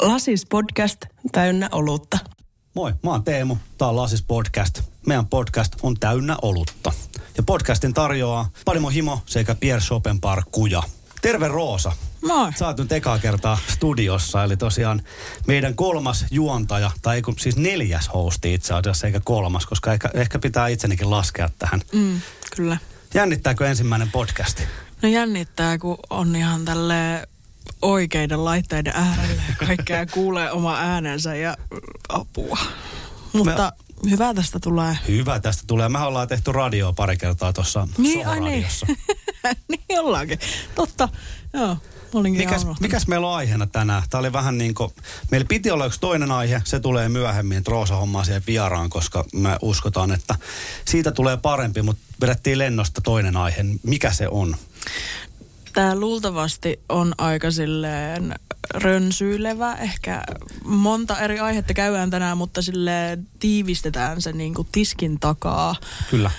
Lasis 0.00 0.46
podcast 0.46 1.04
täynnä 1.32 1.68
olutta. 1.72 2.18
Moi, 2.74 2.92
mä 3.02 3.10
oon 3.10 3.24
Teemu. 3.24 3.56
Tää 3.78 3.88
on 3.88 3.96
Lasis 3.96 4.22
Podcast. 4.22 4.80
Meidän 5.06 5.26
podcast 5.26 5.72
on 5.82 5.96
täynnä 6.00 6.36
olutta. 6.42 6.92
Ja 7.36 7.42
podcastin 7.42 7.94
tarjoaa 7.94 8.50
Panimo 8.64 8.88
Himo 8.88 9.22
sekä 9.26 9.54
Pierre 9.54 9.80
Schopenpar 9.80 10.42
Kuja. 10.52 10.82
Terve 11.22 11.48
Roosa. 11.48 11.92
Moi. 12.26 12.52
Sä 12.58 12.66
oot 12.66 12.78
nyt 12.78 12.92
ekaa 12.92 13.18
kertaa 13.18 13.58
studiossa, 13.74 14.44
eli 14.44 14.56
tosiaan 14.56 15.02
meidän 15.46 15.74
kolmas 15.74 16.26
juontaja, 16.30 16.90
tai 17.02 17.16
ei 17.16 17.22
kun, 17.22 17.34
siis 17.38 17.56
neljäs 17.56 18.10
hosti 18.14 18.54
itse 18.54 18.74
asiassa, 18.74 19.06
eikä 19.06 19.20
kolmas, 19.24 19.66
koska 19.66 19.92
ehkä, 19.92 20.10
ehkä 20.14 20.38
pitää 20.38 20.68
itsenikin 20.68 21.10
laskea 21.10 21.50
tähän. 21.58 21.80
Mm, 21.92 22.20
kyllä. 22.56 22.76
Jännittääkö 23.14 23.68
ensimmäinen 23.68 24.10
podcasti? 24.10 24.62
No 25.02 25.08
jännittää, 25.08 25.78
kun 25.78 25.98
on 26.10 26.36
ihan 26.36 26.64
tälle 26.64 27.28
oikeiden 27.82 28.44
laitteiden 28.44 28.92
äärellä 28.96 29.42
ja 29.48 29.66
kaikkea 29.66 30.06
kuulee 30.06 30.50
oma 30.50 30.76
äänensä 30.76 31.34
ja 31.34 31.56
apua. 32.08 32.58
Mutta 33.32 33.72
Me... 34.04 34.10
hyvä 34.10 34.34
tästä 34.34 34.58
tulee. 34.60 34.98
Hyvä 35.08 35.40
tästä 35.40 35.64
tulee. 35.66 35.88
Me 35.88 35.98
ollaan 35.98 36.28
tehty 36.28 36.52
radioa 36.52 36.92
pari 36.92 37.16
kertaa 37.16 37.52
tuossa 37.52 37.88
niin, 37.98 38.26
ai 38.26 38.40
niin. 38.40 38.66
niin 39.68 40.00
ollaankin. 40.00 40.38
Totta, 40.74 41.08
joo. 41.52 41.76
Mikäs, 42.22 42.66
mikäs 42.80 43.06
meillä 43.06 43.28
on 43.28 43.36
aiheena 43.36 43.66
tänään? 43.66 44.02
Tämä 44.10 44.20
oli 44.20 44.32
vähän 44.32 44.58
niin 44.58 44.74
kuin, 44.74 44.92
meillä 45.30 45.46
piti 45.48 45.70
olla 45.70 45.86
yksi 45.86 46.00
toinen 46.00 46.32
aihe, 46.32 46.62
se 46.64 46.80
tulee 46.80 47.08
myöhemmin, 47.08 47.66
Roosa 47.66 47.96
hommaa 47.96 48.24
siihen 48.24 48.42
vieraan, 48.46 48.90
koska 48.90 49.24
me 49.32 49.56
uskotaan, 49.62 50.12
että 50.12 50.34
siitä 50.84 51.12
tulee 51.12 51.36
parempi, 51.36 51.82
mutta 51.82 52.02
vedettiin 52.20 52.58
lennosta 52.58 53.00
toinen 53.00 53.36
aihe. 53.36 53.64
Mikä 53.82 54.12
se 54.12 54.28
on? 54.28 54.56
Tämä 55.72 55.96
luultavasti 55.96 56.80
on 56.88 57.14
aika 57.18 57.50
silleen 57.50 58.34
rönsyilevä. 58.74 59.74
Ehkä 59.74 60.22
monta 60.64 61.20
eri 61.20 61.38
aihetta 61.38 61.74
käydään 61.74 62.10
tänään, 62.10 62.38
mutta 62.38 62.62
sille 62.62 63.18
tiivistetään 63.38 64.22
se 64.22 64.32
niin 64.32 64.54
kuin 64.54 64.68
tiskin 64.72 65.20
takaa 65.20 65.76
Kyllä. 66.10 66.30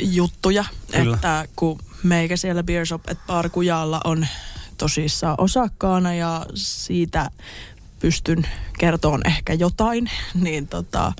juttuja. 0.00 0.64
Kyllä. 0.92 1.14
Että 1.14 1.48
kun 1.56 1.80
meikä 2.02 2.36
siellä 2.36 2.62
Beer 2.62 2.86
Shop 2.86 3.08
et 3.08 3.18
Bar 3.26 3.48
Kujalla 3.48 4.00
on 4.04 4.26
tosissaan 4.78 5.34
osakkaana 5.38 6.14
ja 6.14 6.46
siitä 6.54 7.30
pystyn 7.98 8.46
kertoon 8.78 9.20
ehkä 9.26 9.52
jotain, 9.52 10.10
niin 10.34 10.68
tota, 10.68 11.12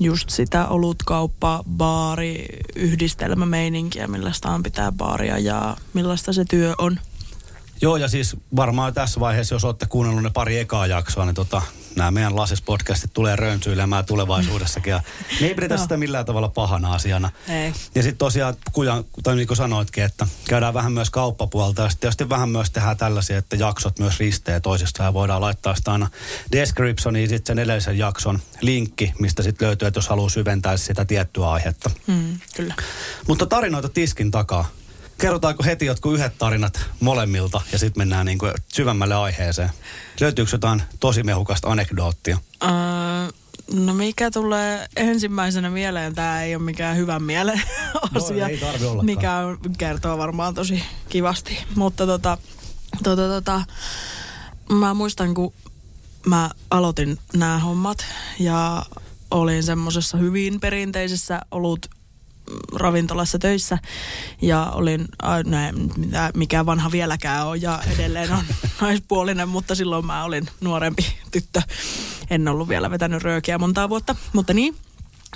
just 0.00 0.30
sitä 0.30 0.68
olutkauppa, 0.68 1.64
baari, 1.76 2.46
yhdistelmämeininkiä, 2.76 4.06
millaista 4.06 4.50
on 4.50 4.62
pitää 4.62 4.92
baaria 4.92 5.38
ja 5.38 5.76
millaista 5.94 6.32
se 6.32 6.44
työ 6.44 6.74
on. 6.78 7.00
Joo, 7.80 7.96
ja 7.96 8.08
siis 8.08 8.36
varmaan 8.56 8.94
tässä 8.94 9.20
vaiheessa, 9.20 9.54
jos 9.54 9.64
olette 9.64 9.86
kuunnellut 9.86 10.22
ne 10.22 10.30
pari 10.30 10.58
ekaa 10.58 10.86
jaksoa, 10.86 11.24
niin 11.24 11.34
tota, 11.34 11.62
nämä 11.96 12.10
meidän 12.10 12.36
Lasis-podcastit 12.36 13.10
tulee 13.12 13.36
rönsyilemään 13.36 14.04
tulevaisuudessakin. 14.04 14.90
Ja 14.90 15.00
me 15.40 15.46
ei 15.46 15.54
pidetä 15.54 15.74
no. 15.74 15.82
sitä 15.82 15.96
millään 15.96 16.24
tavalla 16.24 16.48
pahana 16.48 16.94
asiana. 16.94 17.30
Ei. 17.48 17.72
Ja 17.94 18.02
sitten 18.02 18.18
tosiaan, 18.18 18.54
kujan, 18.72 19.04
tai 19.22 19.36
niin 19.36 19.46
kuin 19.46 19.56
sanoitkin, 19.56 20.04
että 20.04 20.26
käydään 20.48 20.74
vähän 20.74 20.92
myös 20.92 21.10
kauppapuolta. 21.10 21.82
Ja 21.82 21.88
sitten 21.88 22.00
tietysti 22.00 22.28
vähän 22.28 22.48
myös 22.48 22.70
tehdään 22.70 22.96
tällaisia, 22.96 23.38
että 23.38 23.56
jaksot 23.56 23.98
myös 23.98 24.20
risteä 24.20 24.60
toisistaan. 24.60 25.06
Ja 25.06 25.14
voidaan 25.14 25.40
laittaa 25.40 25.74
sitä 25.74 25.92
aina 25.92 26.10
descriptioniin 26.52 27.28
sitten 27.28 27.46
sen 27.46 27.64
edellisen 27.64 27.98
jakson 27.98 28.40
linkki, 28.60 29.12
mistä 29.18 29.42
sitten 29.42 29.66
löytyy, 29.66 29.88
että 29.88 29.98
jos 29.98 30.08
haluaa 30.08 30.28
syventää 30.28 30.76
sitä 30.76 31.04
tiettyä 31.04 31.50
aihetta. 31.50 31.90
Mm, 32.06 32.38
kyllä. 32.56 32.74
Mutta 33.28 33.46
tarinoita 33.46 33.88
tiskin 33.88 34.30
takaa 34.30 34.68
kerrotaanko 35.18 35.62
heti 35.64 35.86
jotkut 35.86 36.14
yhdet 36.14 36.38
tarinat 36.38 36.80
molemmilta 37.00 37.60
ja 37.72 37.78
sitten 37.78 38.00
mennään 38.00 38.26
niin 38.26 38.38
kuin 38.38 38.52
syvemmälle 38.68 39.14
aiheeseen? 39.14 39.70
Löytyykö 40.20 40.50
jotain 40.52 40.82
tosi 41.00 41.22
mehukasta 41.22 41.68
anekdoottia? 41.68 42.38
Uh, 42.64 43.32
no 43.72 43.94
mikä 43.94 44.30
tulee 44.30 44.86
ensimmäisenä 44.96 45.70
mieleen, 45.70 46.14
tämä 46.14 46.42
ei 46.42 46.56
ole 46.56 46.62
mikään 46.62 46.96
hyvän 46.96 47.22
mielen 47.22 47.62
asia, 48.14 48.48
no, 48.48 49.02
mikä 49.02 49.40
kertoo 49.78 50.18
varmaan 50.18 50.54
tosi 50.54 50.82
kivasti. 51.08 51.58
Mutta 51.74 52.06
tota, 52.06 52.38
tota, 53.02 53.28
tota, 53.28 53.62
mä 54.68 54.94
muistan, 54.94 55.34
kun 55.34 55.52
mä 56.26 56.50
aloitin 56.70 57.18
nämä 57.36 57.58
hommat 57.58 58.06
ja 58.38 58.86
olin 59.30 59.62
semmoisessa 59.62 60.18
hyvin 60.18 60.60
perinteisessä 60.60 61.40
olut 61.50 61.90
ravintolassa 62.72 63.38
töissä 63.38 63.78
ja 64.42 64.70
olin, 64.74 65.08
näin, 65.46 65.90
mitä, 65.96 66.30
mikä 66.34 66.66
vanha 66.66 66.92
vieläkään 66.92 67.46
on 67.46 67.62
ja 67.62 67.82
edelleen 67.94 68.32
on 68.32 68.44
naispuolinen, 68.80 69.48
mutta 69.48 69.74
silloin 69.74 70.06
mä 70.06 70.24
olin 70.24 70.48
nuorempi 70.60 71.06
tyttö. 71.30 71.62
En 72.30 72.48
ollut 72.48 72.68
vielä 72.68 72.90
vetänyt 72.90 73.22
röökiä 73.22 73.58
montaa 73.58 73.88
vuotta, 73.88 74.16
mutta 74.32 74.52
niin. 74.52 74.76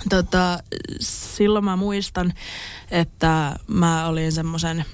Tota, 0.09 0.59
silloin 1.01 1.65
mä 1.65 1.77
muistan, 1.77 2.33
että 2.91 3.57
mä 3.67 4.07
olin 4.07 4.33
semmoisen 4.33 4.85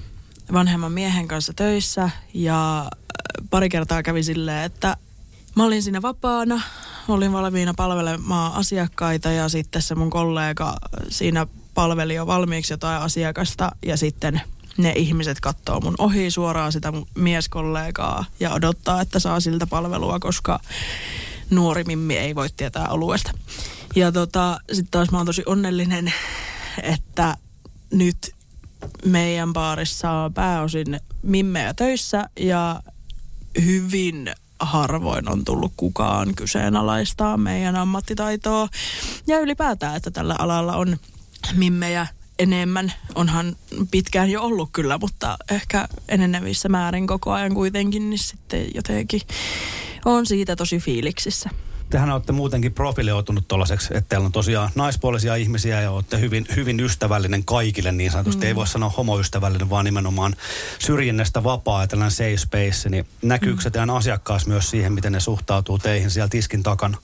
vanhemman 0.53 0.91
miehen 0.91 1.27
kanssa 1.27 1.53
töissä 1.53 2.09
ja 2.33 2.79
äh, 2.81 3.47
pari 3.49 3.69
kertaa 3.69 4.03
kävi 4.03 4.23
silleen, 4.23 4.63
että 4.63 4.97
mä 5.55 5.63
olin 5.65 5.83
siinä 5.83 6.01
vapaana, 6.01 6.61
olin 7.07 7.33
valmiina 7.33 7.73
palvelemaan 7.73 8.53
asiakkaita 8.53 9.31
ja 9.31 9.49
sitten 9.49 9.81
se 9.81 9.95
mun 9.95 10.09
kollega 10.09 10.75
siinä 11.09 11.47
palveli 11.77 12.15
jo 12.15 12.27
valmiiksi 12.27 12.73
jotain 12.73 13.01
asiakasta 13.01 13.71
ja 13.85 13.97
sitten 13.97 14.41
ne 14.77 14.93
ihmiset 14.95 15.39
katsoo 15.39 15.79
mun 15.79 15.95
ohi 15.97 16.31
suoraan 16.31 16.71
sitä 16.71 16.91
mun 16.91 17.07
mieskollegaa 17.15 18.25
ja 18.39 18.53
odottaa, 18.53 19.01
että 19.01 19.19
saa 19.19 19.39
siltä 19.39 19.67
palvelua, 19.67 20.19
koska 20.19 20.59
nuori 21.49 21.83
mimmi 21.83 22.17
ei 22.17 22.35
voi 22.35 22.47
tietää 22.57 22.87
oluesta. 22.89 23.31
Ja 23.95 24.11
tota, 24.11 24.59
sitten 24.67 24.91
taas 24.91 25.11
mä 25.11 25.17
oon 25.17 25.25
tosi 25.25 25.43
onnellinen, 25.45 26.13
että 26.83 27.37
nyt 27.93 28.35
meidän 29.05 29.53
baarissa 29.53 30.11
on 30.11 30.33
pääosin 30.33 30.99
mimmejä 31.23 31.73
töissä 31.73 32.29
ja 32.39 32.81
hyvin 33.65 34.31
harvoin 34.59 35.29
on 35.29 35.45
tullut 35.45 35.73
kukaan 35.77 36.35
kyseenalaistaa 36.35 37.37
meidän 37.37 37.75
ammattitaitoa. 37.75 38.67
Ja 39.27 39.39
ylipäätään, 39.39 39.95
että 39.95 40.11
tällä 40.11 40.35
alalla 40.39 40.75
on 40.75 40.97
mimmejä 41.55 42.07
enemmän. 42.39 42.93
Onhan 43.15 43.55
pitkään 43.91 44.29
jo 44.29 44.41
ollut 44.41 44.69
kyllä, 44.71 44.97
mutta 44.97 45.37
ehkä 45.51 45.87
enenevissä 46.09 46.69
määrin 46.69 47.07
koko 47.07 47.31
ajan 47.31 47.53
kuitenkin, 47.53 48.09
niin 48.09 48.19
sitten 48.19 48.67
jotenkin 48.75 49.21
on 50.05 50.25
siitä 50.25 50.55
tosi 50.55 50.79
fiiliksissä. 50.79 51.49
Tehän 51.89 52.09
olette 52.09 52.31
muutenkin 52.31 52.73
profiloitunut 52.73 53.47
tuollaiseksi, 53.47 53.87
että 53.97 54.09
teillä 54.09 54.25
on 54.25 54.31
tosiaan 54.31 54.69
naispuolisia 54.75 55.35
ihmisiä 55.35 55.81
ja 55.81 55.91
olette 55.91 56.19
hyvin, 56.19 56.45
hyvin 56.55 56.79
ystävällinen 56.79 57.45
kaikille 57.45 57.91
niin 57.91 58.11
sanotusti. 58.11 58.41
Mm. 58.41 58.47
Ei 58.47 58.55
voi 58.55 58.67
sanoa 58.67 58.89
homoystävällinen, 58.89 59.69
vaan 59.69 59.85
nimenomaan 59.85 60.35
syrjinnästä 60.79 61.43
vapaa, 61.43 61.87
tällainen 61.87 62.11
safe 62.11 62.37
space. 62.37 62.89
Niin 62.89 63.07
näkyykö 63.21 63.55
mm. 63.55 63.61
se 63.61 63.69
teidän 63.69 63.89
asiakkaas 63.89 64.47
myös 64.47 64.69
siihen, 64.69 64.93
miten 64.93 65.11
ne 65.11 65.19
suhtautuu 65.19 65.79
teihin 65.79 66.11
siellä 66.11 66.29
tiskin 66.29 66.63
takana? 66.63 66.97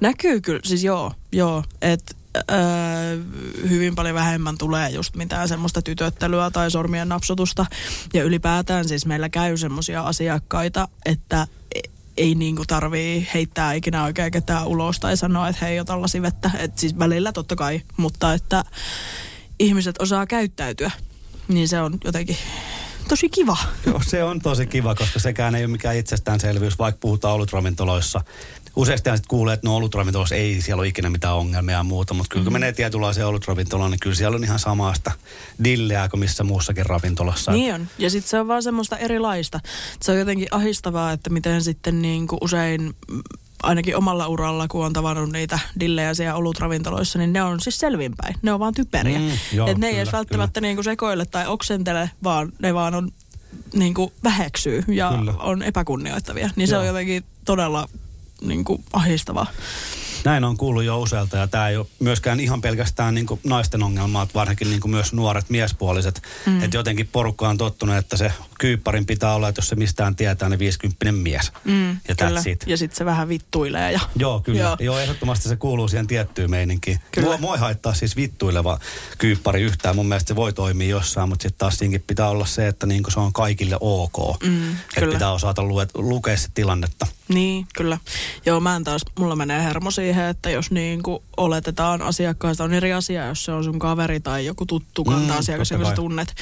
Näkyy 0.00 0.40
kyllä, 0.40 0.60
siis 0.64 0.84
joo, 0.84 1.12
joo. 1.32 1.64
Että 1.82 2.14
öö, 2.36 3.18
hyvin 3.68 3.94
paljon 3.94 4.14
vähemmän 4.14 4.58
tulee 4.58 4.90
just 4.90 5.16
mitään 5.16 5.48
semmoista 5.48 5.82
tytöttelyä 5.82 6.50
tai 6.50 6.70
sormien 6.70 7.08
napsutusta. 7.08 7.66
Ja 8.14 8.24
ylipäätään 8.24 8.88
siis 8.88 9.06
meillä 9.06 9.28
käy 9.28 9.56
semmoisia 9.56 10.02
asiakkaita, 10.02 10.88
että 11.04 11.46
ei 12.16 12.34
niinku 12.34 12.64
tarvii 12.66 13.28
heittää 13.34 13.72
ikinä 13.72 14.04
oikein 14.04 14.32
ketään 14.32 14.66
ulos 14.66 15.00
tai 15.00 15.16
sanoa, 15.16 15.48
että 15.48 15.64
hei, 15.64 15.80
ota 15.80 15.98
vettä. 16.22 16.50
Et 16.58 16.78
siis 16.78 16.98
välillä 16.98 17.32
totta 17.32 17.56
kai, 17.56 17.82
mutta 17.96 18.34
että 18.34 18.64
ihmiset 19.58 19.96
osaa 19.98 20.26
käyttäytyä, 20.26 20.90
niin 21.48 21.68
se 21.68 21.80
on 21.80 21.98
jotenkin 22.04 22.36
tosi 23.08 23.28
kiva. 23.28 23.56
Joo, 23.86 24.00
se 24.06 24.24
on 24.24 24.40
tosi 24.40 24.66
kiva, 24.66 24.94
koska 24.94 25.18
sekään 25.18 25.54
ei 25.54 25.64
ole 25.64 25.72
mikään 25.72 25.96
itsestäänselvyys, 25.96 26.78
vaikka 26.78 26.98
puhutaan 27.00 27.34
olutravintoloissa 27.34 28.20
useasti 28.76 29.10
sitten 29.10 29.28
kuulee, 29.28 29.54
että 29.54 29.66
no 29.66 29.76
olutravintolassa 29.76 30.34
ei 30.34 30.60
siellä 30.60 30.80
ole 30.80 30.88
ikinä 30.88 31.10
mitään 31.10 31.34
ongelmia 31.34 31.76
ja 31.76 31.84
muuta, 31.84 32.14
mutta 32.14 32.28
kyllä 32.30 32.42
mm. 32.42 32.44
kun 32.44 32.52
menee 32.52 32.72
tietynlaiseen 32.72 33.26
olutravintolaan, 33.26 33.90
niin 33.90 34.00
kyllä 34.00 34.16
siellä 34.16 34.36
on 34.36 34.44
ihan 34.44 34.58
samasta 34.58 35.12
dilleä 35.64 36.08
kuin 36.08 36.20
missä 36.20 36.44
muussakin 36.44 36.86
ravintolassa. 36.86 37.52
Niin 37.52 37.74
on. 37.74 37.88
Ja 37.98 38.10
sitten 38.10 38.30
se 38.30 38.40
on 38.40 38.48
vaan 38.48 38.62
semmoista 38.62 38.96
erilaista. 38.96 39.60
Se 40.02 40.12
on 40.12 40.18
jotenkin 40.18 40.48
ahistavaa, 40.50 41.12
että 41.12 41.30
miten 41.30 41.62
sitten 41.62 42.02
niin 42.02 42.26
kuin 42.26 42.38
usein 42.42 42.94
ainakin 43.62 43.96
omalla 43.96 44.28
uralla, 44.28 44.68
kun 44.68 44.86
on 44.86 44.92
tavannut 44.92 45.32
niitä 45.32 45.58
dillejä 45.80 46.14
siellä 46.14 46.34
olutravintoloissa, 46.34 47.18
niin 47.18 47.32
ne 47.32 47.42
on 47.42 47.60
siis 47.60 47.78
selvinpäin. 47.78 48.34
Ne 48.42 48.52
on 48.52 48.60
vaan 48.60 48.74
typeriä. 48.74 49.18
Mm, 49.18 49.30
joo, 49.52 49.68
Et 49.68 49.78
ne 49.78 49.88
ei 49.88 49.96
edes 49.96 50.12
välttämättä 50.12 50.60
niin 50.60 50.76
kuin 50.76 50.84
sekoile 50.84 51.26
tai 51.26 51.46
oksentele, 51.46 52.10
vaan 52.24 52.52
ne 52.58 52.74
vaan 52.74 52.94
on 52.94 53.12
niin 53.74 53.94
kuin 53.94 54.12
väheksyy 54.24 54.84
ja 54.88 55.12
kyllä. 55.18 55.32
on 55.32 55.62
epäkunnioittavia. 55.62 56.50
Niin 56.56 56.70
joo. 56.70 56.70
se 56.70 56.76
on 56.76 56.86
jotenkin 56.86 57.24
todella 57.44 57.88
niin 58.40 58.64
kuin 58.64 58.84
ahistavaa. 58.92 59.46
Näin 60.24 60.44
on 60.44 60.56
kuullut 60.56 60.84
jo 60.84 61.00
usealta 61.00 61.36
ja 61.36 61.46
tämä 61.46 61.68
ei 61.68 61.76
ole 61.76 61.86
myöskään 61.98 62.40
ihan 62.40 62.60
pelkästään 62.60 63.14
niin 63.14 63.26
kuin 63.26 63.40
naisten 63.44 63.82
ongelmaa, 63.82 64.22
että 64.22 64.34
varsinkin 64.34 64.70
niin 64.70 64.80
kuin 64.80 64.90
myös 64.90 65.12
nuoret 65.12 65.50
miespuoliset. 65.50 66.22
Mm. 66.46 66.62
Että 66.62 66.76
jotenkin 66.76 67.08
porukka 67.12 67.48
on 67.48 67.58
tottunut, 67.58 67.96
että 67.96 68.16
se 68.16 68.32
kyypparin 68.58 69.06
pitää 69.06 69.34
olla, 69.34 69.48
että 69.48 69.58
jos 69.58 69.68
se 69.68 69.76
mistään 69.76 70.16
tietää, 70.16 70.48
niin 70.48 70.58
50 70.58 71.12
mies. 71.12 71.52
Mm, 71.64 71.90
ja 72.08 72.14
kyllä. 72.14 72.42
It. 72.46 72.64
Ja 72.66 72.76
sitten 72.76 72.98
se 72.98 73.04
vähän 73.04 73.28
vittuilee. 73.28 73.92
Ja... 73.92 74.00
Joo, 74.16 74.40
kyllä. 74.40 74.60
Joo. 74.60 74.76
Joo, 74.80 74.98
ehdottomasti 74.98 75.48
se 75.48 75.56
kuuluu 75.56 75.88
siihen 75.88 76.06
tiettyyn 76.06 76.50
meininkiin. 76.50 77.00
Kyllä. 77.12 77.28
Mua, 77.28 77.38
mua 77.38 77.54
ei 77.54 77.60
haittaa 77.60 77.94
siis 77.94 78.16
vittuileva 78.16 78.78
kyyppari 79.18 79.62
yhtään. 79.62 79.96
Mun 79.96 80.08
mielestä 80.08 80.28
se 80.28 80.36
voi 80.36 80.52
toimia 80.52 80.88
jossain, 80.88 81.28
mutta 81.28 81.42
sitten 81.42 81.58
taas 81.58 81.78
siinkin 81.78 82.04
pitää 82.06 82.28
olla 82.28 82.46
se, 82.46 82.68
että 82.68 82.86
niin 82.86 83.02
se 83.08 83.20
on 83.20 83.32
kaikille 83.32 83.76
ok. 83.80 84.42
Mm, 84.42 84.72
että 84.96 85.12
pitää 85.12 85.32
osata 85.32 85.62
lue, 85.62 85.86
lukea 85.94 86.36
se 86.36 86.48
tilannetta. 86.54 87.06
Niin, 87.34 87.66
kyllä. 87.76 87.98
Joo, 88.46 88.60
mä 88.60 88.76
en 88.76 88.84
taas, 88.84 89.02
mulla 89.18 89.36
menee 89.36 89.64
hermo 89.64 89.90
siihen, 89.90 90.26
että 90.26 90.50
jos 90.50 90.70
niin 90.70 91.02
kuin 91.02 91.22
oletetaan 91.36 92.02
asiakkaista 92.02 92.64
on 92.64 92.74
eri 92.74 92.92
asia, 92.92 93.26
jos 93.26 93.44
se 93.44 93.52
on 93.52 93.64
sun 93.64 93.78
kaveri 93.78 94.20
tai 94.20 94.46
joku 94.46 94.66
tuttu 94.66 95.04
mm, 95.04 95.30
asiakas, 95.30 95.70
jonka 95.70 95.88
sä 95.88 95.94
tunnet. 95.94 96.34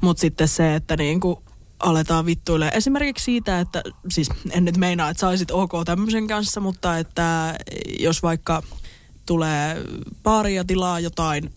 Mutta 0.00 0.20
sitten 0.20 0.48
se, 0.48 0.74
että 0.74 0.96
niin 0.96 1.20
kuin 1.20 1.36
aletaan 1.78 2.26
vittuille. 2.26 2.70
Esimerkiksi 2.74 3.24
siitä, 3.24 3.60
että 3.60 3.82
siis 4.10 4.28
en 4.50 4.64
nyt 4.64 4.76
meinaa, 4.76 5.10
että 5.10 5.20
saisit 5.20 5.50
ok 5.50 5.72
tämmöisen 5.84 6.26
kanssa, 6.26 6.60
mutta 6.60 6.98
että 6.98 7.58
jos 7.98 8.22
vaikka 8.22 8.62
tulee 9.26 9.76
pari 10.22 10.54
ja 10.54 10.64
tilaa 10.64 11.00
jotain 11.00 11.54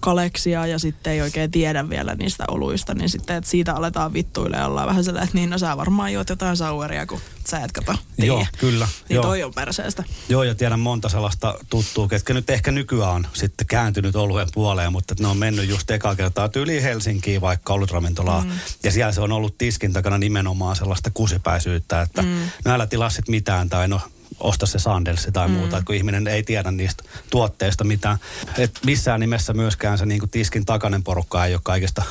kaleksia 0.00 0.66
ja 0.66 0.78
sitten 0.78 1.12
ei 1.12 1.22
oikein 1.22 1.50
tiedä 1.50 1.90
vielä 1.90 2.14
niistä 2.14 2.44
oluista, 2.48 2.94
niin 2.94 3.08
sitten 3.08 3.36
että 3.36 3.50
siitä 3.50 3.74
aletaan 3.74 4.12
vittuille 4.12 4.56
ja 4.56 4.66
ollaan 4.66 4.88
vähän 4.88 5.04
sellainen, 5.04 5.28
että 5.28 5.38
niin 5.38 5.50
no 5.50 5.58
sä 5.58 5.76
varmaan 5.76 6.12
juot 6.12 6.28
jotain 6.28 6.56
saueria, 6.56 7.06
kun 7.06 7.20
sä 7.48 7.58
et 7.58 7.72
kato 7.72 7.94
tiedä. 8.16 8.26
Joo, 8.26 8.46
kyllä. 8.58 8.88
Niin 9.08 9.14
joo. 9.14 9.24
toi 9.24 9.42
on 9.42 9.54
perseestä. 9.54 10.04
Joo, 10.28 10.42
ja 10.42 10.54
tiedän 10.54 10.80
monta 10.80 11.08
sellaista 11.08 11.54
tuttua, 11.70 12.08
ketkä 12.08 12.34
nyt 12.34 12.50
ehkä 12.50 12.72
nykyään 12.72 13.16
on 13.16 13.26
sitten 13.32 13.66
kääntynyt 13.66 14.16
oluen 14.16 14.48
puoleen, 14.54 14.92
mutta 14.92 15.14
ne 15.20 15.26
on 15.26 15.36
mennyt 15.36 15.68
just 15.68 15.90
eka 15.90 16.14
kertaa 16.14 16.48
tyyliin 16.48 16.82
Helsinkiin 16.82 17.40
vaikka 17.40 17.72
olutravintolaan. 17.72 18.46
Mm. 18.46 18.52
Ja 18.82 18.92
siellä 18.92 19.12
se 19.12 19.20
on 19.20 19.32
ollut 19.32 19.58
tiskin 19.58 19.92
takana 19.92 20.18
nimenomaan 20.18 20.76
sellaista 20.76 21.10
kusipäisyyttä, 21.10 22.02
että 22.02 22.22
mm. 22.22 22.38
no 22.64 22.72
älä 22.72 22.86
tilaa 22.86 23.10
mitään 23.28 23.68
tai 23.68 23.88
no 23.88 24.00
osta 24.40 24.66
se 24.66 24.78
Sandelsi 24.78 25.32
tai 25.32 25.48
mm. 25.48 25.54
muuta, 25.54 25.82
kun 25.86 25.94
ihminen 25.94 26.26
ei 26.26 26.42
tiedä 26.42 26.70
niistä 26.70 27.04
tuotteista 27.30 27.84
mitään. 27.84 28.18
Et 28.58 28.80
missään 28.86 29.20
nimessä 29.20 29.52
myöskään 29.52 29.98
se 29.98 30.06
niin 30.06 30.30
tiskin 30.30 30.64
takainen 30.64 31.02
porukka 31.02 31.44
ei 31.44 31.54
ole 31.54 31.60
kaikista, 31.64 32.02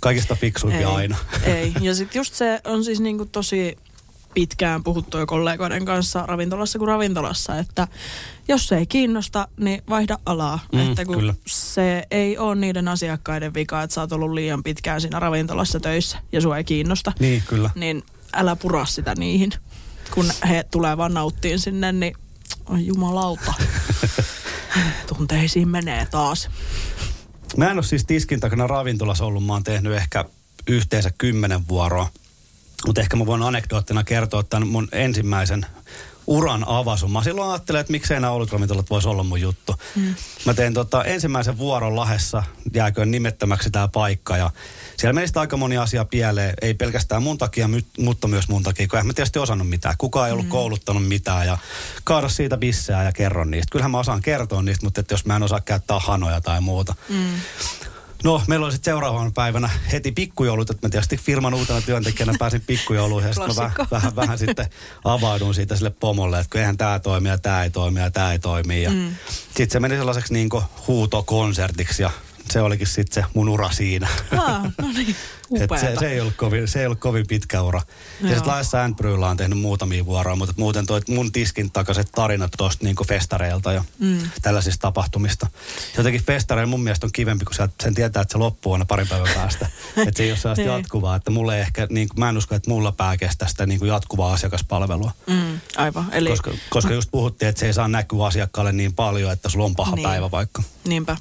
kaikista 0.00 0.34
fiksuimpi 0.34 0.84
aina. 0.84 1.16
Ei, 1.42 1.72
ja 1.80 1.94
sitten 1.94 2.20
just 2.20 2.34
se 2.34 2.60
on 2.64 2.84
siis 2.84 3.00
niin 3.00 3.16
kuin 3.16 3.28
tosi 3.28 3.78
pitkään 4.34 4.84
puhuttu 4.84 5.18
jo 5.18 5.26
kollegoiden 5.26 5.84
kanssa 5.84 6.26
ravintolassa 6.26 6.78
kuin 6.78 6.88
ravintolassa, 6.88 7.58
että 7.58 7.88
jos 8.48 8.68
se 8.68 8.76
ei 8.76 8.86
kiinnosta, 8.86 9.48
niin 9.56 9.82
vaihda 9.88 10.18
alaa. 10.26 10.58
Mm, 10.72 10.80
että 10.80 11.04
kun 11.04 11.14
kyllä. 11.14 11.34
se 11.46 12.06
ei 12.10 12.38
ole 12.38 12.54
niiden 12.54 12.88
asiakkaiden 12.88 13.54
vika, 13.54 13.82
että 13.82 13.94
sä 13.94 14.00
oot 14.00 14.12
ollut 14.12 14.32
liian 14.32 14.62
pitkään 14.62 15.00
siinä 15.00 15.18
ravintolassa 15.18 15.80
töissä 15.80 16.18
ja 16.32 16.40
sua 16.40 16.56
ei 16.56 16.64
kiinnosta. 16.64 17.12
Niin, 17.20 17.42
kyllä. 17.46 17.70
Niin 17.74 18.02
älä 18.32 18.56
pura 18.56 18.84
sitä 18.86 19.14
niihin 19.14 19.52
kun 20.14 20.32
he 20.48 20.64
tulee 20.70 20.96
vaan 20.96 21.14
nauttiin 21.14 21.58
sinne, 21.58 21.92
niin 21.92 22.16
oi 22.66 22.86
jumalauta. 22.86 23.54
Tunteisiin 25.16 25.68
menee 25.68 26.06
taas. 26.06 26.50
Mä 27.56 27.70
en 27.70 27.76
ole 27.76 27.82
siis 27.82 28.04
tiskin 28.04 28.40
takana 28.40 28.66
ravintolassa 28.66 29.24
ollut. 29.24 29.46
Mä 29.46 29.52
oon 29.52 29.64
tehnyt 29.64 29.92
ehkä 29.92 30.24
yhteensä 30.68 31.10
kymmenen 31.18 31.68
vuoroa. 31.68 32.08
Mutta 32.86 33.00
ehkä 33.00 33.16
mä 33.16 33.26
voin 33.26 33.42
anekdoottina 33.42 34.04
kertoa 34.04 34.42
tämän 34.42 34.68
mun 34.68 34.88
ensimmäisen 34.92 35.66
uran 36.30 36.64
avasun. 36.68 37.10
Mä 37.10 37.22
silloin 37.22 37.50
ajattelin, 37.50 37.80
että 37.80 37.90
miksei 37.90 38.20
nämä 38.20 38.32
olutravintolat 38.32 38.90
voisi 38.90 39.08
olla 39.08 39.22
mun 39.22 39.40
juttu. 39.40 39.74
Mm. 39.96 40.14
Mä 40.44 40.54
tein 40.54 40.74
tota, 40.74 41.04
ensimmäisen 41.04 41.58
vuoron 41.58 41.96
Lahessa, 41.96 42.42
jääköön 42.74 43.10
nimettömäksi 43.10 43.70
tämä 43.70 43.88
paikka. 43.88 44.36
Ja 44.36 44.50
siellä 44.96 45.12
meni 45.12 45.26
aika 45.34 45.56
moni 45.56 45.76
asia 45.76 46.04
pieleen, 46.04 46.54
ei 46.62 46.74
pelkästään 46.74 47.22
mun 47.22 47.38
takia, 47.38 47.68
mutta 47.98 48.28
myös 48.28 48.48
mun 48.48 48.62
takia, 48.62 48.88
kun 48.88 48.98
en 48.98 49.06
mä 49.06 49.12
tietysti 49.12 49.38
osannut 49.38 49.68
mitään. 49.68 49.94
Kukaan 49.98 50.26
ei 50.26 50.32
ollut 50.32 50.46
mm. 50.46 50.50
kouluttanut 50.50 51.08
mitään 51.08 51.46
ja 51.46 51.58
kaada 52.04 52.28
siitä 52.28 52.56
bissää 52.56 53.04
ja 53.04 53.12
kerron 53.12 53.50
niistä. 53.50 53.72
Kyllähän 53.72 53.90
mä 53.90 53.98
osaan 53.98 54.22
kertoa 54.22 54.62
niistä, 54.62 54.86
mutta 54.86 55.00
että 55.00 55.14
jos 55.14 55.26
mä 55.26 55.36
en 55.36 55.42
osaa 55.42 55.60
käyttää 55.60 55.98
hanoja 55.98 56.40
tai 56.40 56.60
muuta. 56.60 56.94
Mm. 57.08 57.30
No, 58.24 58.42
meillä 58.46 58.64
oli 58.64 58.72
sitten 58.72 58.92
seuraavana 58.92 59.30
päivänä 59.34 59.70
heti 59.92 60.12
pikkujoulut, 60.12 60.70
että 60.70 60.86
mä 60.86 60.90
tietysti 60.90 61.16
firman 61.16 61.54
uutena 61.54 61.80
työntekijänä 61.80 62.32
pääsin 62.38 62.60
pikkujouluihin 62.66 63.28
ja 63.28 63.34
sitten 63.34 63.54
mä 63.56 63.62
vähän, 63.62 63.86
vähän, 63.90 64.16
vähän 64.16 64.38
sitten 64.38 64.66
avaudun 65.04 65.54
siitä 65.54 65.76
sille 65.76 65.90
pomolle, 65.90 66.40
että 66.40 66.58
eihän 66.58 66.76
tämä 66.76 66.98
toimi 66.98 67.28
ja 67.28 67.38
tämä 67.38 67.62
ei 67.62 67.70
toimi 67.70 68.00
ja 68.00 68.10
tämä 68.10 68.32
ei 68.32 68.38
toimi. 68.38 68.82
Ja 68.82 68.90
mm. 68.90 69.14
sitten 69.46 69.70
se 69.70 69.80
meni 69.80 69.96
sellaiseksi 69.96 70.32
niin 70.32 70.48
huutokonsertiksi 70.86 72.02
ja 72.02 72.10
se 72.50 72.60
olikin 72.60 72.86
sitten 72.86 73.22
se 73.22 73.30
mun 73.34 73.48
ura 73.48 73.70
siinä. 73.70 74.08
Ah, 74.38 74.62
no 74.62 74.88
niin. 74.94 75.16
Et 75.54 75.70
se, 75.80 75.96
se, 75.98 76.08
ei 76.08 76.20
ollut 76.20 76.36
kovin, 76.36 76.68
se 76.68 76.80
ei 76.80 76.86
ollut 76.86 77.00
kovin 77.00 77.26
pitkä 77.26 77.62
ura. 77.62 77.80
Joo. 78.20 78.30
Ja 78.30 78.36
sitten 78.36 78.52
Laissa 78.52 78.84
Andbrewlla 78.84 79.28
on 79.28 79.36
tehnyt 79.36 79.58
muutamia 79.58 80.06
vuoroja, 80.06 80.36
mutta 80.36 80.54
muuten 80.56 80.86
toi 80.86 81.00
mun 81.08 81.32
tiskin 81.32 81.70
takaiset 81.70 82.08
tarinat 82.14 82.50
tuosta 82.56 82.84
niinku 82.84 83.04
festareilta 83.04 83.72
ja 83.72 83.84
mm. 83.98 84.18
tällaisista 84.42 84.80
tapahtumista. 84.80 85.46
Jotenkin 85.96 86.22
festareilla 86.22 86.70
mun 86.70 86.82
mielestä 86.82 87.06
on 87.06 87.12
kivempi, 87.12 87.44
kun 87.44 87.68
sen 87.82 87.94
tietää, 87.94 88.22
että 88.22 88.32
se 88.32 88.38
loppuu 88.38 88.72
aina 88.72 88.84
parin 88.84 89.08
päivän 89.08 89.34
päästä. 89.34 89.66
että 89.96 90.10
se 90.16 90.22
ei 90.22 90.30
ole 90.30 90.38
sellaista 90.38 90.64
niin. 90.64 90.72
jatkuvaa. 90.72 91.16
Että 91.16 91.30
mulle 91.30 91.60
ehkä, 91.60 91.86
niin 91.90 92.08
mä 92.16 92.28
en 92.28 92.38
usko, 92.38 92.54
että 92.54 92.70
mulla 92.70 92.92
pää 92.92 93.16
kestää 93.16 93.48
sitä 93.48 93.66
niin 93.66 93.78
kuin 93.78 93.88
jatkuvaa 93.88 94.32
asiakaspalvelua. 94.32 95.12
Mm, 95.26 95.49
aivan. 95.76 96.06
Eli... 96.12 96.30
Koska, 96.30 96.50
koska 96.70 96.94
just 96.94 97.10
puhuttiin, 97.10 97.48
että 97.48 97.60
se 97.60 97.66
ei 97.66 97.72
saa 97.72 97.88
näkyä 97.88 98.24
asiakkaalle 98.24 98.72
niin 98.72 98.94
paljon, 98.94 99.32
että 99.32 99.48
sulla 99.48 99.64
on 99.64 99.76
paha 99.76 99.96
niin. 99.96 100.08
päivä 100.08 100.30
vaikka. 100.30 100.62
Niinpä. 100.84 101.16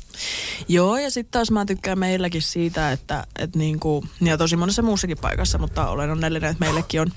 Joo, 0.67 0.97
ja 0.97 1.11
sitten 1.11 1.31
taas 1.31 1.51
mä 1.51 1.65
tykkään 1.65 1.99
meilläkin 1.99 2.41
siitä, 2.41 2.91
että, 2.91 3.27
että 3.39 3.59
niin 3.59 3.79
kuin, 3.79 4.09
ja 4.21 4.37
tosi 4.37 4.55
monessa 4.55 4.81
muussakin 4.81 5.17
paikassa, 5.17 5.57
mutta 5.57 5.89
olen 5.89 6.11
onnellinen, 6.11 6.51
että 6.51 6.65
meillekin 6.65 7.01
on 7.01 7.11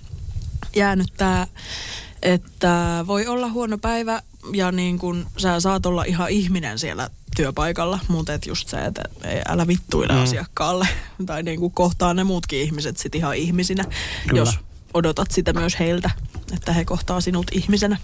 jäänyt 0.76 1.12
tämä, 1.16 1.46
että 2.22 3.04
voi 3.06 3.26
olla 3.26 3.48
huono 3.48 3.78
päivä 3.78 4.22
ja 4.52 4.72
niin 4.72 4.98
kuin 4.98 5.26
sä 5.36 5.60
saat 5.60 5.86
olla 5.86 6.04
ihan 6.04 6.30
ihminen 6.30 6.78
siellä 6.78 7.10
työpaikalla, 7.36 7.98
mutta 8.08 8.34
et 8.34 8.46
just 8.46 8.68
se, 8.68 8.76
että 8.76 9.02
ei, 9.24 9.42
älä 9.48 9.66
vittuile 9.66 10.12
mm. 10.12 10.22
asiakkaalle 10.22 10.88
tai 11.26 11.42
niin 11.42 11.60
kuin 11.60 11.72
kohtaa 11.72 12.14
ne 12.14 12.24
muutkin 12.24 12.60
ihmiset 12.60 12.96
sit 12.96 13.14
ihan 13.14 13.36
ihmisinä, 13.36 13.84
Kyllä. 14.26 14.40
jos 14.40 14.58
odotat 14.94 15.30
sitä 15.30 15.52
myös 15.52 15.78
heiltä, 15.78 16.10
että 16.54 16.72
he 16.72 16.84
kohtaa 16.84 17.20
sinut 17.20 17.46
ihmisenä. 17.52 17.96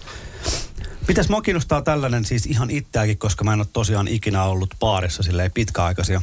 Pitäis 1.07 1.29
mua 1.29 1.41
kiinnostaa 1.41 1.81
tällainen 1.81 2.25
siis 2.25 2.45
ihan 2.45 2.69
itseäkin, 2.69 3.17
koska 3.17 3.43
mä 3.43 3.53
en 3.53 3.59
ole 3.59 3.67
tosiaan 3.73 4.07
ikinä 4.07 4.43
ollut 4.43 4.75
baarissa 4.79 5.23
silleen 5.23 5.51
pitkäaikaisia 5.51 6.21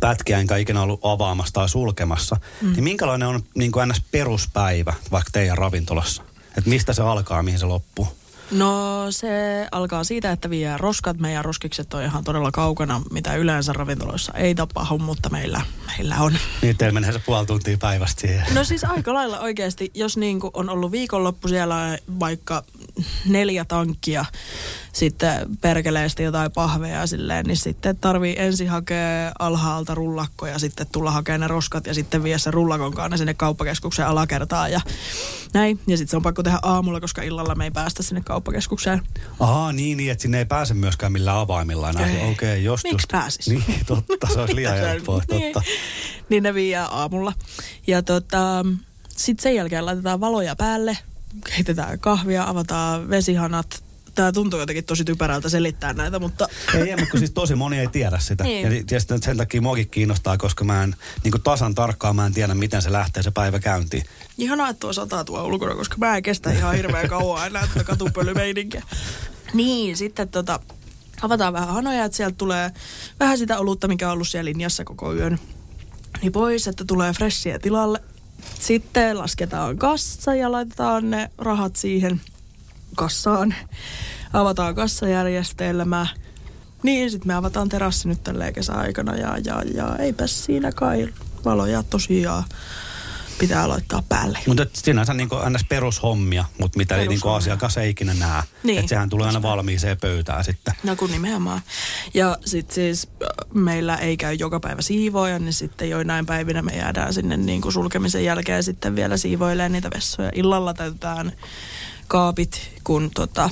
pätkiä, 0.00 0.38
enkä 0.38 0.56
ikinä 0.56 0.82
ollut 0.82 1.00
avaamassa 1.02 1.52
tai 1.52 1.68
sulkemassa. 1.68 2.36
Mm. 2.62 2.72
Niin 2.72 2.84
minkälainen 2.84 3.28
on 3.28 3.42
niin 3.54 3.72
kuin 3.72 3.88
ns. 3.88 4.02
peruspäivä 4.10 4.94
vaikka 5.10 5.30
teidän 5.32 5.58
ravintolassa? 5.58 6.22
Että 6.58 6.70
mistä 6.70 6.92
se 6.92 7.02
alkaa, 7.02 7.42
mihin 7.42 7.58
se 7.58 7.66
loppuu? 7.66 8.08
No 8.50 9.06
se 9.10 9.28
alkaa 9.72 10.04
siitä, 10.04 10.32
että 10.32 10.50
vie 10.50 10.76
roskat. 10.76 11.18
Meidän 11.18 11.44
roskikset 11.44 11.94
on 11.94 12.02
ihan 12.02 12.24
todella 12.24 12.50
kaukana, 12.50 13.02
mitä 13.10 13.34
yleensä 13.34 13.72
ravintoloissa 13.72 14.32
ei 14.32 14.54
tapahdu, 14.54 14.98
mutta 14.98 15.28
meillä, 15.28 15.60
meillä 15.86 16.16
on. 16.16 16.32
Niin 16.62 16.76
teillä 16.76 16.94
menee 16.94 17.12
se 17.12 17.18
puoli 17.18 17.46
tuntia 17.46 17.78
päivästä 17.78 18.20
siihen. 18.20 18.54
No 18.54 18.64
siis 18.64 18.84
aika 18.84 19.14
lailla 19.14 19.40
oikeasti, 19.40 19.90
jos 19.94 20.16
niin 20.16 20.40
kuin 20.40 20.50
on 20.54 20.70
ollut 20.70 20.92
viikonloppu 20.92 21.48
siellä 21.48 21.98
vaikka 22.20 22.64
neljä 23.26 23.64
tankkia, 23.64 24.24
sitten 24.94 25.46
perkeleesti 25.60 26.22
jotain 26.22 26.52
pahveja 26.52 27.06
silleen, 27.06 27.46
niin 27.46 27.56
sitten 27.56 27.96
tarvii 27.96 28.34
ensin 28.38 28.68
hakea 28.68 29.32
alhaalta 29.38 29.94
rullakko 29.94 30.46
ja 30.46 30.58
sitten 30.58 30.86
tulla 30.92 31.10
hakemaan 31.10 31.40
ne 31.40 31.48
roskat 31.48 31.86
ja 31.86 31.94
sitten 31.94 32.22
vie 32.22 32.38
se 32.38 32.50
rullakon 32.50 32.94
kanssa 32.94 33.16
sinne 33.16 33.34
kauppakeskuksen 33.34 34.06
alakertaan 34.06 34.72
ja 34.72 34.80
näin. 35.52 35.80
Ja 35.86 35.96
sitten 35.96 36.10
se 36.10 36.16
on 36.16 36.22
pakko 36.22 36.42
tehdä 36.42 36.58
aamulla, 36.62 37.00
koska 37.00 37.22
illalla 37.22 37.54
me 37.54 37.64
ei 37.64 37.70
päästä 37.70 38.02
sinne 38.02 38.20
kauppakeskukseen. 38.20 39.02
Ahaa, 39.40 39.72
niin, 39.72 39.96
niin, 39.96 40.10
että 40.10 40.22
sinne 40.22 40.38
ei 40.38 40.44
pääse 40.44 40.74
myöskään 40.74 41.12
millään 41.12 41.38
avaimilla 41.38 41.90
enää. 41.90 42.06
Okei, 42.06 42.30
okay, 42.30 42.58
jos 42.58 42.84
Miksi 42.84 43.06
pääsis? 43.10 43.48
Niin, 43.48 43.64
totta, 43.86 44.26
se 44.32 44.40
olisi 44.40 44.56
liian 44.56 44.78
helppoa, 44.78 45.22
niin. 45.30 45.52
totta. 45.52 45.70
niin 46.28 46.42
ne 46.42 46.54
viiää 46.54 46.86
aamulla. 46.86 47.32
Ja 47.86 48.02
tota, 48.02 48.64
sitten 49.08 49.42
sen 49.42 49.54
jälkeen 49.54 49.86
laitetaan 49.86 50.20
valoja 50.20 50.56
päälle, 50.56 50.98
keitetään 51.54 51.98
kahvia, 51.98 52.48
avataan 52.48 53.10
vesihanat, 53.10 53.84
tämä 54.14 54.32
tuntuu 54.32 54.60
jotenkin 54.60 54.84
tosi 54.84 55.04
typerältä 55.04 55.48
selittää 55.48 55.92
näitä, 55.92 56.18
mutta... 56.18 56.48
Ei, 56.74 56.90
ei 56.90 56.96
mutta 56.96 57.18
siis 57.18 57.30
tosi 57.30 57.54
moni 57.54 57.78
ei 57.78 57.86
tiedä 57.86 58.18
sitä. 58.18 58.44
Niin. 58.44 58.72
Ja, 58.72 58.82
ja 58.90 59.00
sen 59.20 59.36
takia 59.36 59.62
muakin 59.62 59.88
kiinnostaa, 59.88 60.38
koska 60.38 60.64
mä 60.64 60.82
en 60.82 60.96
niin 61.24 61.42
tasan 61.44 61.74
tarkkaan 61.74 62.16
mä 62.16 62.26
en 62.26 62.34
tiedä, 62.34 62.54
miten 62.54 62.82
se 62.82 62.92
lähtee 62.92 63.22
se 63.22 63.30
päivä 63.30 63.58
käyntiin. 63.58 64.04
Ihanaa, 64.38 64.68
että 64.68 64.80
tuo 64.80 64.92
sataa 64.92 65.24
tuo 65.24 65.44
ulkona, 65.44 65.74
koska 65.74 65.96
mä 65.98 66.16
en 66.16 66.22
kestä 66.22 66.52
ihan 66.52 66.76
hirveän 66.76 67.08
kauan 67.08 67.46
enää 67.46 67.66
tätä 67.66 67.84
katupölymeininkiä. 67.84 68.82
Niin, 69.54 69.96
sitten 69.96 70.28
tota, 70.28 70.60
avataan 71.22 71.52
vähän 71.52 71.68
hanoja, 71.68 72.04
että 72.04 72.16
sieltä 72.16 72.36
tulee 72.38 72.70
vähän 73.20 73.38
sitä 73.38 73.58
olutta, 73.58 73.88
mikä 73.88 74.06
on 74.06 74.12
ollut 74.12 74.28
siellä 74.28 74.48
linjassa 74.48 74.84
koko 74.84 75.14
yön. 75.14 75.38
Niin 76.22 76.32
pois, 76.32 76.68
että 76.68 76.84
tulee 76.84 77.12
fressiä 77.12 77.58
tilalle. 77.58 78.00
Sitten 78.60 79.18
lasketaan 79.18 79.78
kassa 79.78 80.34
ja 80.34 80.52
laitetaan 80.52 81.10
ne 81.10 81.30
rahat 81.38 81.76
siihen– 81.76 82.20
kassaan. 82.94 83.54
avataan 84.32 84.74
kassajärjestelmä. 84.74 86.06
Niin, 86.82 87.10
sitten 87.10 87.26
me 87.28 87.34
avataan 87.34 87.68
terassi 87.68 88.08
nyt 88.08 88.24
tälleen 88.24 88.52
kesäaikana 88.52 89.16
ja, 89.16 89.38
ja, 89.44 89.62
ja 89.74 89.96
eipä 89.96 90.26
siinä 90.26 90.72
kai 90.72 91.08
valoja 91.44 91.82
tosiaan 91.82 92.44
pitää 93.38 93.68
laittaa 93.68 94.02
päälle. 94.08 94.38
Mutta 94.46 94.66
sinänsä 94.72 95.14
niin 95.14 95.28
ns. 95.50 95.64
perushommia, 95.68 96.44
mutta 96.60 96.78
mitä 96.78 96.96
ei 96.96 97.08
niin 97.08 97.20
asiakas 97.36 97.76
ei 97.76 97.90
ikinä 97.90 98.14
näe. 98.14 98.42
Niin. 98.62 98.78
Että 98.78 98.88
sehän 98.88 99.08
tulee 99.08 99.26
aina 99.26 99.42
valmiiseen 99.42 99.98
pöytään 100.00 100.44
sitten. 100.44 100.74
No 100.82 100.96
kun 100.96 101.10
nimenomaan. 101.10 101.60
Ja 102.14 102.38
sitten 102.44 102.74
siis 102.74 103.08
äh, 103.22 103.28
meillä 103.54 103.96
ei 103.96 104.16
käy 104.16 104.34
joka 104.34 104.60
päivä 104.60 104.82
siivoja, 104.82 105.38
niin 105.38 105.52
sitten 105.52 105.90
joinain 105.90 106.26
päivinä 106.26 106.62
me 106.62 106.72
jäädään 106.76 107.14
sinne 107.14 107.36
niin 107.36 107.60
kuin 107.60 107.72
sulkemisen 107.72 108.24
jälkeen 108.24 108.62
sitten 108.62 108.96
vielä 108.96 109.16
siivoilemaan 109.16 109.72
niitä 109.72 109.90
vessoja. 109.94 110.30
Illalla 110.34 110.74
täytetään 110.74 111.32
kaapit, 112.08 112.70
kun 112.84 113.10
tota, 113.14 113.50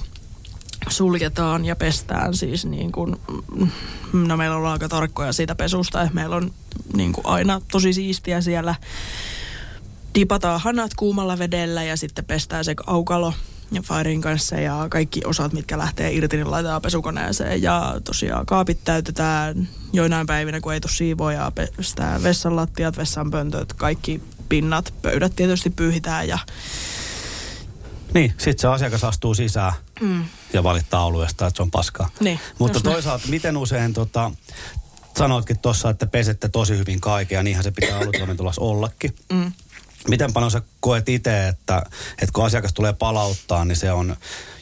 suljetaan 0.89 1.65
ja 1.65 1.77
pestään 1.77 2.35
siis 2.35 2.65
niin 2.65 2.93
kuin, 2.93 3.17
mm, 3.57 3.69
no 4.13 4.37
meillä 4.37 4.57
on 4.57 4.67
aika 4.67 4.89
tarkkoja 4.89 5.33
siitä 5.33 5.55
pesusta, 5.55 6.03
että 6.03 6.15
meillä 6.15 6.37
on 6.37 6.51
niin 6.97 7.13
kuin 7.13 7.27
aina 7.27 7.61
tosi 7.73 7.93
siistiä 7.93 8.41
siellä 8.41 8.75
dipataan 10.15 10.61
hanat 10.61 10.95
kuumalla 10.95 11.39
vedellä 11.39 11.83
ja 11.83 11.97
sitten 11.97 12.25
pestään 12.25 12.65
se 12.65 12.75
aukalo 12.87 13.35
ja 13.73 13.83
Firein 13.83 14.21
kanssa 14.21 14.57
ja 14.57 14.87
kaikki 14.91 15.21
osat, 15.25 15.53
mitkä 15.53 15.79
lähtee 15.79 16.13
irti, 16.13 16.37
niin 16.37 16.51
laitetaan 16.51 16.83
pesukoneeseen. 16.83 17.63
Ja 17.63 18.01
tosiaan 18.05 18.47
kaapit 18.47 18.79
täytetään 18.85 19.69
joinain 19.93 20.27
päivinä, 20.27 20.61
kun 20.61 20.75
ei 20.75 20.81
tule 20.81 20.93
siivoja, 20.93 21.53
pestään 21.55 22.23
vessan 22.23 22.57
lattiat, 22.57 22.97
vessan 22.97 23.31
pöntöt, 23.31 23.73
kaikki 23.73 24.23
pinnat, 24.49 24.95
pöydät 25.03 25.37
tietysti 25.37 25.71
pyyhitään 25.71 26.29
ja 26.29 26.39
niin, 28.15 28.35
sitten 28.39 28.59
se 28.59 28.69
asiakas 28.69 29.05
astuu 29.05 29.35
sisään 29.35 29.73
mm. 30.01 30.25
ja 30.53 30.63
valittaa 30.63 31.05
oluesta, 31.05 31.47
että 31.47 31.57
se 31.57 31.63
on 31.63 31.71
paskaa. 31.71 32.11
Niin, 32.21 32.41
Mutta 32.59 32.81
toisaalta, 32.81 33.29
miten 33.29 33.57
usein 33.57 33.95
tota, 33.95 34.31
sanoitkin 35.19 35.59
tuossa, 35.59 35.91
että 35.91 36.07
pesette 36.07 36.49
tosi 36.49 36.79
hyvin 36.79 37.01
kaiken 37.01 37.37
ja 37.37 37.43
niinhän 37.43 37.65
se 37.65 37.71
pitää 37.71 37.99
alutoimintolassa 37.99 38.63
ollakin. 38.63 39.15
Mm. 39.33 39.53
Miten 40.09 40.33
paljon 40.33 40.51
sä 40.51 40.63
koet 40.81 41.09
itse, 41.09 41.49
että, 41.49 41.83
että 42.13 42.33
kun 42.33 42.45
asiakas 42.45 42.73
tulee 42.73 42.93
palauttaa, 42.93 43.65
niin 43.65 43.77
se 43.77 43.93
on 43.93 44.17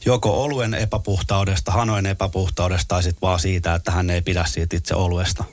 joko 0.06 0.42
oluen 0.42 0.74
epäpuhtaudesta, 0.74 1.72
hanojen 1.72 2.06
epäpuhtaudesta 2.06 2.88
tai 2.88 3.02
sitten 3.02 3.20
vaan 3.22 3.40
siitä, 3.40 3.74
että 3.74 3.90
hän 3.90 4.10
ei 4.10 4.22
pidä 4.22 4.44
siitä 4.46 4.76
itse 4.76 4.94
oluesta? 4.94 5.44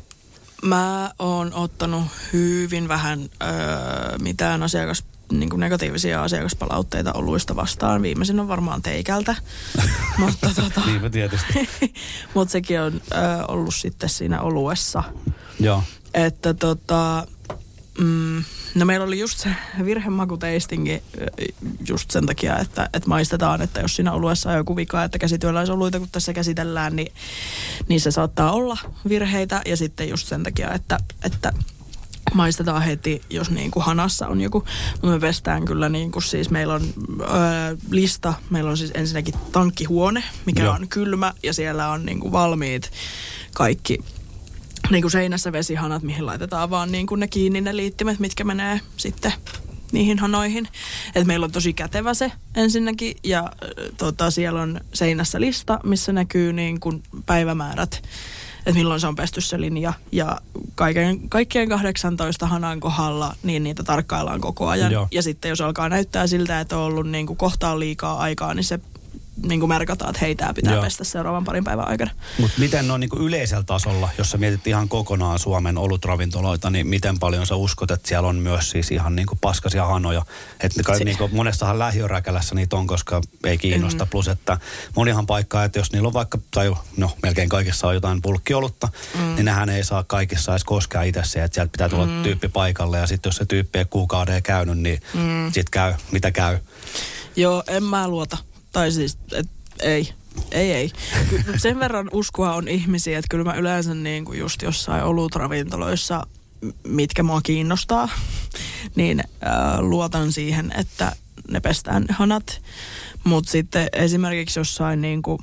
Mä 0.63 1.11
oon 1.19 1.53
ottanut 1.53 2.05
hyvin 2.33 2.87
vähän 2.87 3.19
öö, 3.21 4.17
mitään 4.17 4.63
asiakas, 4.63 5.03
niin 5.31 5.49
kuin 5.49 5.59
negatiivisia 5.59 6.23
asiakaspalautteita 6.23 7.13
oluista 7.13 7.55
vastaan. 7.55 8.01
Viimeisin 8.01 8.39
on 8.39 8.47
varmaan 8.47 8.81
teikältä. 8.81 9.35
mutta 10.17 10.49
tota, 10.55 10.81
Niinpä 10.85 11.09
tietysti. 11.09 11.69
mutta 12.33 12.51
sekin 12.51 12.81
on 12.81 13.01
öö, 13.13 13.45
ollut 13.47 13.75
sitten 13.75 14.09
siinä 14.09 14.41
oluessa. 14.41 15.03
Joo. 15.59 15.83
Että 16.13 16.53
tota, 16.53 17.27
mm, 17.99 18.43
No 18.77 18.85
meillä 18.85 19.05
oli 19.05 19.19
just 19.19 19.39
se 19.39 19.49
virhemakuteistingi 19.85 21.03
just 21.87 22.11
sen 22.11 22.25
takia, 22.25 22.59
että, 22.59 22.89
että 22.93 23.09
maistetaan, 23.09 23.61
että 23.61 23.79
jos 23.81 23.95
siinä 23.95 24.11
oluessa 24.11 24.49
on 24.49 24.55
joku 24.57 24.75
vika, 24.75 25.03
että 25.03 25.19
käsityöläisoluita 25.19 25.99
kun 25.99 26.07
tässä 26.11 26.33
käsitellään, 26.33 26.95
niin, 26.95 27.13
niin 27.87 28.01
se 28.01 28.11
saattaa 28.11 28.51
olla 28.51 28.77
virheitä. 29.09 29.61
Ja 29.65 29.77
sitten 29.77 30.09
just 30.09 30.27
sen 30.27 30.43
takia, 30.43 30.73
että, 30.73 30.97
että 31.23 31.53
maistetaan 32.33 32.81
heti, 32.81 33.21
jos 33.29 33.51
niin 33.51 33.71
kuin 33.71 33.85
hanassa 33.85 34.27
on 34.27 34.41
joku. 34.41 34.63
Me 35.03 35.19
pestään 35.19 35.65
kyllä 35.65 35.89
niin 35.89 36.11
kuin 36.11 36.23
siis 36.23 36.49
meillä 36.49 36.73
on 36.73 36.81
öö, 37.21 37.75
lista, 37.91 38.33
meillä 38.49 38.69
on 38.69 38.77
siis 38.77 38.91
ensinnäkin 38.93 39.33
tankkihuone, 39.51 40.23
mikä 40.45 40.63
Joo. 40.63 40.73
on 40.73 40.87
kylmä 40.87 41.33
ja 41.43 41.53
siellä 41.53 41.89
on 41.89 42.05
niin 42.05 42.19
kuin 42.19 42.31
valmiit 42.31 42.91
kaikki 43.53 43.99
niin 44.89 45.01
kuin 45.01 45.11
seinässä 45.11 45.51
vesihanat, 45.51 46.03
mihin 46.03 46.25
laitetaan 46.25 46.69
vaan 46.69 46.91
niin 46.91 47.07
kuin 47.07 47.19
ne 47.19 47.27
kiinni 47.27 47.61
ne 47.61 47.75
liittimet, 47.75 48.19
mitkä 48.19 48.43
menee 48.43 48.81
sitten 48.97 49.33
niihin 49.91 50.19
hanoihin. 50.19 50.67
Et 51.15 51.27
meillä 51.27 51.43
on 51.43 51.51
tosi 51.51 51.73
kätevä 51.73 52.13
se 52.13 52.31
ensinnäkin 52.55 53.15
ja 53.23 53.51
tota, 53.97 54.31
siellä 54.31 54.61
on 54.61 54.81
seinässä 54.93 55.41
lista, 55.41 55.79
missä 55.83 56.13
näkyy 56.13 56.53
niin 56.53 56.79
kuin 56.79 57.03
päivämäärät, 57.25 58.03
että 58.67 58.79
milloin 58.79 58.99
se 58.99 59.07
on 59.07 59.15
pesty 59.15 59.41
se 59.41 59.61
linja. 59.61 59.93
Ja 60.11 60.37
kaiken, 60.75 61.29
kaikkien 61.29 61.69
18 61.69 62.47
hanan 62.47 62.79
kohdalla 62.79 63.35
niin 63.43 63.63
niitä 63.63 63.83
tarkkaillaan 63.83 64.41
koko 64.41 64.67
ajan. 64.67 64.91
Joo. 64.91 65.07
Ja 65.11 65.21
sitten 65.21 65.49
jos 65.49 65.61
alkaa 65.61 65.89
näyttää 65.89 66.27
siltä, 66.27 66.59
että 66.59 66.77
on 66.77 66.83
ollut 66.83 67.09
niin 67.09 67.27
kuin 67.27 67.37
kohtaan 67.37 67.79
liikaa 67.79 68.17
aikaa, 68.17 68.53
niin 68.53 68.63
se 68.63 68.79
niin 69.45 69.59
kuin 69.59 69.69
merkataan, 69.69 70.09
että 70.09 70.25
hei, 70.25 70.35
tämä 70.35 70.53
pitää 70.53 70.73
Joo. 70.73 70.83
pestä 70.83 71.03
seuraavan 71.03 71.43
parin 71.43 71.63
päivän 71.63 71.87
aikana. 71.87 72.11
Mutta 72.39 72.59
miten 72.59 72.91
on 72.91 72.99
niin 72.99 73.09
kuin 73.09 73.21
yleisellä 73.21 73.63
tasolla, 73.63 74.09
jos 74.17 74.31
sä 74.31 74.37
mietit 74.37 74.67
ihan 74.67 74.89
kokonaan 74.89 75.39
Suomen 75.39 75.77
olutravintoloita, 75.77 76.69
niin 76.69 76.87
miten 76.87 77.19
paljon 77.19 77.45
sä 77.45 77.55
uskot, 77.55 77.91
että 77.91 78.07
siellä 78.07 78.27
on 78.27 78.35
myös 78.35 78.69
siis 78.69 78.91
ihan 78.91 79.15
niin 79.15 79.25
kuin 79.25 79.39
paskasia 79.41 79.85
hanoja? 79.85 80.25
Että 80.59 80.83
kai, 80.83 80.99
niin 80.99 81.17
kuin 81.17 81.35
monessahan 81.35 81.79
lähiöräkälässä 81.79 82.55
niitä 82.55 82.75
on, 82.75 82.87
koska 82.87 83.21
ei 83.43 83.57
kiinnosta. 83.57 84.05
Mm. 84.05 84.09
Plus, 84.09 84.27
että 84.27 84.57
monihan 84.95 85.25
paikkaa, 85.25 85.63
että 85.63 85.79
jos 85.79 85.91
niillä 85.91 86.07
on 86.07 86.13
vaikka, 86.13 86.37
tai 86.51 86.75
no 86.97 87.11
melkein 87.23 87.49
kaikissa 87.49 87.87
on 87.87 87.93
jotain 87.93 88.21
pulkkiolutta, 88.21 88.89
mm. 89.15 89.35
niin 89.35 89.45
nehän 89.45 89.69
ei 89.69 89.83
saa 89.83 90.03
kaikissa 90.03 90.51
edes 90.51 90.63
koskaan 90.63 91.05
itse 91.05 91.21
se, 91.23 91.43
että 91.43 91.55
sieltä 91.55 91.71
pitää 91.71 91.89
tulla 91.89 92.05
mm. 92.05 92.23
tyyppi 92.23 92.47
paikalle. 92.47 92.97
Ja 92.97 93.07
sitten 93.07 93.29
jos 93.29 93.35
se 93.35 93.45
tyyppi 93.45 93.79
ei 93.79 93.85
kuukauden 93.85 94.43
käynyt, 94.43 94.77
niin 94.77 95.01
mm. 95.13 95.45
sitten 95.45 95.71
käy, 95.71 95.93
mitä 96.11 96.31
käy. 96.31 96.59
Joo, 97.35 97.63
en 97.67 97.83
mä 97.83 98.07
luota 98.07 98.37
tai 98.77 98.91
siis, 98.91 99.17
et, 99.31 99.49
ei. 99.79 100.13
Ei, 100.51 100.71
ei. 100.71 100.91
Sen 101.57 101.79
verran 101.79 102.09
uskoa 102.11 102.53
on 102.53 102.67
ihmisiä, 102.67 103.19
että 103.19 103.27
kyllä 103.29 103.43
mä 103.43 103.53
yleensä 103.53 103.93
niin 103.93 104.25
kuin 104.25 104.39
just 104.39 104.61
jossain 104.61 105.03
olutravintoloissa, 105.03 106.27
mitkä 106.87 107.23
mua 107.23 107.41
kiinnostaa, 107.41 108.09
niin 108.95 109.19
äh, 109.19 109.79
luotan 109.79 110.31
siihen, 110.31 110.73
että 110.77 111.15
ne 111.47 111.59
pestään 111.59 112.03
ne 112.03 112.13
hanat. 112.13 112.61
Mutta 113.23 113.51
sitten 113.51 113.87
esimerkiksi 113.93 114.59
jossain 114.59 115.01
niin 115.01 115.21
kuin, 115.21 115.39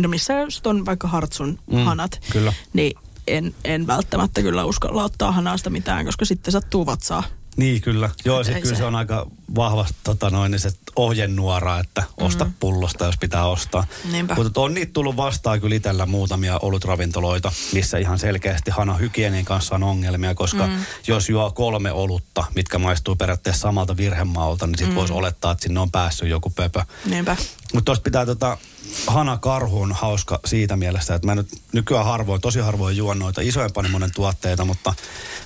no 0.00 0.08
missä 0.08 0.40
just 0.40 0.66
on 0.66 0.86
vaikka 0.86 1.08
Hartsun 1.08 1.58
mm, 1.72 1.84
hanat, 1.84 2.20
kyllä. 2.32 2.52
niin 2.72 2.98
en, 3.26 3.54
en 3.64 3.86
välttämättä 3.86 4.42
kyllä 4.42 4.64
uskalla 4.64 5.04
ottaa 5.04 5.32
hanasta 5.32 5.70
mitään, 5.70 6.06
koska 6.06 6.24
sitten 6.24 6.52
sattuu 6.52 6.86
vatsaa. 6.86 7.22
Niin, 7.60 7.80
kyllä. 7.82 8.10
Joo, 8.24 8.44
se, 8.44 8.60
kyllä 8.60 8.76
se... 8.76 8.84
on 8.84 8.94
aika 8.94 9.26
vahva 9.54 9.86
tota 10.04 10.30
noin, 10.30 10.58
se 10.58 10.70
ohjenuora, 10.96 11.80
että 11.80 12.02
osta 12.16 12.44
mm. 12.44 12.52
pullosta, 12.60 13.04
jos 13.04 13.16
pitää 13.16 13.46
ostaa. 13.46 13.86
Niinpä. 14.12 14.34
Mutta 14.34 14.60
on 14.60 14.74
niitä 14.74 14.92
tullut 14.92 15.16
vastaan 15.16 15.60
kyllä 15.60 15.76
itsellä 15.76 16.06
muutamia 16.06 16.58
olutravintoloita, 16.58 17.52
missä 17.72 17.98
ihan 17.98 18.18
selkeästi 18.18 18.70
hana 18.70 18.94
hygienien 18.94 19.44
kanssa 19.44 19.74
on 19.74 19.82
ongelmia, 19.82 20.34
koska 20.34 20.66
mm. 20.66 20.84
jos 21.06 21.28
juo 21.28 21.50
kolme 21.50 21.92
olutta, 21.92 22.44
mitkä 22.54 22.78
maistuu 22.78 23.16
periaatteessa 23.16 23.60
samalta 23.60 23.96
virhemaalta, 23.96 24.66
niin 24.66 24.78
sitten 24.78 24.94
mm. 24.94 24.98
voisi 24.98 25.12
olettaa, 25.12 25.52
että 25.52 25.62
sinne 25.62 25.80
on 25.80 25.90
päässyt 25.90 26.28
joku 26.28 26.50
pöpö. 26.50 26.82
Niinpä. 27.04 27.36
Mutta 27.72 27.84
tuosta 27.84 28.02
pitää 28.02 28.26
tota, 28.26 28.58
Hana 29.06 29.38
Karhu 29.38 29.82
on 29.82 29.92
hauska 29.92 30.40
siitä 30.44 30.76
mielessä, 30.76 31.14
että 31.14 31.26
mä 31.26 31.34
nyt 31.34 31.48
nykyään 31.72 32.04
harvoin, 32.04 32.40
tosi 32.40 32.60
harvoin 32.60 32.96
juon 32.96 33.18
noita 33.18 33.40
isojen 33.40 33.72
panimonen 33.72 34.10
tuotteita, 34.14 34.64
mutta 34.64 34.94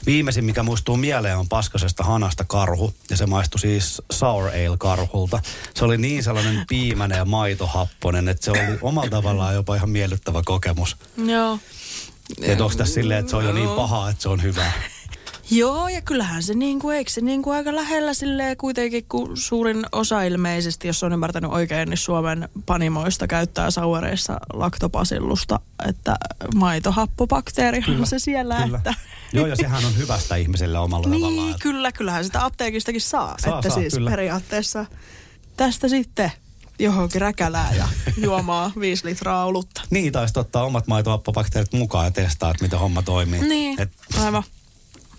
viimeisin, 0.07 0.45
mikä 0.45 0.63
muistuu 0.63 0.97
mieleen, 0.97 1.39
on 1.39 1.49
paskasesta 1.49 2.05
Hanasta 2.05 2.45
Karhu. 2.45 2.95
Ja 3.11 3.17
se 3.17 3.27
maistui 3.27 3.61
siis 3.61 4.03
Sour 4.13 4.49
Ale 4.49 4.77
Karhulta. 4.79 5.41
Se 5.75 5.85
oli 5.85 5.99
niin 5.99 6.23
sellainen 6.23 6.65
piimäinen 6.69 7.19
ja 7.19 7.25
maitohapponen, 7.25 8.29
että 8.29 8.45
se 8.45 8.51
oli 8.51 8.79
omalla 8.83 9.11
tavallaan 9.11 9.55
jopa 9.55 9.77
ihan 9.77 9.91
miellyttävä 9.91 10.43
kokemus. 10.45 10.97
Joo. 11.17 11.59
Että 12.43 12.65
onko 12.65 12.77
tässä 12.77 12.95
silleen, 12.95 13.21
että 13.21 13.31
se 13.31 13.37
on 13.37 13.45
jo 13.45 13.53
niin 13.53 13.69
paha, 13.69 14.11
että 14.11 14.23
se 14.23 14.29
on 14.29 14.43
hyvä? 14.43 14.73
Joo, 15.55 15.89
ja 15.89 16.01
kyllähän 16.03 16.43
se, 16.43 16.55
niin 16.55 16.79
kuin, 16.79 16.97
eikö 16.97 17.11
se 17.11 17.21
niin 17.21 17.43
kuin 17.43 17.57
aika 17.57 17.75
lähellä 17.75 18.15
silleen 18.15 18.57
kuitenkin, 18.57 19.05
kun 19.09 19.37
suurin 19.37 19.87
osa 19.93 20.23
ilmeisesti, 20.23 20.87
jos 20.87 21.03
on 21.03 21.13
ymmärtänyt 21.13 21.51
oikein, 21.51 21.91
niin 21.91 21.99
Suomen 21.99 22.49
panimoista 22.67 23.27
käyttää 23.27 23.71
sauereissa 23.71 24.41
laktopasillusta, 24.53 25.61
että 25.89 26.17
maitohappobakteeri 26.55 27.85
on 28.01 28.07
se 28.07 28.19
siellä. 28.19 28.63
Kyllä. 28.65 28.79
Että... 28.79 28.95
Joo, 29.33 29.47
ja 29.47 29.57
sehän 29.57 29.85
on 29.85 29.97
hyvästä 29.97 30.37
ihmiselle 30.37 30.79
omalla 30.79 31.09
niin, 31.09 31.23
tavallaan. 31.23 31.47
Niin, 31.47 31.61
kyllä, 31.61 31.93
kyllähän 31.93 32.25
sitä 32.25 32.45
apteekistakin 32.45 33.01
saa. 33.01 33.35
saa 33.39 33.59
että 33.59 33.69
saa, 33.69 33.79
siis 33.79 33.95
kyllä. 33.95 34.11
periaatteessa 34.11 34.87
tästä 35.57 35.89
sitten 35.89 36.33
johonkin 36.79 37.21
räkälää 37.21 37.75
ja 37.75 37.89
juomaa 38.27 38.73
viisi 38.81 39.07
litraa 39.07 39.45
olutta. 39.45 39.83
Niin, 39.91 40.13
taisi 40.13 40.39
ottaa 40.39 40.65
omat 40.65 40.87
maitohappobakteerit 40.87 41.73
mukaan 41.73 42.05
ja 42.05 42.11
testaa, 42.11 42.51
että 42.51 42.65
miten 42.65 42.79
homma 42.79 43.03
toimii. 43.03 43.41
Niin, 43.41 43.81
Et... 43.81 43.93
aivan. 44.25 44.43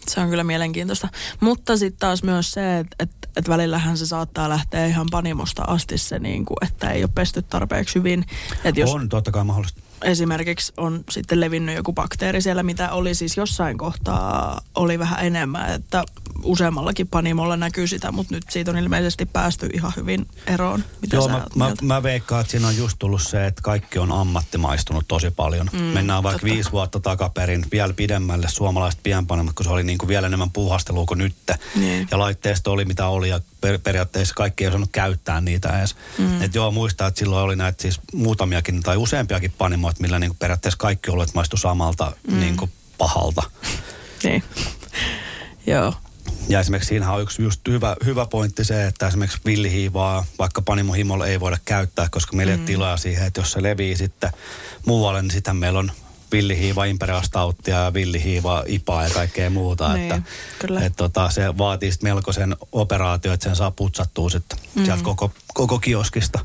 Se 0.08 0.22
on 0.22 0.30
kyllä 0.30 0.44
mielenkiintoista. 0.44 1.08
Mutta 1.40 1.78
sitten 1.78 2.00
taas 2.00 2.24
myös 2.24 2.52
se, 2.52 2.80
että 2.80 2.96
et, 3.00 3.12
et 3.36 3.50
välillähän 3.50 3.98
se 3.98 4.06
saattaa 4.06 4.50
lähteä 4.50 4.86
ihan 4.86 5.08
panimosta 5.12 5.64
asti 5.68 5.98
se, 5.98 6.20
niin 6.20 6.46
kuin, 6.46 6.58
että 6.62 6.90
ei 6.90 7.04
ole 7.04 7.12
pesty 7.16 7.42
tarpeeksi 7.42 7.96
hyvin. 7.96 8.26
Et 8.64 8.78
jos 8.78 8.94
on, 8.94 9.10
totta 9.10 9.32
kai 9.32 9.44
mahdollista. 9.44 9.82
Esimerkiksi 10.06 10.74
on 10.78 11.04
sitten 11.10 11.40
levinnyt 11.40 11.76
joku 11.76 11.94
bakteeri 11.94 12.42
siellä, 12.42 12.64
mitä 12.64 12.92
oli 12.92 13.16
siis 13.16 13.38
jossain 13.38 13.78
kohtaa, 13.78 14.62
oli 14.76 15.00
vähän 15.00 15.26
enemmän. 15.26 15.74
Että 15.74 16.04
useammallakin 16.44 17.08
panimolla 17.08 17.58
näkyy 17.58 17.88
sitä, 17.88 18.12
mutta 18.12 18.36
nyt 18.36 18.44
siitä 18.50 18.72
on 18.72 18.78
ilmeisesti 18.78 19.26
päästy 19.26 19.70
ihan 19.74 19.94
hyvin 19.96 20.28
eroon. 20.48 20.84
Mitä 21.02 21.16
Joo, 21.16 21.28
mä, 21.28 21.46
mä, 21.56 21.74
mä 21.82 22.04
veikkaan, 22.04 22.42
että 22.42 22.52
siinä 22.52 22.68
on 22.68 22.78
just 22.78 23.00
tullut 23.00 23.22
se, 23.22 23.48
että 23.48 23.62
kaikki 23.62 24.00
on 24.00 24.12
ammattimaistunut 24.12 25.06
tosi 25.08 25.32
paljon. 25.32 25.70
Mm, 25.74 25.80
Mennään 25.80 26.24
vaikka 26.24 26.40
totta. 26.40 26.54
viisi 26.54 26.72
vuotta 26.72 27.00
takaperin 27.00 27.66
vielä 27.72 27.94
pidemmälle 27.94 28.48
suomalaiset 28.50 29.00
pienpanemat, 29.04 29.56
kun 29.56 29.64
se 29.64 29.70
oli 29.70 29.84
niin 29.84 29.98
kuin 29.98 30.08
vielä 30.08 30.28
enemmän 30.28 30.52
puuhastelua 30.52 31.06
kuin 31.06 31.18
nyt. 31.18 31.36
Niin. 31.76 32.08
Ja 32.12 32.20
laitteisto 32.20 32.72
oli 32.72 32.86
mitä 32.86 33.08
oli 33.08 33.30
ja 33.30 33.40
per, 33.62 33.80
periaatteessa 33.80 34.36
kaikki 34.36 34.64
ei 34.64 34.68
osannut 34.68 34.90
käyttää 34.92 35.42
niitä 35.42 35.80
edes. 35.80 35.96
Mm. 36.18 36.42
Et 36.42 36.56
joo, 36.56 36.72
muistaa, 36.72 37.08
että 37.08 37.20
silloin 37.20 37.46
oli 37.46 37.56
näitä 37.56 37.82
siis 37.82 38.00
muutamiakin 38.14 38.84
tai 38.84 38.98
useampiakin 38.98 39.54
panimoita, 39.58 39.95
millä 40.00 40.20
niin 40.20 40.30
kuin 40.30 40.38
periaatteessa 40.38 40.78
kaikki 40.78 41.12
oluet 41.12 41.34
maistu 41.34 41.58
samalta 41.58 42.12
mm. 42.28 42.40
niin 42.40 42.58
kuin 42.58 42.72
pahalta. 42.98 43.44
Niin. 44.24 44.44
Joo. 45.68 45.94
Ja 46.50 46.60
esimerkiksi 46.60 46.88
siinä 46.88 47.12
on 47.12 47.22
yksi 47.22 47.44
just 47.44 47.62
hyvä, 47.68 47.96
hyvä 48.06 48.26
pointti 48.26 48.64
se, 48.66 48.88
että 48.88 49.08
esimerkiksi 49.08 49.40
villihiivaa 49.46 50.26
vaikka 50.40 50.62
panimohimolla 50.62 51.28
ei 51.28 51.40
voida 51.40 51.58
käyttää, 51.66 52.08
koska 52.12 52.36
meillä 52.36 52.52
ei 52.54 52.58
Mm. 52.58 52.62
ole 52.62 52.68
tilaa 52.68 52.98
siihen, 52.98 53.28
että 53.28 53.42
jos 53.42 53.52
se 53.52 53.64
levii 53.64 53.98
sitten 53.98 54.30
muualle, 54.86 55.22
niin 55.22 55.32
sitten 55.32 55.56
meillä 55.56 55.80
on 55.80 55.92
villihiiva 56.32 56.86
Imperial 56.86 57.22
Stouttia 57.22 57.84
ja 57.84 57.94
villihiiva 57.94 58.64
IPA 58.68 59.04
ja 59.04 59.10
kaikkea 59.10 59.50
muuta. 59.50 59.94
Niin, 59.94 60.12
että, 60.12 60.30
kyllä. 60.60 60.86
että 60.86 60.98
tota, 60.98 61.30
se 61.30 61.58
vaatii 61.58 61.92
sitten 61.92 62.10
melkoisen 62.10 62.56
operaatio, 62.72 63.34
että 63.34 63.44
sen 63.44 63.56
saa 63.56 63.72
putsattua 63.72 64.30
sitten 64.30 64.60
mm. 64.76 64.86
sieltä 64.86 65.04
koko, 65.04 65.32
koko 65.54 65.80
kioskista. 65.80 66.40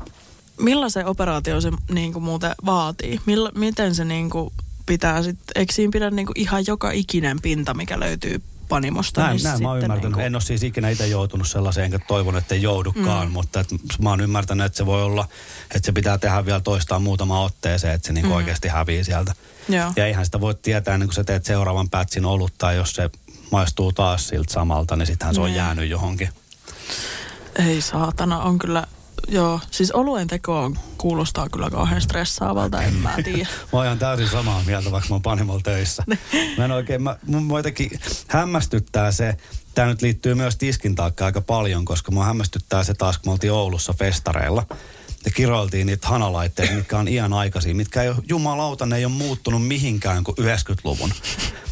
Millaisen 0.61 1.05
operaatio 1.05 1.61
se 1.61 1.71
niin 1.91 2.13
kuin 2.13 2.23
muuten 2.23 2.55
vaatii? 2.65 3.21
Milla, 3.25 3.51
miten 3.55 3.95
se 3.95 4.05
niin 4.05 4.29
kuin 4.29 4.53
pitää 4.85 5.23
sitten, 5.23 5.45
eikö 5.55 5.73
siinä 5.73 5.91
pidä 5.91 6.09
niin 6.11 6.25
kuin 6.25 6.39
ihan 6.39 6.63
joka 6.67 6.91
ikinen 6.91 7.41
pinta, 7.41 7.73
mikä 7.73 7.99
löytyy 7.99 8.41
panimosta? 8.69 9.21
Näin, 9.21 9.35
niin 9.35 9.43
näin 9.43 9.61
mä 9.61 9.69
oon 9.69 9.77
ymmärtänyt. 9.77 10.03
Niin 10.03 10.13
kuin, 10.13 10.25
En 10.25 10.35
ole 10.35 10.41
siis 10.41 10.63
ikinä 10.63 10.89
itse 10.89 11.07
joutunut 11.07 11.47
sellaiseen, 11.47 11.85
enkä 11.85 11.99
toivon, 12.07 12.37
että 12.37 12.55
ei 12.55 12.61
joudukaan, 12.61 13.27
mm. 13.27 13.33
mutta 13.33 13.59
et 13.59 13.67
mä 14.01 14.09
oon 14.09 14.21
ymmärtänyt, 14.21 14.65
että 14.65 14.77
se 14.77 14.85
voi 14.85 15.03
olla, 15.03 15.27
että 15.75 15.85
se 15.85 15.91
pitää 15.91 16.17
tehdä 16.17 16.45
vielä 16.45 16.59
toistaan 16.59 17.01
muutama 17.01 17.43
otteeseen, 17.43 17.93
että 17.93 18.07
se 18.07 18.13
niinku 18.13 18.29
mm. 18.29 18.35
oikeasti 18.35 18.67
hävii 18.67 19.03
sieltä. 19.03 19.33
Joo. 19.69 19.91
Ja 19.95 20.05
eihän 20.05 20.25
sitä 20.25 20.41
voi 20.41 20.55
tietää 20.55 20.93
ennen 20.93 21.07
kuin 21.07 21.15
sä 21.15 21.23
teet 21.23 21.45
seuraavan 21.45 21.89
pätsin 21.89 22.25
olutta, 22.25 22.71
jos 22.73 22.93
se 22.93 23.09
maistuu 23.51 23.91
taas 23.91 24.27
siltä 24.27 24.53
samalta, 24.53 24.95
niin 24.95 25.07
sittenhän 25.07 25.35
se 25.35 25.41
on 25.41 25.47
Niin. 25.47 25.57
jäänyt 25.57 25.89
johonkin. 25.89 26.29
Ei 27.67 27.81
saatana, 27.81 28.39
on 28.41 28.59
kyllä, 28.59 28.87
joo. 29.27 29.59
Siis 29.71 29.91
oluen 29.91 30.27
teko 30.27 30.59
on, 30.59 30.79
kuulostaa 30.97 31.49
kyllä 31.49 31.69
kauhean 31.69 32.01
stressaavalta, 32.01 32.81
en 32.81 32.93
mä 32.93 33.15
tiedä. 33.23 33.49
Mä 33.73 33.79
oon 33.79 33.85
ihan 33.85 33.99
täysin 33.99 34.29
samaa 34.29 34.63
mieltä, 34.65 34.91
vaikka 34.91 35.09
mä 35.09 35.15
oon 35.15 35.21
panimolla 35.21 35.61
töissä. 35.61 36.03
Mä 36.57 36.65
en 36.65 36.71
oikein, 36.71 37.03
mä, 37.03 37.15
mun 37.25 37.57
jotenkin 37.57 37.91
hämmästyttää 38.27 39.11
se, 39.11 39.37
tämä 39.75 39.87
nyt 39.87 40.01
liittyy 40.01 40.35
myös 40.35 40.57
tiskin 40.57 40.95
taakka 40.95 41.25
aika 41.25 41.41
paljon, 41.41 41.85
koska 41.85 42.11
mua 42.11 42.25
hämmästyttää 42.25 42.83
se 42.83 42.93
taas, 42.93 43.17
kun 43.17 43.27
me 43.27 43.31
oltiin 43.31 43.53
Oulussa 43.53 43.93
festareilla. 43.93 44.65
Ja 45.25 45.31
kiroiltiin 45.31 45.87
niitä 45.87 46.07
hanalaitteita, 46.07 46.73
mitkä 46.73 46.97
on 46.97 47.07
iän 47.07 47.33
aikaisia, 47.33 47.75
mitkä 47.75 48.03
ei 48.03 48.09
ole, 48.09 48.17
jumalauta, 48.29 48.85
ne 48.85 48.97
ei 48.97 49.05
ole 49.05 49.13
muuttunut 49.13 49.67
mihinkään 49.67 50.23
kuin 50.23 50.35
90-luvun. 50.37 51.13